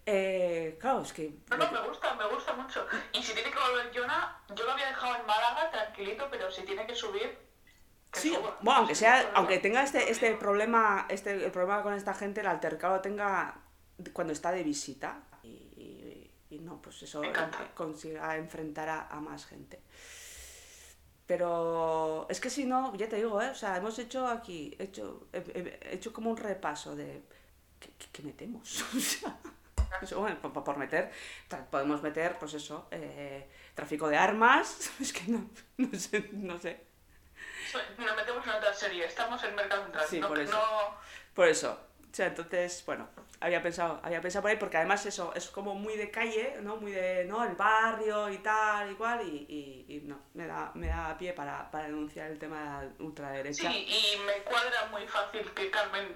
Eh, 0.04 0.78
claro, 0.80 1.02
es 1.02 1.12
que. 1.12 1.34
No, 1.50 1.58
no, 1.58 1.70
me 1.70 1.86
gusta, 1.86 2.14
me 2.14 2.26
gusta 2.28 2.54
mucho. 2.54 2.86
Y 3.12 3.22
si 3.22 3.34
tiene 3.34 3.50
que 3.50 3.58
volver 3.58 3.92
Jonah, 3.94 4.42
yo 4.54 4.64
lo 4.64 4.72
había 4.72 4.86
dejado 4.86 5.16
en 5.16 5.26
Málaga 5.26 5.70
tranquilito, 5.70 6.26
pero 6.30 6.50
si 6.50 6.62
tiene 6.62 6.86
que 6.86 6.94
subir. 6.94 7.38
Sí, 8.12 8.30
bueno, 8.62 8.80
aunque 8.80 8.94
sea, 8.94 9.30
aunque 9.34 9.58
tenga 9.58 9.82
este, 9.82 10.10
este 10.10 10.34
problema, 10.36 11.06
este, 11.08 11.44
el 11.46 11.50
problema 11.50 11.82
con 11.82 11.94
esta 11.94 12.14
gente, 12.14 12.40
el 12.42 12.46
altercado 12.46 13.00
tenga 13.00 13.60
cuando 14.12 14.32
está 14.32 14.52
de 14.52 14.62
visita 14.64 15.22
y, 15.42 15.48
y- 15.48 16.30
y 16.50 16.58
no, 16.58 16.82
pues 16.82 17.02
eso 17.02 17.22
consiga 17.74 18.36
enfrentar 18.36 18.88
a, 18.88 19.08
a 19.08 19.20
más 19.20 19.46
gente. 19.46 19.80
Pero 21.26 22.26
es 22.28 22.40
que 22.40 22.50
si 22.50 22.64
no, 22.64 22.94
ya 22.96 23.08
te 23.08 23.16
digo, 23.16 23.40
¿eh? 23.40 23.50
o 23.50 23.54
sea, 23.54 23.76
hemos 23.76 23.98
hecho 23.98 24.26
aquí, 24.26 24.74
hecho, 24.78 25.28
he, 25.32 25.38
he- 25.38 25.78
he 25.90 25.94
hecho 25.94 26.12
como 26.12 26.30
un 26.30 26.36
repaso 26.36 26.96
de 26.96 27.22
qué, 27.80 27.90
qué- 27.98 28.08
qué 28.12 28.22
metemos. 28.22 28.84
O 29.82 29.94
sea, 29.94 30.00
eso, 30.02 30.20
bueno, 30.20 30.40
por, 30.40 30.64
por 30.64 30.78
meter, 30.78 31.10
podemos 31.70 32.02
meter, 32.02 32.38
pues 32.38 32.54
eso, 32.54 32.88
eh, 32.90 33.46
tráfico 33.74 34.08
de 34.08 34.16
armas, 34.16 34.90
es 35.00 35.12
que 35.12 35.30
no, 35.30 35.50
no 35.76 35.98
sé, 35.98 36.30
no 36.32 36.58
sé. 36.58 36.80
Nos 37.98 38.16
metemos 38.16 38.44
en 38.46 38.52
otra 38.52 38.72
serie, 38.74 39.04
estamos 39.06 39.42
en 39.44 39.54
Mercado 39.54 39.82
Central. 39.84 40.06
Sí, 40.08 40.20
no, 40.20 40.28
por 40.28 40.38
eso. 40.40 40.52
no- 40.52 40.96
Por 41.34 41.48
eso. 41.48 41.80
O 42.10 42.14
sea, 42.14 42.26
entonces, 42.26 42.82
bueno, 42.84 43.08
había 43.40 43.62
pensado, 43.62 43.98
había 44.02 44.20
pensado 44.20 44.42
por 44.42 44.50
ahí, 44.50 44.58
porque 44.58 44.76
además 44.76 45.06
eso 45.06 45.32
es 45.34 45.48
como 45.48 45.74
muy 45.74 45.96
de 45.96 46.10
calle, 46.10 46.58
¿no? 46.60 46.76
Muy 46.76 46.92
de, 46.92 47.24
¿no? 47.24 47.42
El 47.42 47.54
barrio 47.54 48.28
y 48.28 48.36
tal, 48.38 48.90
igual, 48.90 49.26
y, 49.26 49.46
y, 49.48 49.96
y 49.96 50.00
no, 50.02 50.20
me 50.34 50.46
da, 50.46 50.70
me 50.74 50.88
da 50.88 51.16
pie 51.16 51.32
para, 51.32 51.70
para 51.70 51.84
denunciar 51.84 52.30
el 52.30 52.38
tema 52.38 52.58
de 52.82 52.86
la 52.88 52.92
ultraderecha. 53.04 53.70
Sí, 53.72 53.86
y 53.88 54.18
me 54.26 54.42
cuadra 54.42 54.86
muy 54.90 55.06
fácil 55.08 55.50
que 55.54 55.70
Carmen. 55.70 56.14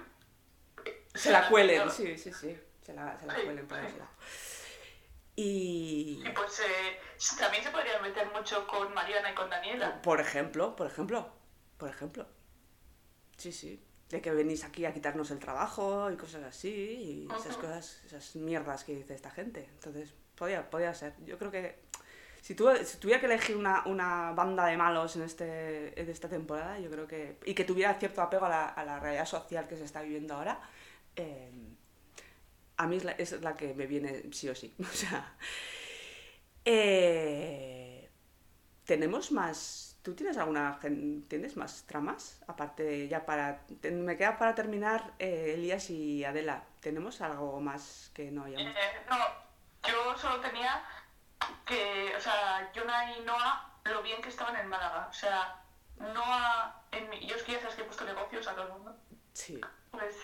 Se 1.14 1.30
la 1.32 1.48
cuelen, 1.48 1.90
sí, 1.90 2.18
sí, 2.18 2.30
sí. 2.30 2.58
Se 2.84 2.92
la, 2.92 3.18
se 3.18 3.24
la 3.26 3.34
Sí, 3.34 3.40
cuelen 3.44 3.66
por 3.66 3.78
sí. 3.80 3.86
ese 3.86 3.96
lado. 3.98 4.10
Y, 5.34 6.22
Y 6.26 6.30
pues 6.34 6.60
eh, 6.60 7.00
también 7.38 7.62
se 7.64 7.70
podría 7.70 7.98
meter 8.00 8.26
mucho 8.32 8.66
con 8.66 8.92
Mariana 8.94 9.30
y 9.30 9.34
con 9.34 9.50
Daniela. 9.50 10.00
por 10.02 10.20
ejemplo, 10.20 10.76
por 10.76 10.86
ejemplo, 10.86 11.30
por 11.78 11.88
ejemplo. 11.90 12.26
Sí, 13.36 13.52
sí. 13.52 13.82
De 14.08 14.20
que 14.20 14.30
venís 14.30 14.64
aquí 14.64 14.84
a 14.84 14.94
quitarnos 14.94 15.30
el 15.32 15.38
trabajo 15.38 16.10
y 16.10 16.16
cosas 16.16 16.44
así, 16.44 16.68
y 16.70 17.28
esas 17.40 17.56
cosas, 17.56 18.02
esas 18.06 18.36
mierdas 18.36 18.84
que 18.84 18.94
dice 18.94 19.14
esta 19.14 19.30
gente. 19.30 19.68
Entonces, 19.74 20.14
podía, 20.36 20.70
podía 20.70 20.94
ser. 20.94 21.14
Yo 21.24 21.36
creo 21.38 21.50
que 21.50 21.80
si, 22.40 22.54
tuve- 22.54 22.84
si 22.84 22.98
tuviera 22.98 23.18
que 23.20 23.26
elegir 23.26 23.56
una, 23.56 23.84
una 23.86 24.32
banda 24.32 24.66
de 24.66 24.76
malos 24.76 25.16
en, 25.16 25.22
este, 25.22 26.00
en 26.00 26.08
esta 26.08 26.28
temporada, 26.28 26.78
yo 26.78 26.88
creo 26.90 27.06
que. 27.08 27.38
y 27.44 27.54
que 27.54 27.64
tuviera 27.64 27.94
cierto 27.94 28.22
apego 28.22 28.46
a 28.46 28.48
la, 28.48 28.66
a 28.68 28.84
la 28.84 29.00
realidad 29.00 29.26
social 29.26 29.66
que 29.66 29.76
se 29.76 29.84
está 29.84 30.02
viviendo 30.02 30.34
ahora, 30.34 30.60
eh, 31.16 31.50
a 32.76 32.86
mí 32.86 32.96
es 32.96 33.04
la, 33.04 33.12
es 33.12 33.32
la 33.42 33.56
que 33.56 33.74
me 33.74 33.86
viene 33.86 34.22
sí 34.32 34.48
o 34.48 34.54
sí. 34.54 34.72
O 34.80 34.84
sea. 34.84 35.34
eh, 36.64 38.08
tenemos 38.84 39.32
más. 39.32 39.95
¿Tú 40.06 40.14
tienes 40.14 40.36
alguna. 40.38 40.78
¿Tienes 41.26 41.56
más 41.56 41.82
tramas? 41.84 42.40
Aparte, 42.46 43.08
ya 43.08 43.26
para. 43.26 43.58
te- 43.80 43.90
me 43.90 44.16
queda 44.16 44.38
para 44.38 44.54
terminar 44.54 45.02
eh, 45.18 45.54
Elías 45.56 45.90
y 45.90 46.24
Adela. 46.24 46.62
¿Tenemos 46.78 47.20
algo 47.20 47.60
más 47.60 48.12
que 48.14 48.30
no 48.30 48.44
hayamos? 48.44 48.68
Eh, 48.72 49.02
no, 49.10 49.18
yo 49.88 50.16
solo 50.16 50.38
tenía 50.38 50.80
que, 51.64 52.14
o 52.16 52.20
sea, 52.20 52.70
Jonah 52.72 53.16
y 53.18 53.20
Noah, 53.22 53.68
lo 53.86 54.00
bien 54.04 54.22
que 54.22 54.28
estaban 54.28 54.54
en 54.54 54.68
Málaga. 54.68 55.08
O 55.10 55.12
sea, 55.12 55.60
Noah, 55.96 56.82
en 56.92 57.10
mi- 57.10 57.26
yo 57.26 57.34
es 57.34 57.42
que 57.42 57.54
ya 57.54 57.60
sabes 57.60 57.74
que 57.74 57.82
he 57.82 57.86
puesto 57.86 58.04
negocios 58.04 58.46
a 58.46 58.54
todo 58.54 58.66
el 58.68 58.72
mundo. 58.74 58.96
Sí. 59.32 59.60
Pues 59.90 60.14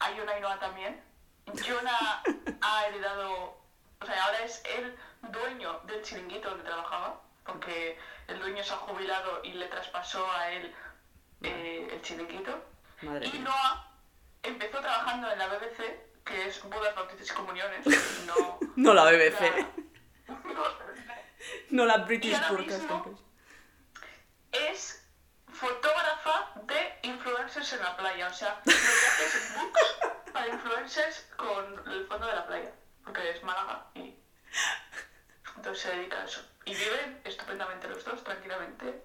a 0.00 0.08
Jonah 0.16 0.36
y 0.36 0.40
Noah 0.40 0.58
también. 0.58 1.00
Jonah 1.46 2.24
ha 2.60 2.86
heredado, 2.88 3.56
o 4.00 4.04
sea, 4.04 4.24
ahora 4.24 4.40
es 4.44 4.64
el 4.76 4.96
dueño 5.30 5.78
del 5.86 6.02
chiringuito 6.02 6.48
donde 6.50 6.64
trabajaba, 6.64 7.20
porque 7.48 7.98
el 8.28 8.38
dueño 8.38 8.62
se 8.62 8.72
ha 8.74 8.76
jubilado 8.76 9.40
y 9.42 9.52
le 9.54 9.66
traspasó 9.66 10.30
a 10.32 10.50
él 10.52 10.72
eh, 11.42 11.88
el 11.90 12.02
chiringuito. 12.02 12.62
Madre 13.02 13.26
Y. 13.26 13.38
Noah 13.40 13.90
empezó 14.42 14.78
trabajando 14.80 15.30
en 15.32 15.38
la 15.38 15.48
BBC, 15.48 16.22
que 16.24 16.46
es 16.46 16.62
bodas, 16.64 16.94
bautizos 16.94 17.30
y 17.30 17.34
comuniones, 17.34 17.86
no 18.26 18.58
No 18.76 18.94
la 18.94 19.04
BBC. 19.10 19.40
la- 20.28 21.22
No 21.70 21.86
la 21.86 21.96
British 21.98 22.38
Company. 22.46 23.16
es 24.52 25.04
fotógrafa 25.52 26.52
de 26.64 26.98
influencers 27.02 27.72
en 27.72 27.80
la 27.82 27.96
playa. 27.96 28.28
O 28.28 28.32
sea, 28.34 28.60
lo 28.64 28.72
que 28.72 28.76
hace 28.78 29.38
es 29.38 29.54
books 29.56 30.32
para 30.32 30.48
influencers 30.48 31.26
con 31.36 31.88
el 31.90 32.06
fondo 32.06 32.26
de 32.26 32.34
la 32.34 32.46
playa. 32.46 32.72
Porque 33.04 33.30
es 33.30 33.42
Málaga 33.42 33.86
y 33.94 34.14
entonces 35.56 35.82
se 35.82 35.96
dedica 35.96 36.20
a 36.20 36.24
eso. 36.24 36.42
Y 36.68 36.74
viven 36.74 37.20
estupendamente 37.24 37.88
los 37.88 38.04
dos, 38.04 38.22
tranquilamente. 38.24 39.02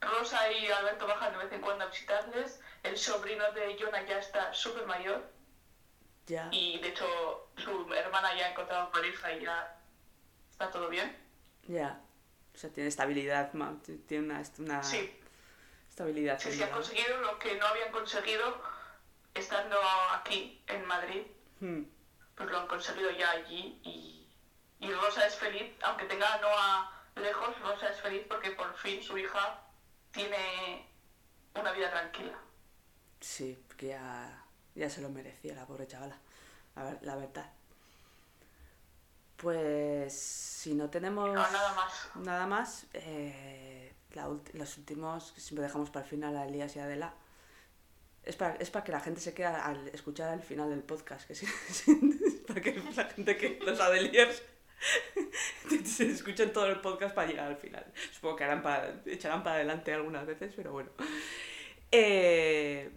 Rosa 0.00 0.52
y 0.52 0.68
Alberto 0.70 1.06
bajan 1.06 1.32
de 1.32 1.38
vez 1.44 1.52
en 1.52 1.60
cuando 1.60 1.84
a 1.84 1.88
visitarles. 1.88 2.60
El 2.82 2.96
sobrino 2.96 3.50
de 3.52 3.76
Jonah 3.80 4.04
ya 4.06 4.18
está 4.18 4.52
súper 4.54 4.86
mayor. 4.86 5.22
Ya. 6.26 6.48
Y 6.52 6.78
de 6.80 6.88
hecho 6.88 7.50
su 7.56 7.92
hermana 7.94 8.34
ya 8.36 8.46
ha 8.46 8.50
encontrado 8.50 8.90
pareja 8.90 9.32
y 9.32 9.42
ya 9.44 9.76
está 10.50 10.70
todo 10.70 10.88
bien. 10.88 11.16
Ya. 11.66 12.00
O 12.54 12.58
sea, 12.58 12.70
tiene 12.70 12.88
estabilidad. 12.88 13.52
ma- 13.54 13.76
Tiene 14.06 14.24
una, 14.26 14.42
una 14.58 14.82
Sí, 14.82 15.18
estabilidad. 15.88 16.38
Sí, 16.38 16.44
sí, 16.46 16.52
señora. 16.52 16.66
han 16.68 16.74
conseguido 16.82 17.16
lo 17.22 17.38
que 17.38 17.54
no 17.56 17.66
habían 17.66 17.90
conseguido 17.90 18.62
estando 19.34 19.78
aquí 20.12 20.62
en 20.66 20.84
Madrid, 20.86 21.22
Hmm. 21.60 21.82
pues 22.36 22.48
lo 22.50 22.58
han 22.58 22.66
conseguido 22.68 23.10
ya 23.12 23.30
allí 23.30 23.80
y, 23.84 24.17
y 24.80 24.90
Rosa 24.92 25.26
es 25.26 25.34
feliz, 25.36 25.72
aunque 25.82 26.04
tenga 26.06 26.34
a 26.34 26.40
Noah 26.40 26.92
lejos, 27.16 27.58
Rosa 27.60 27.88
es 27.90 28.00
feliz 28.00 28.24
porque 28.28 28.50
por 28.52 28.72
fin 28.76 29.02
su 29.02 29.18
hija 29.18 29.60
tiene 30.12 30.86
una 31.54 31.72
vida 31.72 31.90
tranquila. 31.90 32.38
Sí, 33.20 33.60
porque 33.66 33.88
ya, 33.88 34.44
ya 34.74 34.88
se 34.88 35.00
lo 35.00 35.08
merecía 35.08 35.54
la 35.54 35.66
pobre 35.66 35.86
chavala. 35.86 36.16
A 36.76 36.84
ver, 36.84 36.98
la 37.02 37.16
verdad. 37.16 37.50
Pues 39.36 40.12
si 40.18 40.74
no 40.74 40.90
tenemos 40.90 41.28
No, 41.28 41.34
nada 41.50 41.72
más. 41.74 41.92
nada 42.16 42.46
más, 42.46 42.86
eh, 42.92 43.94
la 44.12 44.28
los 44.54 44.78
últimos 44.78 45.32
que 45.32 45.40
siempre 45.40 45.64
dejamos 45.64 45.90
para 45.90 46.04
el 46.04 46.10
final 46.10 46.36
a 46.36 46.46
Elías 46.46 46.74
y 46.74 46.80
Adela. 46.80 47.14
Es 48.24 48.34
para, 48.36 48.56
es 48.56 48.70
para 48.70 48.84
que 48.84 48.92
la 48.92 49.00
gente 49.00 49.20
se 49.20 49.32
quede 49.34 49.46
al 49.46 49.88
escuchar 49.88 50.28
al 50.30 50.42
final 50.42 50.70
del 50.70 50.82
podcast. 50.82 51.26
Que 51.26 51.34
sí- 51.36 51.46
es 51.68 52.34
para 52.46 52.60
que 52.60 52.72
la 52.96 53.04
gente 53.04 53.36
que 53.36 53.58
los 53.64 53.78
Adeliers 53.80 54.42
se 55.84 56.06
escuchen 56.10 56.52
todo 56.52 56.66
el 56.66 56.80
podcast 56.80 57.14
para 57.14 57.28
llegar 57.28 57.46
al 57.48 57.56
final. 57.56 57.84
Supongo 58.12 58.36
que 58.36 58.44
harán 58.44 58.62
para, 58.62 59.00
echarán 59.06 59.42
para 59.42 59.56
adelante 59.56 59.92
algunas 59.92 60.26
veces, 60.26 60.52
pero 60.56 60.72
bueno. 60.72 60.90
Eh, 61.92 62.90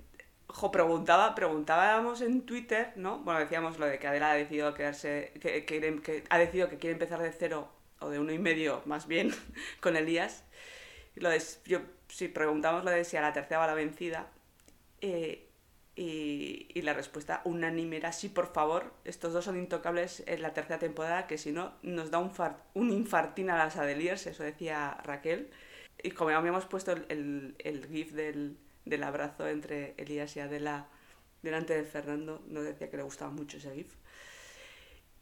jo, 0.47 0.71
preguntaba, 0.71 1.33
preguntábamos 1.35 2.21
en 2.21 2.45
Twitter, 2.45 2.93
¿no? 2.95 3.19
Bueno, 3.19 3.39
decíamos 3.39 3.79
lo 3.79 3.85
de 3.85 3.99
que 3.99 4.07
Adela 4.07 4.31
ha 4.31 4.35
decidido 4.35 4.73
quedarse, 4.73 5.33
que, 5.41 5.65
que- 5.65 6.23
ha 6.29 6.37
decidido 6.37 6.69
que 6.69 6.77
quiere 6.77 6.93
empezar 6.93 7.21
de 7.21 7.31
cero, 7.31 7.71
o 7.99 8.09
de 8.09 8.19
uno 8.19 8.31
y 8.33 8.39
medio 8.39 8.81
más 8.85 9.07
bien, 9.07 9.31
con 9.81 9.95
Elías. 9.95 10.43
Lo 11.15 11.29
yo, 11.65 11.81
sí, 12.09 12.27
preguntamos 12.29 12.83
lo 12.85 12.91
de 12.91 13.05
si 13.05 13.17
a 13.17 13.21
la 13.21 13.33
tercera 13.33 13.59
va 13.59 13.67
la 13.67 13.73
vencida. 13.75 14.29
eh, 15.01 15.47
y, 15.95 16.67
y 16.73 16.81
la 16.83 16.93
respuesta 16.93 17.41
unánime 17.45 17.97
era 17.97 18.11
sí, 18.13 18.29
por 18.29 18.51
favor, 18.53 18.93
estos 19.05 19.33
dos 19.33 19.45
son 19.45 19.57
intocables 19.57 20.23
en 20.27 20.41
la 20.41 20.53
tercera 20.53 20.79
temporada, 20.79 21.27
que 21.27 21.37
si 21.37 21.51
no 21.51 21.73
nos 21.83 22.11
da 22.11 22.19
un, 22.19 22.31
far- 22.31 22.63
un 22.73 22.91
infartín 22.91 23.49
a 23.49 23.57
las 23.57 23.77
Adeliers, 23.77 24.25
eso 24.27 24.43
decía 24.43 24.97
Raquel. 25.03 25.49
Y 26.03 26.11
como 26.11 26.31
habíamos 26.31 26.65
puesto 26.65 26.91
el, 26.93 27.05
el, 27.09 27.55
el 27.59 27.87
gif 27.87 28.13
del, 28.13 28.57
del 28.85 29.03
abrazo 29.03 29.47
entre 29.47 29.93
Elías 29.97 30.35
y 30.37 30.39
Adela 30.39 30.87
delante 31.43 31.73
de 31.75 31.83
Fernando, 31.83 32.41
nos 32.47 32.63
decía 32.63 32.89
que 32.89 32.97
le 32.97 33.03
gustaba 33.03 33.31
mucho 33.31 33.57
ese 33.57 33.73
gif. 33.75 33.87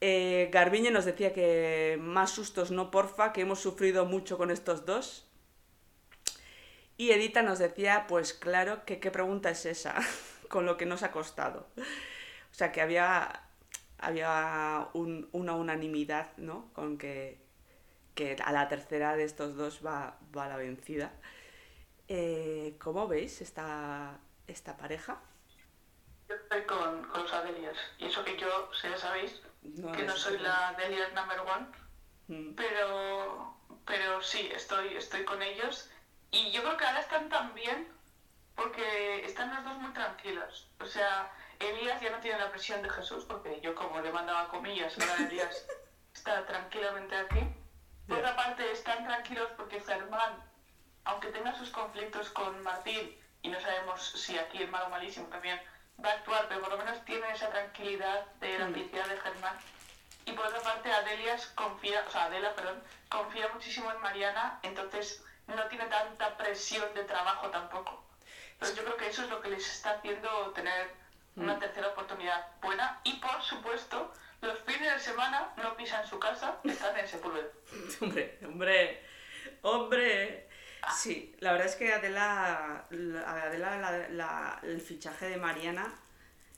Eh, 0.02 0.50
Garbiñe 0.54 0.92
nos 0.92 1.06
decía 1.06 1.34
que 1.34 1.98
más 2.02 2.32
sustos 2.32 2.72
no 2.72 2.90
porfa, 2.92 3.34
que 3.34 3.42
hemos 3.42 3.60
sufrido 3.60 4.06
mucho 4.06 4.38
con 4.38 4.50
estos 4.52 4.86
dos. 4.86 5.26
Y 6.98 7.12
Edita 7.12 7.42
nos 7.42 7.60
decía, 7.60 8.06
pues 8.08 8.34
claro, 8.34 8.84
que 8.86 9.00
qué 9.00 9.10
pregunta 9.12 9.50
es 9.50 9.66
esa, 9.66 9.96
con 10.50 10.66
lo 10.66 10.78
que 10.78 10.86
nos 10.86 11.04
ha 11.04 11.12
costado. 11.12 11.68
O 12.52 12.56
sea, 12.56 12.72
que 12.72 12.82
había, 12.82 13.44
había 14.00 14.90
un- 14.94 15.30
una 15.34 15.56
unanimidad, 15.56 16.36
¿no? 16.38 16.72
Con 16.74 16.98
que, 16.98 17.40
que 18.16 18.38
a 18.46 18.52
la 18.52 18.68
tercera 18.70 19.16
de 19.16 19.24
estos 19.26 19.56
dos 19.56 19.86
va, 19.86 20.18
va 20.36 20.48
la 20.50 20.58
vencida. 20.58 21.14
Eh, 22.08 22.76
¿Cómo 22.80 23.08
veis 23.08 23.42
esta, 23.42 24.20
esta 24.48 24.78
pareja? 24.78 25.22
Yo 26.30 26.36
estoy 26.36 26.64
con, 26.66 27.04
con 27.10 27.24
los 27.24 27.34
Adeliers. 27.34 27.78
Y 27.98 28.06
eso 28.06 28.24
que 28.24 28.38
yo, 28.38 28.70
si 28.74 28.90
ya 28.90 28.98
sabéis, 28.98 29.42
No 29.62 29.92
que 29.92 30.04
no 30.04 30.16
soy 30.16 30.38
la 30.38 30.70
Adelier 30.70 31.14
number 31.14 31.40
one. 31.42 31.68
Mm, 32.28 32.56
pero 32.56 33.56
pero 33.86 34.22
sí 34.22 34.50
estoy 34.54 34.96
estoy 34.98 35.26
con 35.26 35.42
ellos 35.42 35.90
y 36.32 36.52
yo 36.52 36.62
creo 36.64 36.78
que 36.78 36.86
ahora 36.86 37.00
están 37.02 37.30
tan 37.30 37.54
bien 37.56 37.88
porque 38.60 39.26
están 39.26 39.56
los 39.56 39.64
dos 39.64 39.78
muy 39.78 39.92
tranquilos. 39.94 40.68
O 40.82 40.86
sea, 40.86 41.32
Elías 41.60 42.02
ya 42.02 42.10
no 42.10 42.20
tiene 42.20 42.40
la 42.40 42.52
presión 42.52 42.82
de 42.84 42.90
Jesús, 42.90 43.24
porque 43.24 43.60
yo 43.62 43.74
como 43.74 44.02
le 44.02 44.12
mandaba 44.12 44.50
comillas, 44.50 44.98
ahora 45.00 45.16
Elías 45.26 45.66
está 46.14 46.46
tranquilamente 46.46 47.16
aquí. 47.16 47.40
Por 48.08 48.18
otra 48.18 48.36
parte, 48.36 48.70
están 48.72 49.06
tranquilos 49.06 49.50
porque 49.56 49.80
Germán, 49.80 50.44
aunque 51.06 51.30
tenga 51.30 51.58
sus 51.58 51.70
conflictos 51.70 52.30
con 52.32 52.62
Martín, 52.62 53.18
y 53.42 53.48
no 53.48 53.60
sabemos 53.62 54.12
si 54.12 54.38
aquí 54.38 54.58
el 54.58 54.70
malo 54.70 54.90
malísimo 54.90 55.28
también 55.28 55.62
va 56.04 56.10
a 56.10 56.14
actuar, 56.14 56.48
pero 56.50 56.60
por 56.60 56.72
lo 56.72 56.78
menos 56.78 57.04
tiene 57.06 57.32
esa 57.32 57.50
tranquilidad 57.50 58.26
de 58.42 58.60
la 58.60 58.68
felicidad 58.68 59.08
de 59.08 59.18
Germán. 59.18 59.58
Y 60.26 60.34
por 60.34 60.46
otra 60.46 60.60
parte, 60.60 60.92
Adelias 60.92 61.46
confía, 61.56 62.04
o 62.06 62.12
sea, 62.12 62.26
Adela, 62.26 62.54
perdón, 62.56 62.84
confía 63.08 63.48
muchísimo 63.54 63.90
en 63.92 64.02
Mariana, 64.02 64.60
entonces 64.64 65.24
no 65.48 65.66
tiene 65.68 65.86
tanta 65.86 66.36
presión 66.38 66.94
de 66.94 67.06
trabajo 67.06 67.50
tampoco. 67.50 68.10
Entonces 68.62 68.76
yo 68.78 68.84
creo 68.84 68.98
que 68.98 69.08
eso 69.08 69.24
es 69.24 69.30
lo 69.30 69.40
que 69.42 69.50
les 69.50 69.66
está 69.68 69.92
haciendo 69.92 70.52
tener 70.52 70.88
una 71.38 71.58
tercera 71.58 71.88
oportunidad 71.88 72.46
buena 72.62 73.00
y 73.06 73.14
por 73.22 73.42
supuesto 73.42 74.12
los 74.42 74.60
fines 74.60 74.94
de 74.94 75.00
semana 75.00 75.54
no 75.58 75.78
pisan 75.78 76.06
su 76.06 76.20
casa, 76.20 76.58
están 76.66 76.98
en 76.98 77.08
Sepúlveda. 77.08 77.48
Hombre, 78.02 78.38
hombre, 78.46 79.04
hombre. 79.62 80.50
Sí, 80.94 81.34
la 81.40 81.52
verdad 81.54 81.68
es 81.68 81.76
que 81.76 81.94
Adela, 81.94 82.86
la- 82.90 83.44
Adela 83.44 83.78
la- 83.78 84.10
la- 84.10 84.60
el 84.64 84.82
fichaje 84.82 85.30
de 85.30 85.38
Mariana 85.38 85.94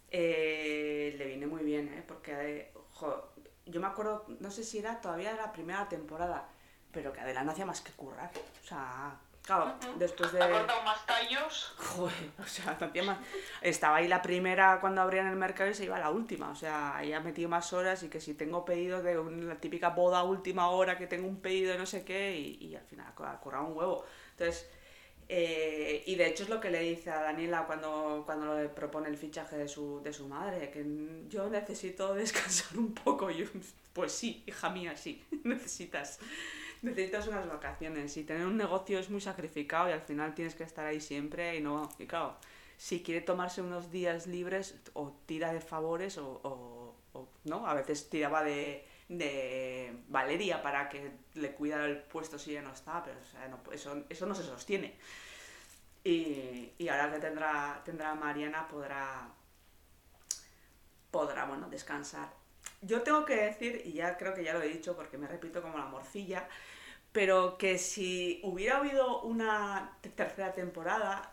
eh, 0.09 1.13
le 1.17 1.25
viene 1.25 1.47
muy 1.47 1.63
bien, 1.63 1.87
¿eh? 1.93 2.03
Porque, 2.07 2.31
eh, 2.59 2.73
jo, 2.93 3.33
yo 3.65 3.79
me 3.81 3.87
acuerdo, 3.87 4.25
no 4.39 4.51
sé 4.51 4.63
si 4.63 4.79
era 4.79 4.99
todavía 5.01 5.33
la 5.33 5.51
primera 5.51 5.87
temporada, 5.89 6.47
pero 6.91 7.13
que 7.13 7.21
Adela 7.21 7.43
no 7.43 7.51
hacía 7.51 7.65
más 7.65 7.81
que 7.81 7.91
currar. 7.93 8.29
O 8.63 8.67
sea, 8.67 9.15
claro, 9.43 9.75
después 9.97 10.31
de... 10.31 10.41
Ha 10.41 10.49
cortado 10.49 10.83
más 10.83 11.05
tallos. 11.05 11.73
Joder, 11.77 12.29
o 12.39 12.45
sea, 12.45 12.77
hacía 12.79 13.03
más. 13.03 13.17
Estaba 13.61 13.97
ahí 13.97 14.07
la 14.07 14.21
primera 14.21 14.79
cuando 14.79 15.01
abrían 15.01 15.27
el 15.27 15.35
mercado 15.35 15.69
y 15.69 15.73
se 15.73 15.85
iba 15.85 15.97
a 15.97 15.99
la 15.99 16.09
última. 16.09 16.49
O 16.49 16.55
sea, 16.55 16.95
ahí 16.97 17.13
ha 17.13 17.19
metido 17.19 17.49
más 17.49 17.73
horas 17.73 18.03
y 18.03 18.09
que 18.09 18.19
si 18.21 18.33
tengo 18.33 18.63
pedido 18.65 19.01
de 19.03 19.17
un- 19.19 19.47
la 19.47 19.55
típica 19.55 19.89
boda 19.89 20.23
última 20.23 20.69
hora, 20.69 20.97
que 20.97 21.07
tengo 21.07 21.27
un 21.27 21.41
pedido 21.41 21.71
de 21.71 21.77
no 21.77 21.85
sé 21.85 22.03
qué, 22.03 22.37
y, 22.37 22.65
y 22.65 22.75
al 22.75 22.83
final 22.85 23.07
ha 23.17 23.39
currado 23.39 23.65
un 23.65 23.77
huevo. 23.77 24.05
Entonces, 24.31 24.69
eh, 25.33 26.03
y 26.07 26.15
de 26.15 26.27
hecho 26.27 26.43
es 26.43 26.49
lo 26.49 26.59
que 26.59 26.69
le 26.71 26.81
dice 26.81 27.09
a 27.09 27.21
Daniela 27.21 27.65
cuando, 27.65 28.23
cuando 28.25 28.57
le 28.59 28.67
propone 28.67 29.07
el 29.07 29.17
fichaje 29.17 29.55
de 29.57 29.67
su, 29.67 30.01
de 30.03 30.11
su 30.11 30.27
madre, 30.27 30.69
que 30.71 30.85
yo 31.29 31.49
necesito 31.49 32.13
descansar 32.13 32.77
un 32.77 32.93
poco. 32.93 33.31
Y 33.31 33.37
yo, 33.37 33.45
pues 33.93 34.11
sí, 34.11 34.43
hija 34.45 34.69
mía, 34.69 34.95
sí, 34.97 35.23
necesitas. 35.43 36.19
Necesitas 36.81 37.27
unas 37.27 37.47
vacaciones 37.47 38.17
y 38.17 38.23
tener 38.23 38.45
un 38.47 38.57
negocio 38.57 38.97
es 38.99 39.09
muy 39.09 39.21
sacrificado 39.21 39.89
y 39.89 39.91
al 39.91 40.01
final 40.01 40.33
tienes 40.33 40.55
que 40.55 40.63
estar 40.63 40.85
ahí 40.85 40.99
siempre 40.99 41.55
y 41.55 41.61
no... 41.61 41.89
Y 41.99 42.07
claro, 42.07 42.35
si 42.77 43.03
quiere 43.03 43.21
tomarse 43.21 43.61
unos 43.61 43.91
días 43.91 44.25
libres 44.25 44.79
o 44.93 45.13
tira 45.27 45.53
de 45.53 45.61
favores 45.61 46.17
o, 46.17 46.41
o- 46.43 47.27
no, 47.43 47.67
a 47.67 47.73
veces 47.75 48.09
tiraba 48.09 48.43
de, 48.43 48.87
de 49.09 49.93
Valeria 50.07 50.61
para 50.63 50.89
que 50.89 51.11
le 51.35 51.51
cuidara 51.53 51.85
el 51.85 51.97
puesto 52.01 52.39
si 52.39 52.53
ya 52.53 52.61
no 52.61 52.71
está, 52.73 53.03
pero 53.03 53.17
o 53.19 53.25
sea, 53.25 53.47
no- 53.47 53.59
eso, 53.71 54.03
eso 54.09 54.25
no 54.25 54.33
se 54.33 54.43
sostiene. 54.43 54.95
Y, 56.03 56.71
y 56.79 56.87
ahora 56.87 57.11
que 57.13 57.19
tendrá, 57.19 57.81
tendrá 57.85 58.15
Mariana 58.15 58.67
podrá, 58.67 59.27
podrá, 61.11 61.45
bueno, 61.45 61.69
descansar. 61.69 62.29
Yo 62.81 63.01
tengo 63.03 63.25
que 63.25 63.35
decir, 63.35 63.81
y 63.85 63.93
ya 63.93 64.17
creo 64.17 64.33
que 64.33 64.43
ya 64.43 64.53
lo 64.53 64.61
he 64.61 64.67
dicho 64.67 64.95
porque 64.95 65.17
me 65.17 65.27
repito 65.27 65.61
como 65.61 65.77
la 65.77 65.85
morcilla, 65.85 66.47
pero 67.11 67.57
que 67.57 67.77
si 67.77 68.39
hubiera 68.43 68.77
habido 68.77 69.21
una 69.21 69.97
te- 70.01 70.09
tercera 70.09 70.53
temporada, 70.53 71.31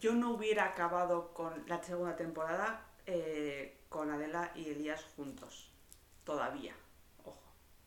yo 0.00 0.12
no 0.14 0.30
hubiera 0.30 0.64
acabado 0.64 1.32
con 1.34 1.64
la 1.66 1.82
segunda 1.82 2.16
temporada 2.16 2.84
eh, 3.06 3.78
con 3.88 4.10
Adela 4.10 4.52
y 4.54 4.70
Elías 4.70 5.04
juntos. 5.16 5.70
Todavía. 6.24 6.74
Ojo. 7.24 7.40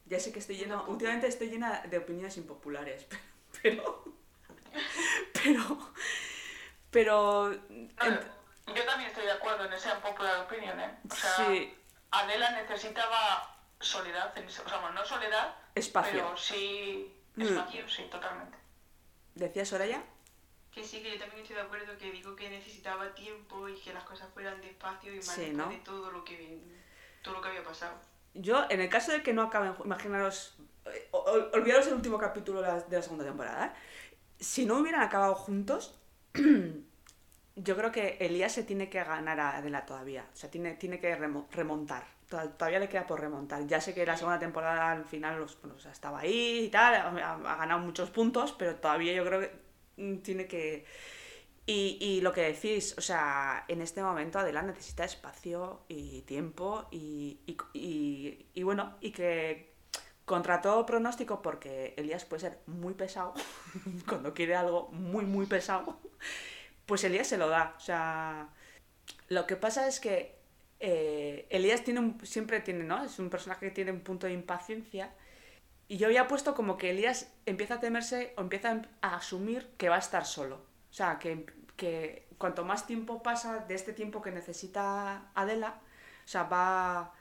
Ya 0.05 0.19
sé 0.19 0.31
que 0.31 0.39
estoy 0.39 0.57
llena, 0.57 0.81
últimamente 0.83 1.27
estoy 1.27 1.49
llena 1.49 1.81
de 1.81 1.97
opiniones 1.99 2.37
impopulares, 2.37 3.05
pero... 3.61 4.03
Pero... 5.43 5.77
Pero... 6.91 7.51
ent- 7.51 8.23
Yo 8.75 8.85
también 8.85 9.09
estoy 9.09 9.25
de 9.25 9.31
acuerdo 9.31 9.65
en 9.65 9.73
esa 9.73 9.99
popular 10.01 10.41
opinion, 10.45 10.79
¿eh? 10.79 10.97
O 11.09 11.15
sea, 11.15 11.45
Sí. 11.47 11.73
Adela 12.11 12.51
necesitaba 12.51 13.57
soledad, 13.79 14.33
o 14.37 14.49
sea, 14.69 14.77
bueno, 14.79 14.91
no 14.95 15.05
soledad, 15.05 15.55
Espacio. 15.75 16.11
pero 16.23 16.37
sí 16.37 17.15
Mm. 17.35 17.41
espacio, 17.43 17.87
sí, 17.89 18.03
totalmente. 18.11 18.57
¿Decía 19.35 19.65
Soraya? 19.65 20.03
Que 20.73 20.83
sí, 20.83 21.01
que 21.01 21.11
yo 21.11 21.19
también 21.19 21.41
estoy 21.41 21.55
de 21.57 21.61
acuerdo 21.63 21.97
que 21.97 22.11
digo 22.11 22.35
que 22.35 22.49
necesitaba 22.49 23.13
tiempo 23.13 23.67
y 23.67 23.75
que 23.79 23.93
las 23.93 24.03
cosas 24.03 24.29
fueran 24.33 24.61
despacio 24.61 25.13
y 25.13 25.17
más 25.17 25.25
Sí, 25.35 25.51
de 25.51 25.81
todo 25.83 26.11
lo 26.11 26.23
que 26.23 26.59
todo 27.21 27.35
lo 27.35 27.41
que 27.41 27.49
había 27.49 27.63
pasado. 27.63 27.93
Yo, 28.33 28.65
en 28.69 28.79
el 28.81 28.89
caso 28.89 29.11
de 29.11 29.21
que 29.21 29.33
no 29.33 29.43
acaben, 29.43 29.73
imaginaros, 29.83 30.55
eh, 30.85 31.07
o- 31.11 31.17
o- 31.19 31.51
olvidaros 31.53 31.87
el 31.87 31.93
último 31.95 32.17
capítulo 32.17 32.61
de 32.61 32.67
la, 32.89 33.01
segunda 33.01 33.25
temporada, 33.25 33.67
¿eh? 33.67 33.71
si 34.39 34.65
no 34.65 34.77
hubieran 34.77 35.01
acabado 35.01 35.35
juntos, 35.35 35.99
yo 37.55 37.75
creo 37.75 37.91
que 37.91 38.17
Elías 38.21 38.53
se 38.53 38.63
tiene 38.63 38.89
que 38.89 39.03
ganar 39.03 39.39
a 39.39 39.57
Adela 39.57 39.85
todavía, 39.85 40.25
o 40.33 40.35
sea, 40.35 40.49
tiene, 40.49 40.73
tiene 40.75 40.99
que 40.99 41.13
remo- 41.15 41.47
remontar, 41.51 42.05
todavía 42.31 42.79
le 42.79 42.89
queda 42.89 43.05
por 43.07 43.19
remontar. 43.21 43.65
Ya 43.67 43.81
sé 43.81 43.93
que 43.93 44.05
la 44.05 44.17
segunda 44.17 44.39
temporada 44.39 44.91
al 44.91 45.05
final 45.05 45.39
los, 45.39 45.59
bueno, 45.61 45.75
o 45.75 45.79
sea, 45.79 45.91
estaba 45.91 46.19
ahí 46.19 46.65
y 46.65 46.69
tal, 46.69 46.95
ha, 46.95 47.33
ha 47.33 47.55
ganado 47.57 47.79
muchos 47.81 48.09
puntos, 48.11 48.53
pero 48.57 48.75
todavía 48.77 49.13
yo 49.13 49.25
creo 49.25 49.41
que 49.41 49.51
mm, 49.97 50.17
tiene 50.19 50.47
que... 50.47 50.85
Y, 51.65 51.97
y 52.01 52.21
lo 52.21 52.33
que 52.33 52.41
decís, 52.41 52.95
o 52.97 53.01
sea, 53.01 53.65
en 53.67 53.81
este 53.81 54.01
momento 54.03 54.39
Adela 54.39 54.61
necesita 54.63 55.05
espacio 55.05 55.81
y 55.87 56.21
tiempo 56.23 56.87
y, 56.91 57.39
y, 57.45 57.57
y- 57.73 58.47
y 58.53 58.63
bueno, 58.63 58.97
y 58.99 59.11
que 59.11 59.71
contra 60.25 60.61
todo 60.61 60.85
pronóstico, 60.85 61.41
porque 61.41 61.93
Elías 61.97 62.25
puede 62.25 62.41
ser 62.41 62.59
muy 62.67 62.93
pesado, 62.95 63.33
cuando 64.09 64.33
quiere 64.33 64.55
algo 64.55 64.89
muy, 64.91 65.25
muy 65.25 65.45
pesado, 65.45 65.99
pues 66.85 67.03
Elías 67.03 67.27
se 67.27 67.37
lo 67.37 67.49
da. 67.49 67.75
O 67.77 67.79
sea, 67.79 68.49
lo 69.29 69.47
que 69.47 69.55
pasa 69.57 69.87
es 69.87 69.99
que 69.99 70.40
eh, 70.81 71.47
Elías 71.51 71.83
tiene 71.85 72.01
un- 72.01 72.19
siempre 72.25 72.61
tiene, 72.61 72.83
¿no? 72.85 73.03
Es 73.03 73.19
un 73.19 73.29
personaje 73.31 73.67
que 73.67 73.71
tiene 73.73 73.91
un 73.93 74.01
punto 74.01 74.27
de 74.27 74.33
impaciencia. 74.33 75.13
Y 75.87 75.97
yo 75.97 76.07
había 76.07 76.27
puesto 76.27 76.55
como 76.55 76.77
que 76.77 76.91
Elías 76.91 77.33
empieza 77.45 77.75
a 77.75 77.79
temerse 77.79 78.33
o 78.37 78.41
empieza 78.41 78.81
a 79.01 79.15
asumir 79.17 79.69
que 79.77 79.89
va 79.89 79.97
a 79.97 79.99
estar 79.99 80.25
solo. 80.25 80.57
O 80.91 80.93
sea, 80.93 81.19
que, 81.19 81.45
que 81.77 82.27
cuanto 82.37 82.65
más 82.65 82.87
tiempo 82.87 83.23
pasa 83.23 83.59
de 83.59 83.75
este 83.75 83.93
tiempo 83.93 84.21
que 84.21 84.31
necesita 84.31 85.31
Adela, 85.35 85.81
o 86.25 86.27
sea, 86.27 86.43
va, 86.43 87.13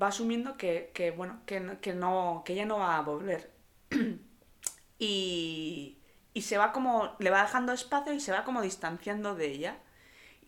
va 0.00 0.08
asumiendo 0.08 0.56
que, 0.56 0.90
que, 0.94 1.10
bueno, 1.10 1.40
que, 1.46 1.78
que, 1.80 1.94
no, 1.94 2.42
que 2.44 2.52
ella 2.54 2.66
no 2.66 2.78
va 2.78 2.96
a 2.98 3.02
volver. 3.02 3.50
y, 4.98 5.98
y 6.34 6.42
se 6.42 6.58
va 6.58 6.72
como, 6.72 7.16
le 7.18 7.30
va 7.30 7.42
dejando 7.42 7.72
espacio 7.72 8.12
y 8.12 8.20
se 8.20 8.32
va 8.32 8.44
como 8.44 8.62
distanciando 8.62 9.34
de 9.34 9.46
ella. 9.46 9.78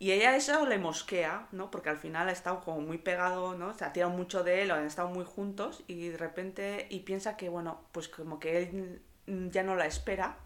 Y 0.01 0.13
ella 0.13 0.35
eso 0.35 0.65
le 0.65 0.79
mosquea, 0.79 1.47
¿no? 1.53 1.71
Porque 1.71 1.91
al 1.91 1.99
final 1.99 2.31
ha 2.31 2.33
estado 2.33 2.63
como 2.63 2.81
muy 2.81 2.97
pegado, 2.97 3.55
¿no? 3.55 3.75
Se 3.75 3.85
ha 3.85 3.93
tirado 3.93 4.11
mucho 4.11 4.43
de 4.43 4.63
él, 4.63 4.71
han 4.71 4.87
estado 4.87 5.11
muy 5.11 5.27
juntos 5.27 5.85
y 5.89 6.09
de 6.09 6.17
repente, 6.17 6.87
y 6.89 7.01
piensa 7.01 7.37
que, 7.37 7.51
bueno, 7.51 7.85
pues 7.93 8.09
como 8.09 8.41
que 8.41 8.63
él 8.63 9.03
ya 9.27 9.63
no 9.63 9.77
la 9.77 9.85
espera 9.85 10.39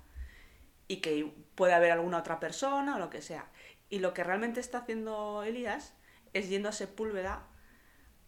y 0.88 0.96
que 0.96 1.32
puede 1.54 1.72
haber 1.72 1.92
alguna 1.92 2.18
otra 2.18 2.40
persona 2.40 2.96
o 2.96 2.98
lo 2.98 3.10
que 3.10 3.22
sea. 3.22 3.46
Y 3.88 4.00
lo 4.00 4.12
que 4.12 4.24
realmente 4.24 4.58
está 4.58 4.78
haciendo 4.78 5.44
Elías 5.44 5.94
es 6.32 6.48
yendo 6.48 6.68
a 6.68 6.72
Sepúlveda 6.72 7.46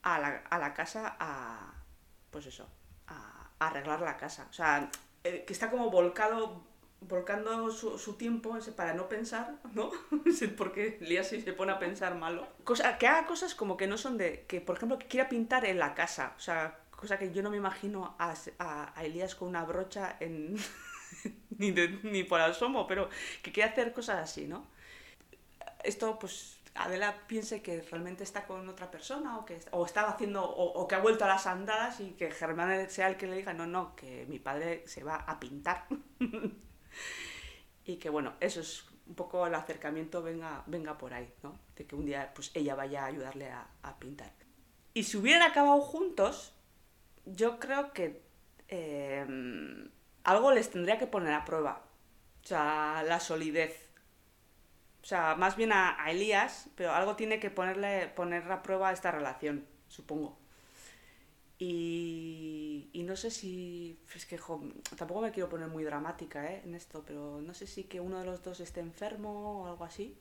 a 0.02 0.20
la, 0.20 0.44
a 0.48 0.58
la 0.58 0.74
casa 0.74 1.16
a, 1.18 1.74
pues 2.30 2.46
eso, 2.46 2.70
a, 3.08 3.50
a 3.58 3.66
arreglar 3.66 4.00
la 4.00 4.16
casa. 4.16 4.46
O 4.48 4.52
sea, 4.52 4.88
eh, 5.24 5.44
que 5.44 5.52
está 5.52 5.72
como 5.72 5.90
volcado, 5.90 6.65
volcando 7.00 7.70
su, 7.70 7.98
su 7.98 8.14
tiempo 8.14 8.56
para 8.76 8.94
no 8.94 9.08
pensar, 9.08 9.56
¿no? 9.74 9.90
Porque 10.56 10.98
Elías 11.00 11.28
sí 11.28 11.40
se 11.40 11.52
pone 11.52 11.72
a 11.72 11.78
pensar 11.78 12.14
malo. 12.16 12.46
Cosa, 12.64 12.98
que 12.98 13.06
haga 13.06 13.26
cosas 13.26 13.54
como 13.54 13.76
que 13.76 13.86
no 13.86 13.96
son 13.98 14.18
de, 14.18 14.44
que 14.48 14.60
por 14.60 14.76
ejemplo, 14.76 14.98
que 14.98 15.06
quiera 15.06 15.28
pintar 15.28 15.64
en 15.66 15.78
la 15.78 15.94
casa. 15.94 16.34
O 16.36 16.40
sea, 16.40 16.80
cosa 16.90 17.18
que 17.18 17.32
yo 17.32 17.42
no 17.42 17.50
me 17.50 17.58
imagino 17.58 18.16
a, 18.18 18.34
a, 18.58 18.98
a 18.98 19.04
Elías 19.04 19.34
con 19.34 19.48
una 19.48 19.64
brocha 19.64 20.16
en... 20.20 20.56
ni, 21.58 21.70
de- 21.72 22.00
ni 22.02 22.24
por 22.24 22.40
asomo, 22.40 22.86
pero 22.86 23.08
que 23.42 23.52
quiere 23.52 23.70
hacer 23.70 23.92
cosas 23.92 24.18
así, 24.22 24.46
¿no? 24.46 24.66
Esto, 25.84 26.18
pues, 26.18 26.58
Adela 26.74 27.26
piense 27.26 27.62
que 27.62 27.80
realmente 27.82 28.24
está 28.24 28.46
con 28.46 28.68
otra 28.68 28.90
persona 28.90 29.38
o 29.38 29.44
que 29.46 29.58
o 29.70 29.86
estaba 29.86 30.10
haciendo 30.10 30.44
o, 30.44 30.64
o 30.80 30.86
que 30.88 30.94
ha 30.94 30.98
vuelto 30.98 31.24
a 31.24 31.28
las 31.28 31.46
andadas 31.46 32.00
y 32.00 32.12
que 32.12 32.30
Germán 32.30 32.90
sea 32.90 33.08
el 33.08 33.16
que 33.16 33.26
le 33.26 33.36
diga 33.36 33.54
no 33.54 33.66
no 33.66 33.96
que 33.96 34.26
mi 34.28 34.38
padre 34.38 34.86
se 34.86 35.02
va 35.02 35.16
a 35.16 35.40
pintar 35.40 35.86
y 37.84 37.96
que 37.96 38.10
bueno 38.10 38.34
eso 38.40 38.60
es 38.60 38.84
un 39.06 39.14
poco 39.14 39.46
el 39.46 39.54
acercamiento 39.54 40.22
venga 40.22 40.62
venga 40.66 40.98
por 40.98 41.14
ahí 41.14 41.32
no 41.42 41.58
de 41.76 41.86
que 41.86 41.94
un 41.94 42.06
día 42.06 42.32
pues 42.34 42.50
ella 42.54 42.74
vaya 42.74 43.04
a 43.04 43.06
ayudarle 43.06 43.50
a, 43.50 43.66
a 43.82 43.98
pintar. 43.98 44.32
Y 44.94 45.04
si 45.04 45.16
hubieran 45.16 45.42
acabado 45.42 45.80
juntos 45.80 46.52
yo 47.24 47.58
creo 47.58 47.92
que 47.92 48.22
eh, 48.68 49.26
algo 50.24 50.52
les 50.52 50.70
tendría 50.70 50.98
que 50.98 51.06
poner 51.06 51.34
a 51.34 51.44
prueba. 51.44 51.84
O 52.42 52.46
sea 52.46 53.02
la 53.06 53.20
solidez. 53.20 53.86
Sea, 55.02 55.36
más 55.36 55.56
bien 55.56 55.70
a, 55.70 56.02
a 56.02 56.10
Elías, 56.10 56.68
pero 56.74 56.92
algo 56.92 57.14
tiene 57.14 57.38
que 57.38 57.48
ponerle, 57.48 58.08
poner 58.08 58.50
a 58.50 58.64
prueba 58.64 58.90
esta 58.90 59.12
relación, 59.12 59.64
supongo. 59.86 60.36
Y, 61.58 62.90
y 62.92 63.02
no 63.04 63.16
sé 63.16 63.30
si. 63.30 63.98
Es 64.14 64.26
que 64.26 64.38
tampoco 64.96 65.22
me 65.22 65.32
quiero 65.32 65.48
poner 65.48 65.68
muy 65.68 65.84
dramática 65.84 66.52
¿eh? 66.52 66.62
en 66.64 66.74
esto, 66.74 67.02
pero 67.06 67.40
no 67.40 67.54
sé 67.54 67.66
si 67.66 67.84
que 67.84 68.00
uno 68.00 68.18
de 68.18 68.26
los 68.26 68.42
dos 68.42 68.60
esté 68.60 68.80
enfermo 68.80 69.62
o 69.62 69.66
algo 69.66 69.84
así. 69.84 70.18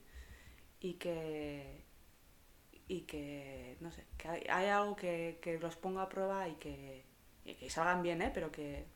Y 0.80 0.94
que. 0.94 1.84
Y 2.88 3.02
que. 3.02 3.76
No 3.80 3.90
sé, 3.90 4.06
que 4.16 4.28
hay, 4.28 4.68
algo 4.68 4.96
que, 4.96 5.38
que 5.42 5.58
los 5.58 5.76
ponga 5.76 6.02
a 6.02 6.08
prueba 6.08 6.48
y 6.48 6.54
que, 6.54 7.04
y 7.44 7.54
que 7.54 7.68
salgan 7.68 8.02
bien, 8.02 8.22
¿eh? 8.22 8.30
Pero 8.32 8.50
que, 8.50 8.86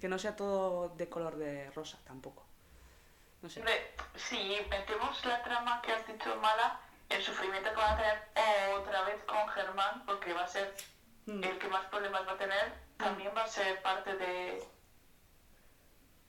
que 0.00 0.08
no 0.08 0.18
sea 0.18 0.34
todo 0.34 0.88
de 0.96 1.08
color 1.08 1.36
de 1.36 1.70
rosa 1.70 1.98
tampoco. 2.04 2.44
No 3.40 3.48
sé. 3.48 3.62
Si 4.16 4.56
metemos 4.68 5.24
la 5.24 5.42
trama 5.44 5.80
que 5.82 5.92
has 5.92 6.06
dicho 6.06 6.34
mala, 6.40 6.80
el 7.08 7.22
sufrimiento 7.22 7.70
que 7.70 7.76
van 7.76 7.94
a 7.94 7.96
tener 7.96 8.74
otra 8.74 9.02
vez 9.02 9.22
con 9.24 9.48
Germán, 9.48 10.04
porque 10.06 10.32
va 10.32 10.44
a 10.44 10.48
ser 10.48 10.74
Mm. 11.26 11.44
el 11.44 11.58
que 11.58 11.68
más 11.68 11.86
problemas 11.86 12.26
va 12.26 12.32
a 12.32 12.36
tener, 12.38 12.72
también 12.96 13.32
va 13.36 13.44
a 13.44 13.46
ser 13.46 13.80
parte 13.82 14.16
de, 14.16 14.62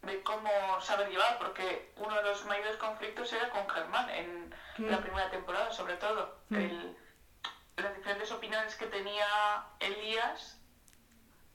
de 0.03 0.23
cómo 0.23 0.49
saber 0.81 1.09
llevar, 1.09 1.37
porque 1.39 1.93
uno 1.97 2.15
de 2.15 2.23
los 2.23 2.45
mayores 2.45 2.75
conflictos 2.77 3.31
era 3.33 3.49
con 3.49 3.67
Germán 3.69 4.09
en 4.09 4.53
Mm. 4.77 4.85
la 4.89 5.01
primera 5.01 5.29
temporada, 5.31 5.71
sobre 5.71 5.95
todo. 5.97 6.39
Mm. 6.49 6.55
El- 6.55 6.97
las 7.77 7.95
diferentes 7.95 8.31
opiniones 8.31 8.75
que 8.75 8.85
tenía 8.85 9.25
Elías 9.79 10.59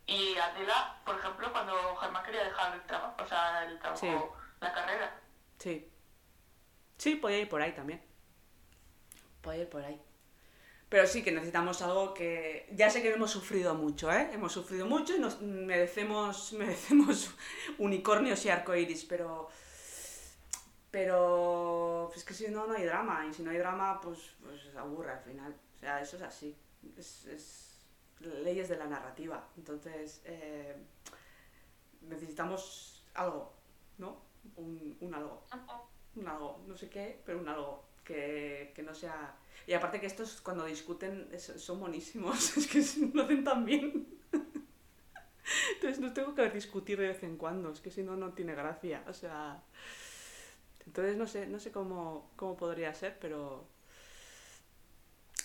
y 0.07 0.36
Adela, 0.36 0.97
por 1.05 1.16
ejemplo, 1.18 1.53
cuando 1.53 1.95
Germán 1.97 2.24
quería 2.24 2.43
dejar 2.45 2.74
el 2.74 2.82
trabajo, 2.86 3.14
o 3.22 3.26
sea, 3.26 3.64
el 3.64 3.78
trabajo, 3.78 4.01
Sí. 4.01 4.16
la 4.61 4.72
carrera. 4.72 5.20
Sí. 5.59 5.89
Sí, 6.97 7.14
podía 7.16 7.39
ir 7.39 7.49
por 7.49 7.62
ahí 7.62 7.72
también. 7.72 8.03
Podía 9.43 9.62
ir 9.62 9.68
por 9.68 9.84
ahí. 9.84 10.03
Pero 10.89 11.07
sí 11.07 11.22
que 11.22 11.32
necesitamos 11.32 11.82
algo 11.82 12.14
que... 12.14 12.68
Ya 12.72 12.89
sé 12.89 13.03
que 13.03 13.12
hemos 13.12 13.30
sufrido 13.30 13.74
mucho, 13.74 14.11
¿eh? 14.11 14.30
Hemos 14.32 14.53
sufrido 14.53 14.86
mucho 14.86 15.14
y 15.14 15.18
nos 15.18 15.41
merecemos, 15.43 16.53
merecemos 16.59 17.30
unicornios 17.78 18.45
y 18.47 18.51
arcoiris, 18.51 19.05
pero... 19.05 19.49
Pero... 20.91 22.11
Es 22.16 22.24
que 22.24 22.32
si 22.32 22.49
no, 22.49 22.66
no 22.66 22.74
hay 22.74 22.84
drama. 22.84 23.26
Y 23.30 23.34
si 23.34 23.43
no 23.43 23.51
hay 23.51 23.59
drama, 23.59 24.01
pues, 24.01 24.36
pues 24.43 24.74
aburre 24.76 25.12
al 25.12 25.20
final. 25.20 25.55
O 25.76 25.78
sea, 25.78 26.01
eso 26.01 26.16
es 26.16 26.22
así. 26.22 26.57
Es, 26.97 27.26
es 27.26 27.86
leyes 28.20 28.68
de 28.68 28.76
la 28.76 28.86
narrativa. 28.86 29.47
Entonces, 29.59 30.22
eh, 30.24 30.74
necesitamos 32.01 33.05
algo, 33.14 33.53
¿no? 33.99 34.22
Un, 34.57 34.97
un 35.01 35.14
algo 35.14 35.45
un 36.18 36.28
algo, 36.28 36.61
no 36.66 36.76
sé 36.76 36.89
qué, 36.89 37.20
pero 37.24 37.39
un 37.39 37.49
algo 37.49 37.84
que, 38.05 38.72
que 38.74 38.82
no 38.82 38.95
sea... 38.95 39.36
Y 39.66 39.74
aparte 39.74 40.00
que 40.00 40.06
estos 40.06 40.40
cuando 40.40 40.64
discuten 40.64 41.28
son 41.38 41.80
buenísimos, 41.80 42.56
es 42.56 42.66
que 42.66 42.82
lo 43.12 43.22
hacen 43.22 43.44
tan 43.44 43.64
bien. 43.64 44.06
Entonces 45.74 46.00
no 46.00 46.12
tengo 46.12 46.34
que 46.34 46.48
discutir 46.50 46.98
de 46.98 47.09
vez 47.09 47.22
en 47.22 47.36
cuando, 47.36 47.70
es 47.72 47.80
que 47.80 47.90
si 47.90 48.02
no, 48.02 48.16
no 48.16 48.32
tiene 48.32 48.54
gracia. 48.54 49.04
O 49.09 49.12
sea... 49.12 49.62
Entonces 50.86 51.16
no 51.18 51.26
sé, 51.26 51.46
no 51.46 51.61
sé 51.61 51.70
cómo, 51.70 52.30
cómo 52.36 52.56
podría 52.56 52.94
ser, 52.94 53.18
pero... 53.20 53.66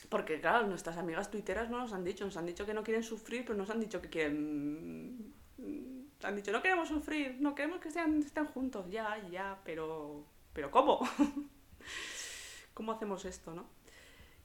Porque 0.10 0.40
claro, 0.40 0.68
nuestras 0.68 0.98
amigas 0.98 1.32
tuiteras 1.32 1.70
no 1.70 1.80
nos 1.80 1.92
han 1.92 2.04
dicho, 2.06 2.24
nos 2.24 2.38
han 2.38 2.46
dicho 2.46 2.66
que 2.66 2.74
no 2.74 2.84
quieren 2.84 3.04
sufrir, 3.04 3.44
pero 3.46 3.58
nos 3.58 3.70
han 3.70 3.80
dicho 3.82 4.02
que 4.02 4.10
quieren... 4.10 5.34
mm, 5.58 6.02
Han 6.24 6.36
dicho, 6.36 6.52
no 6.54 6.62
queremos 6.62 6.88
sufrir, 6.88 7.38
no 7.42 7.56
queremos 7.56 7.80
que 7.82 7.90
estén, 7.90 8.22
estén 8.24 8.46
juntos, 8.46 8.90
ya, 8.90 9.18
ya, 9.30 9.60
pero... 9.66 10.26
¿Pero 10.54 10.72
cómo? 10.72 11.00
¿Cómo 12.74 12.92
hacemos 12.94 13.26
esto, 13.26 13.54
no? 13.54 13.66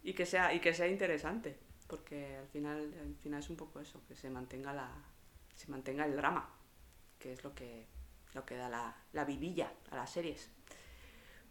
Y 0.09 0.15
que 0.15 0.25
sea, 0.25 0.55
y 0.55 0.61
que 0.61 0.73
sea 0.73 0.87
interesante, 0.87 1.59
porque 1.87 2.39
al 2.39 2.49
final, 2.49 2.95
al 2.99 3.15
final 3.17 3.41
es 3.41 3.51
un 3.51 3.57
poco 3.59 3.79
eso, 3.79 4.01
que 4.09 4.17
se 4.17 4.31
mantenga 4.31 4.73
la, 4.73 4.89
se 5.55 5.67
mantenga 5.71 6.07
el 6.07 6.17
drama, 6.17 6.49
que 7.19 7.35
es 7.35 7.45
lo 7.45 7.55
que, 7.55 7.87
lo 8.33 8.47
que 8.47 8.57
da 8.57 8.71
la, 8.71 8.97
la 9.13 9.25
vidilla 9.27 9.71
a 9.91 9.97
las 9.97 10.11
series. 10.11 10.51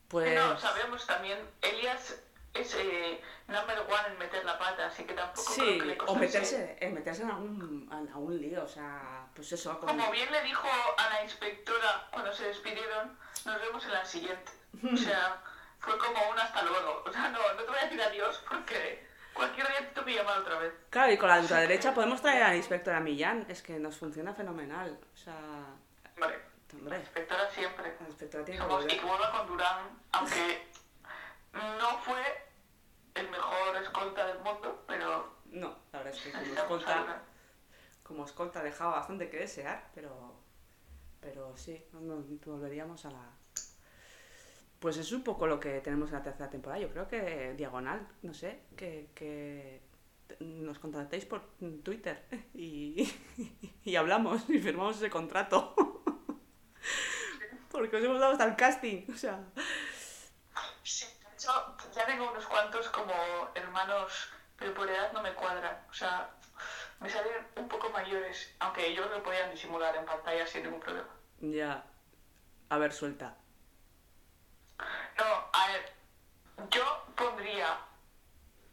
Pues 0.07 0.33
No, 0.33 0.57
sabemos 0.59 1.05
también, 1.05 1.37
Elías 1.61 2.19
es 2.55 2.73
eh, 2.79 3.21
number 3.47 3.77
one 3.81 4.07
en 4.13 4.17
meter 4.17 4.43
la 4.43 4.57
pata, 4.57 4.87
así 4.87 5.03
que 5.03 5.13
tampoco 5.13 5.51
sí, 5.53 5.61
creo 5.61 5.77
que 5.79 5.85
le 5.85 5.97
o 6.07 6.15
meterse, 6.15 6.77
en 6.81 6.93
meterse 6.95 7.21
en 7.21 7.29
algún, 7.29 7.89
en 7.91 8.07
algún 8.07 8.41
lío, 8.41 8.63
o 8.63 8.67
sea, 8.67 9.27
pues 9.35 9.51
eso, 9.51 9.79
como- 9.79 9.95
Como 9.95 10.11
bien 10.11 10.31
le 10.31 10.41
dijo 10.41 10.67
a 10.97 11.09
la 11.09 11.23
inspectora 11.23 12.07
cuando 12.11 12.33
se 12.33 12.45
despidieron, 12.47 13.15
nos 13.45 13.61
vemos 13.61 13.85
en 13.85 13.91
la 13.91 14.03
siguiente. 14.03 14.51
O 14.91 14.97
sea, 14.97 15.43
fue 15.87 15.97
como 15.97 16.29
un 16.31 16.37
hasta 16.39 16.61
luego. 16.63 17.03
O 17.05 17.11
sea, 17.11 17.29
no, 17.29 17.39
no 17.53 17.63
te 17.63 17.67
voy 17.69 17.79
a 17.79 17.83
decir 17.83 18.01
adiós 18.01 18.43
porque 18.49 19.07
cualquier 19.33 19.67
día 19.67 19.77
te 19.79 19.85
tengo 19.93 20.05
que 20.05 20.15
llamar 20.15 20.39
otra 20.39 20.59
vez. 20.59 20.73
Claro, 20.89 21.11
y 21.13 21.17
con 21.17 21.29
la 21.29 21.39
ultraderecha 21.39 21.93
podemos 21.93 22.21
traer 22.21 22.43
a 22.43 22.49
la 22.49 22.55
inspectora 22.57 22.99
Millán, 22.99 23.45
es 23.49 23.61
que 23.61 23.79
nos 23.79 23.97
funciona 23.97 24.33
fenomenal, 24.33 24.99
o 25.13 25.17
sea, 25.17 25.35
Vale, 26.17 26.39
la 26.83 26.97
inspectora 26.97 27.49
siempre. 27.51 27.95
la 28.01 28.07
inspectora 28.07 28.43
tiene 28.45 28.65
volver. 28.65 28.87
que 28.87 29.05
vuelva 29.05 29.31
con 29.31 29.47
Durán, 29.47 29.89
aunque 30.11 30.67
no 31.53 31.97
fue 31.99 32.21
el 33.15 33.29
mejor 33.29 33.75
escolta 33.81 34.27
del 34.27 34.39
mundo, 34.39 34.83
pero 34.87 35.35
No, 35.45 35.75
la 35.91 35.99
verdad 35.99 36.13
es 36.13 36.21
que 36.21 36.31
como 36.31 36.53
escolta, 36.55 37.21
como 38.03 38.25
escolta 38.25 38.63
dejaba 38.63 38.95
bastante 38.97 39.29
que 39.29 39.37
desear, 39.37 39.89
pero, 39.95 40.33
pero 41.21 41.55
sí, 41.57 41.83
volveríamos 41.91 43.05
a 43.05 43.11
la... 43.11 43.31
Pues 44.79 44.97
es 44.97 45.11
un 45.11 45.23
poco 45.23 45.47
lo 45.47 45.59
que 45.59 45.81
tenemos 45.81 46.09
en 46.09 46.15
la 46.15 46.23
tercera 46.23 46.49
temporada. 46.49 46.81
Yo 46.81 46.89
creo 46.89 47.07
que 47.07 47.53
Diagonal, 47.57 48.07
no 48.21 48.33
sé, 48.33 48.61
que, 48.75 49.09
que 49.15 49.81
nos 50.39 50.77
contactéis 50.79 51.25
por 51.25 51.41
Twitter 51.83 52.25
y, 52.53 53.11
y 53.83 53.95
hablamos 53.95 54.49
y 54.49 54.59
firmamos 54.59 54.97
ese 54.97 55.09
contrato. 55.09 55.73
Porque 57.71 57.97
os 57.97 58.03
hemos 58.03 58.19
dado 58.19 58.31
hasta 58.31 58.45
el 58.45 58.55
casting, 58.55 59.05
o 59.13 59.17
sea... 59.17 59.43
Sí, 60.83 61.05
de 61.05 61.33
hecho, 61.33 61.51
ya 61.93 62.05
tengo 62.05 62.31
unos 62.31 62.45
cuantos 62.45 62.89
como 62.89 63.13
hermanos, 63.53 64.29
pero 64.57 64.73
por 64.73 64.89
edad 64.89 65.11
no 65.13 65.21
me 65.21 65.33
cuadran. 65.33 65.77
O 65.89 65.93
sea, 65.93 66.29
me 66.99 67.09
salen 67.09 67.33
un 67.55 67.67
poco 67.67 67.89
mayores, 67.89 68.55
aunque 68.59 68.87
ellos 68.87 69.07
lo 69.11 69.21
podían 69.21 69.51
disimular 69.51 69.95
en 69.95 70.05
pantalla 70.05 70.47
sin 70.47 70.63
ningún 70.63 70.79
problema. 70.79 71.09
Ya. 71.39 71.85
A 72.69 72.77
ver, 72.77 72.91
suelta. 72.91 73.37
No, 75.17 75.49
a 75.51 75.67
ver, 75.71 75.93
yo 76.69 77.05
pondría 77.15 77.79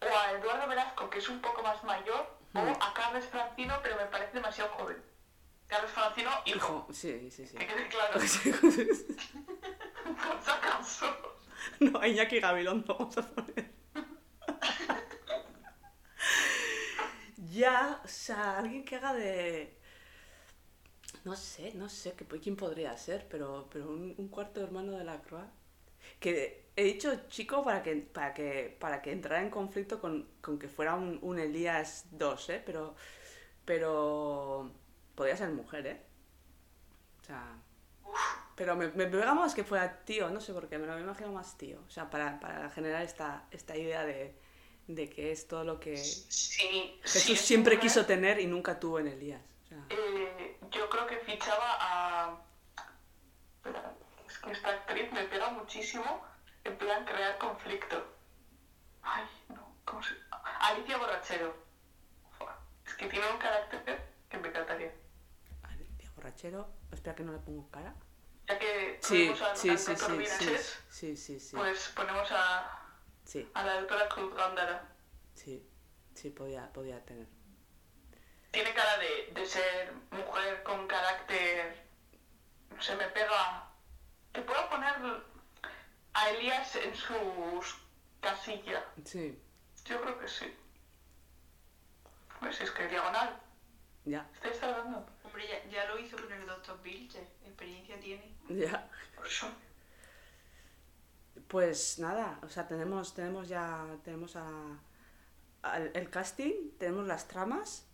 o 0.00 0.18
a 0.18 0.32
Eduardo 0.32 0.68
Velasco, 0.68 1.08
que 1.08 1.18
es 1.18 1.28
un 1.28 1.40
poco 1.40 1.62
más 1.62 1.82
mayor, 1.84 2.26
o 2.54 2.58
a 2.58 2.94
Carlos 2.94 3.24
Francino, 3.26 3.78
pero 3.82 3.96
me 3.96 4.06
parece 4.06 4.34
demasiado 4.34 4.70
joven. 4.74 5.02
Carlos 5.66 5.90
Francino, 5.90 6.30
hijo. 6.44 6.56
Hijo, 6.56 6.86
sí, 6.92 7.30
sí, 7.30 7.46
sí. 7.46 7.56
Que 7.56 7.66
quede 7.66 7.88
claro, 7.88 8.12
por 8.14 8.28
si 8.28 8.50
acaso. 10.50 11.06
No, 11.80 11.98
a 11.98 12.06
Iñaki 12.06 12.40
Gabilondo 12.40 12.94
vamos 12.96 13.16
a 13.18 13.22
poner. 13.22 13.72
ya, 17.38 18.00
o 18.04 18.08
sea, 18.08 18.58
alguien 18.58 18.84
que 18.84 18.96
haga 18.96 19.14
de... 19.14 19.80
No 21.24 21.34
sé, 21.36 21.72
no 21.74 21.88
sé 21.88 22.14
quién 22.42 22.54
podría 22.54 22.96
ser, 22.98 23.26
pero, 23.28 23.66
pero 23.72 23.88
un, 23.88 24.14
un 24.18 24.28
cuarto 24.28 24.60
hermano 24.62 24.92
de 24.92 25.04
la 25.04 25.22
Croix. 25.22 25.48
Que 26.20 26.70
he 26.76 26.84
dicho 26.84 27.10
chico 27.28 27.64
para 27.64 27.82
que, 27.82 27.96
para 27.96 28.34
que, 28.34 28.76
para 28.80 29.02
que 29.02 29.12
entrara 29.12 29.42
en 29.42 29.50
conflicto 29.50 30.00
con, 30.00 30.28
con 30.40 30.58
que 30.58 30.68
fuera 30.68 30.94
un, 30.94 31.18
un 31.22 31.38
Elías 31.38 32.06
2, 32.12 32.50
¿eh? 32.50 32.62
Pero, 32.64 32.94
pero 33.64 34.72
podría 35.14 35.36
ser 35.36 35.50
mujer, 35.50 35.86
¿eh? 35.86 36.00
O 37.22 37.24
sea, 37.24 37.58
pero 38.54 38.76
me, 38.76 38.88
me 38.92 39.06
pega 39.06 39.34
más 39.34 39.54
que 39.54 39.64
fuera 39.64 40.04
tío, 40.04 40.30
no 40.30 40.40
sé 40.40 40.52
por 40.52 40.68
qué, 40.68 40.78
me 40.78 40.86
lo 40.86 40.98
imagino 40.98 41.32
más 41.32 41.56
tío. 41.58 41.80
O 41.86 41.90
sea, 41.90 42.10
para, 42.10 42.38
para 42.40 42.70
generar 42.70 43.02
esta, 43.02 43.46
esta 43.50 43.76
idea 43.76 44.04
de, 44.04 44.34
de 44.86 45.10
que 45.10 45.32
es 45.32 45.48
todo 45.48 45.64
lo 45.64 45.80
que 45.80 46.20
Sí, 46.28 47.00
Jesús 47.02 47.40
sí, 47.40 47.46
siempre 47.46 47.78
mujer. 47.78 47.80
quiso 47.80 48.06
tener 48.06 48.40
y 48.40 48.46
nunca 48.46 48.78
tuvo 48.80 49.00
en 49.00 49.08
Elías. 49.08 49.42
O 49.64 49.68
sea, 49.68 49.84
Eh, 49.88 50.58
yo 50.70 50.88
creo 50.90 51.06
que 51.06 51.16
fichaba 51.18 51.76
a. 51.80 52.43
Esta 54.50 54.70
actriz 54.70 55.10
me 55.12 55.24
pega 55.24 55.50
muchísimo 55.50 56.24
en 56.64 56.76
plan 56.78 57.04
crear 57.04 57.38
conflicto. 57.38 58.06
Ay, 59.02 59.24
no, 59.48 59.76
¿cómo 59.84 60.02
se.? 60.02 60.14
Alicia 60.60 60.98
Borrachero. 60.98 61.54
Es 62.86 62.94
que 62.94 63.06
tiene 63.06 63.30
un 63.30 63.38
carácter 63.38 64.04
que 64.28 64.36
me 64.38 64.48
encantaría. 64.48 64.92
Alicia 65.62 66.10
Borrachero, 66.16 66.68
espera 66.92 67.14
que 67.14 67.22
no 67.22 67.32
le 67.32 67.38
pongo 67.38 67.70
cara. 67.70 67.94
Ya 68.46 68.58
que 68.58 68.98
Sí, 69.02 69.28
ponemos 69.28 69.42
a, 69.42 69.56
sí, 69.56 69.76
sí, 69.78 69.96
sí, 70.90 71.16
sí, 71.16 71.40
sí, 71.40 71.56
pues 71.56 71.88
ponemos 71.96 72.30
a, 72.30 72.78
sí, 73.24 73.50
a 73.54 73.64
la 73.64 73.80
doctora 73.80 74.06
Cruz 74.10 74.34
Gándara. 74.34 74.86
sí, 75.34 75.66
sí, 76.14 76.28
podía, 76.30 76.70
podía 76.72 77.02
tener. 77.06 77.26
Tiene 78.50 78.74
cara 78.74 78.98
de, 78.98 79.32
de 79.32 79.46
ser 79.46 79.92
mujer 80.10 80.62
con 80.62 80.86
carácter. 80.86 81.82
Se 82.80 82.94
me 82.96 83.06
pega. 83.08 83.63
Te 84.34 84.42
puedo 84.42 84.68
poner 84.68 84.94
a 86.14 86.30
Elías 86.30 86.76
en 86.76 86.94
su 86.94 87.14
casilla. 88.20 88.84
Sí, 89.04 89.38
Yo 89.86 90.00
creo 90.02 90.18
que 90.18 90.28
sí. 90.28 90.54
Pues 92.40 92.60
es 92.60 92.70
que 92.72 92.88
diagonal. 92.88 93.40
ya, 94.04 94.28
¿Estáis 94.34 94.62
hablando? 94.62 95.06
Hombre, 95.24 95.44
ya, 95.48 95.70
ya 95.70 95.84
lo 95.88 95.98
hizo 95.98 96.16
con 96.16 96.30
el 96.32 96.46
Dr. 96.46 96.76
Pilcher. 96.82 97.26
Experiencia 97.46 97.98
tiene. 98.00 98.34
ya. 98.50 98.90
Por 99.16 99.26
eso. 99.26 99.48
Pues 101.48 101.98
nada, 101.98 102.38
o 102.42 102.48
sea, 102.48 102.66
tenemos, 102.66 103.14
tenemos 103.14 103.48
ya, 103.48 103.86
tenemos 104.02 104.34
a, 104.36 104.78
al- 105.62 105.90
el 105.94 106.10
casting, 106.10 106.70
tenemos 106.78 107.06
las 107.06 107.28
tramas, 107.28 107.86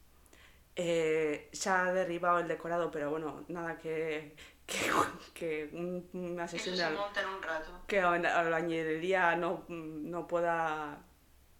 eh, 0.77 1.49
se 1.53 1.69
ha 1.71 1.93
derribado 1.93 2.39
el 2.39 2.49
decorado, 2.49 2.91
pero 2.91 3.11
bueno, 3.11 3.45
nada 3.49 3.77
que, 3.79 4.37
que, 4.71 4.91
que 5.35 5.71
un- 5.73 6.39
Eso 6.41 6.49
sesión 6.57 6.77
de 6.77 6.83
se 6.85 6.91
monta 6.91 7.21
en 7.23 7.29
un 7.29 7.43
rato. 7.43 7.71
que 7.87 8.01
a 8.01 8.17
la 8.19 8.39
albañilería 8.41 9.37
no, 9.37 9.65
no 9.69 10.27
pueda 10.27 10.99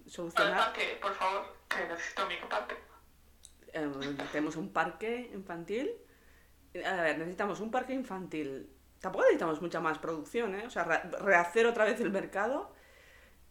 solucionar. 0.07 0.57
parque, 0.57 0.99
por 1.03 1.13
favor, 1.15 1.45
que 1.69 1.87
necesito 1.87 2.27
mi 2.27 2.37
parque. 2.49 2.75
Eh, 3.73 3.89
tenemos 4.33 4.57
un 4.57 4.73
parque 4.73 5.31
infantil. 5.35 5.91
A 6.87 7.03
ver, 7.03 7.19
necesitamos 7.19 7.61
un 7.61 7.71
parque 7.71 7.93
infantil. 7.93 8.71
Tampoco 9.01 9.25
necesitamos 9.25 9.61
mucha 9.63 9.81
más 9.81 9.99
producción, 9.99 10.55
¿eh? 10.55 10.67
O 10.67 10.71
sea, 10.71 10.85
re- 10.85 11.03
rehacer 11.21 11.67
otra 11.67 11.85
vez 11.85 12.01
el 12.01 12.11
mercado. 12.11 12.75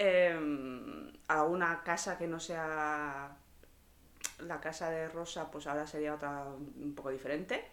eh, 0.01 1.11
a 1.27 1.43
una 1.43 1.83
casa 1.83 2.17
que 2.17 2.27
no 2.27 2.39
sea 2.39 3.35
la 4.39 4.59
casa 4.61 4.89
de 4.89 5.07
Rosa, 5.09 5.51
pues 5.51 5.67
ahora 5.67 5.85
sería 5.85 6.15
otra 6.15 6.45
un 6.45 6.93
poco 6.95 7.09
diferente. 7.09 7.69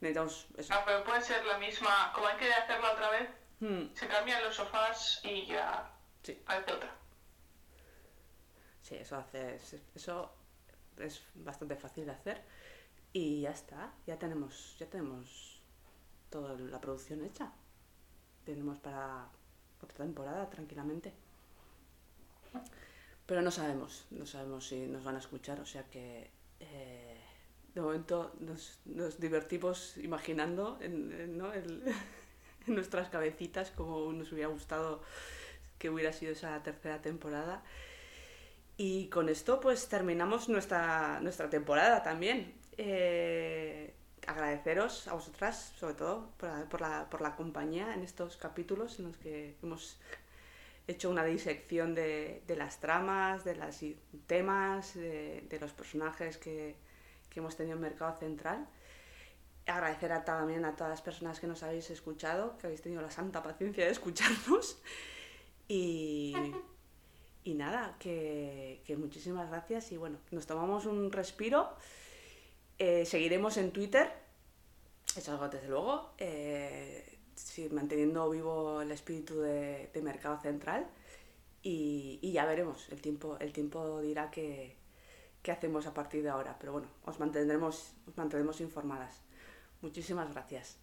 Necesitamos 0.00 0.46
eso. 0.56 0.74
Ah, 0.74 0.82
pero 0.86 1.04
puede 1.04 1.20
ser 1.22 1.44
la 1.44 1.58
misma. 1.58 2.12
Como 2.14 2.26
hay 2.26 2.36
que 2.38 2.52
hacerla 2.52 2.92
otra 2.92 3.10
vez, 3.10 3.28
Hmm, 3.60 3.86
se 3.94 4.06
cambian 4.08 4.42
los 4.44 4.54
sofás 4.56 5.20
y 5.24 5.46
ya 5.46 5.90
sí, 6.22 6.42
hace 6.46 6.72
otra. 6.72 6.90
sí, 8.82 8.94
eso 8.96 9.16
hace. 9.16 9.56
Eso 9.94 10.32
es 10.98 11.22
bastante 11.34 11.76
fácil 11.76 12.06
de 12.06 12.12
hacer. 12.12 12.42
Y 13.12 13.42
ya 13.42 13.50
está. 13.50 13.92
Ya 14.06 14.18
tenemos. 14.18 14.76
Ya 14.78 14.86
tenemos 14.88 15.60
toda 16.30 16.54
la 16.58 16.80
producción 16.80 17.24
hecha. 17.24 17.52
Tenemos 18.44 18.78
para 18.78 19.28
otra 19.82 19.98
temporada 20.04 20.48
tranquilamente. 20.50 21.12
Pero 23.26 23.40
no 23.42 23.50
sabemos, 23.50 24.06
no 24.10 24.24
sabemos 24.32 24.68
si 24.68 24.78
nos 24.86 25.02
van 25.06 25.16
a 25.16 25.22
escuchar, 25.24 25.58
o 25.60 25.66
sea 25.72 25.84
que 25.92 26.30
eh, 26.60 26.95
de 27.76 27.82
momento 27.82 28.32
nos, 28.40 29.20
divertimos 29.20 29.98
imaginando 29.98 30.78
en, 30.82 31.38
nuestras 32.66 33.10
cabecitas 33.10 33.70
como 33.70 34.12
nos 34.12 34.32
hubiera 34.32 34.48
gustado 34.48 35.02
que 35.78 35.90
hubiera 35.90 36.12
sido 36.12 36.32
esa 36.32 36.60
tercera 36.62 37.02
temporada. 37.02 37.62
Y 38.78 39.08
con 39.08 39.28
esto 39.28 39.60
pues 39.60 39.88
terminamos 39.88 40.48
nuestra, 40.48 41.20
nuestra 41.20 41.50
temporada 41.50 42.02
también. 42.02 42.54
Eh, 42.78 43.94
agradeceros 44.26 45.06
a 45.06 45.12
vosotras, 45.12 45.74
sobre 45.78 45.94
todo, 45.94 46.30
por 46.38 46.48
la, 46.48 46.64
por, 46.68 46.80
la, 46.80 47.10
por 47.10 47.20
la 47.20 47.36
compañía 47.36 47.92
en 47.92 48.02
estos 48.02 48.38
capítulos 48.38 48.98
en 48.98 49.08
los 49.08 49.18
que 49.18 49.54
hemos 49.62 49.98
hecho 50.88 51.10
una 51.10 51.24
disección 51.24 51.94
de, 51.94 52.42
las 52.56 52.80
tramas, 52.80 53.44
de 53.44 53.54
los 53.54 53.84
temas, 54.26 54.94
de 54.94 55.58
los 55.60 55.72
personajes 55.72 56.38
que, 56.38 56.74
que 57.36 57.40
hemos 57.40 57.54
tenido 57.54 57.76
en 57.76 57.82
Mercado 57.82 58.16
Central. 58.16 58.66
Agradecer 59.66 60.10
a, 60.10 60.24
también 60.24 60.64
a 60.64 60.74
todas 60.74 60.88
las 60.88 61.02
personas 61.02 61.38
que 61.38 61.46
nos 61.46 61.62
habéis 61.62 61.90
escuchado, 61.90 62.56
que 62.56 62.66
habéis 62.66 62.80
tenido 62.80 63.02
la 63.02 63.10
santa 63.10 63.42
paciencia 63.42 63.84
de 63.84 63.90
escucharnos. 63.90 64.78
Y, 65.68 66.34
y 67.44 67.52
nada, 67.52 67.96
que, 67.98 68.80
que 68.86 68.96
muchísimas 68.96 69.50
gracias 69.50 69.92
y 69.92 69.98
bueno, 69.98 70.16
nos 70.30 70.46
tomamos 70.46 70.86
un 70.86 71.12
respiro. 71.12 71.68
Eh, 72.78 73.04
seguiremos 73.04 73.58
en 73.58 73.70
Twitter, 73.70 74.10
eso 75.14 75.32
algo 75.32 75.48
desde 75.50 75.68
luego, 75.68 76.14
eh, 76.16 77.18
manteniendo 77.72 78.30
vivo 78.30 78.80
el 78.80 78.92
espíritu 78.92 79.40
de, 79.40 79.90
de 79.92 80.00
Mercado 80.00 80.38
Central 80.40 80.86
y, 81.62 82.18
y 82.22 82.32
ya 82.32 82.46
veremos, 82.46 82.88
el 82.90 83.02
tiempo, 83.02 83.36
el 83.40 83.52
tiempo 83.52 84.00
dirá 84.00 84.30
qué 84.30 84.76
qué 85.46 85.52
hacemos 85.52 85.86
a 85.86 85.94
partir 85.94 86.24
de 86.24 86.28
ahora, 86.28 86.56
pero 86.58 86.72
bueno, 86.72 86.88
os 87.04 87.20
mantendremos, 87.20 87.94
os 88.04 88.16
mantendremos 88.16 88.60
informadas. 88.60 89.22
Muchísimas 89.80 90.28
gracias. 90.32 90.80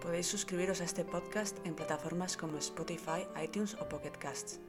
Podéis 0.00 0.28
suscribiros 0.28 0.80
a 0.80 0.84
este 0.84 1.04
podcast 1.04 1.58
en 1.66 1.74
plataformas 1.74 2.36
como 2.36 2.58
Spotify, 2.58 3.26
iTunes 3.42 3.74
o 3.74 3.88
Pocket 3.88 4.16
Casts. 4.16 4.60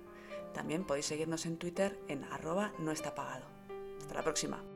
También 0.55 0.87
podéis 0.87 1.05
seguirnos 1.05 1.45
en 1.45 1.57
Twitter 1.57 1.99
en 2.07 2.23
arroba 2.23 2.73
no 2.79 2.91
está. 2.91 3.13
Hasta 3.13 4.13
la 4.15 4.23
próxima. 4.23 4.74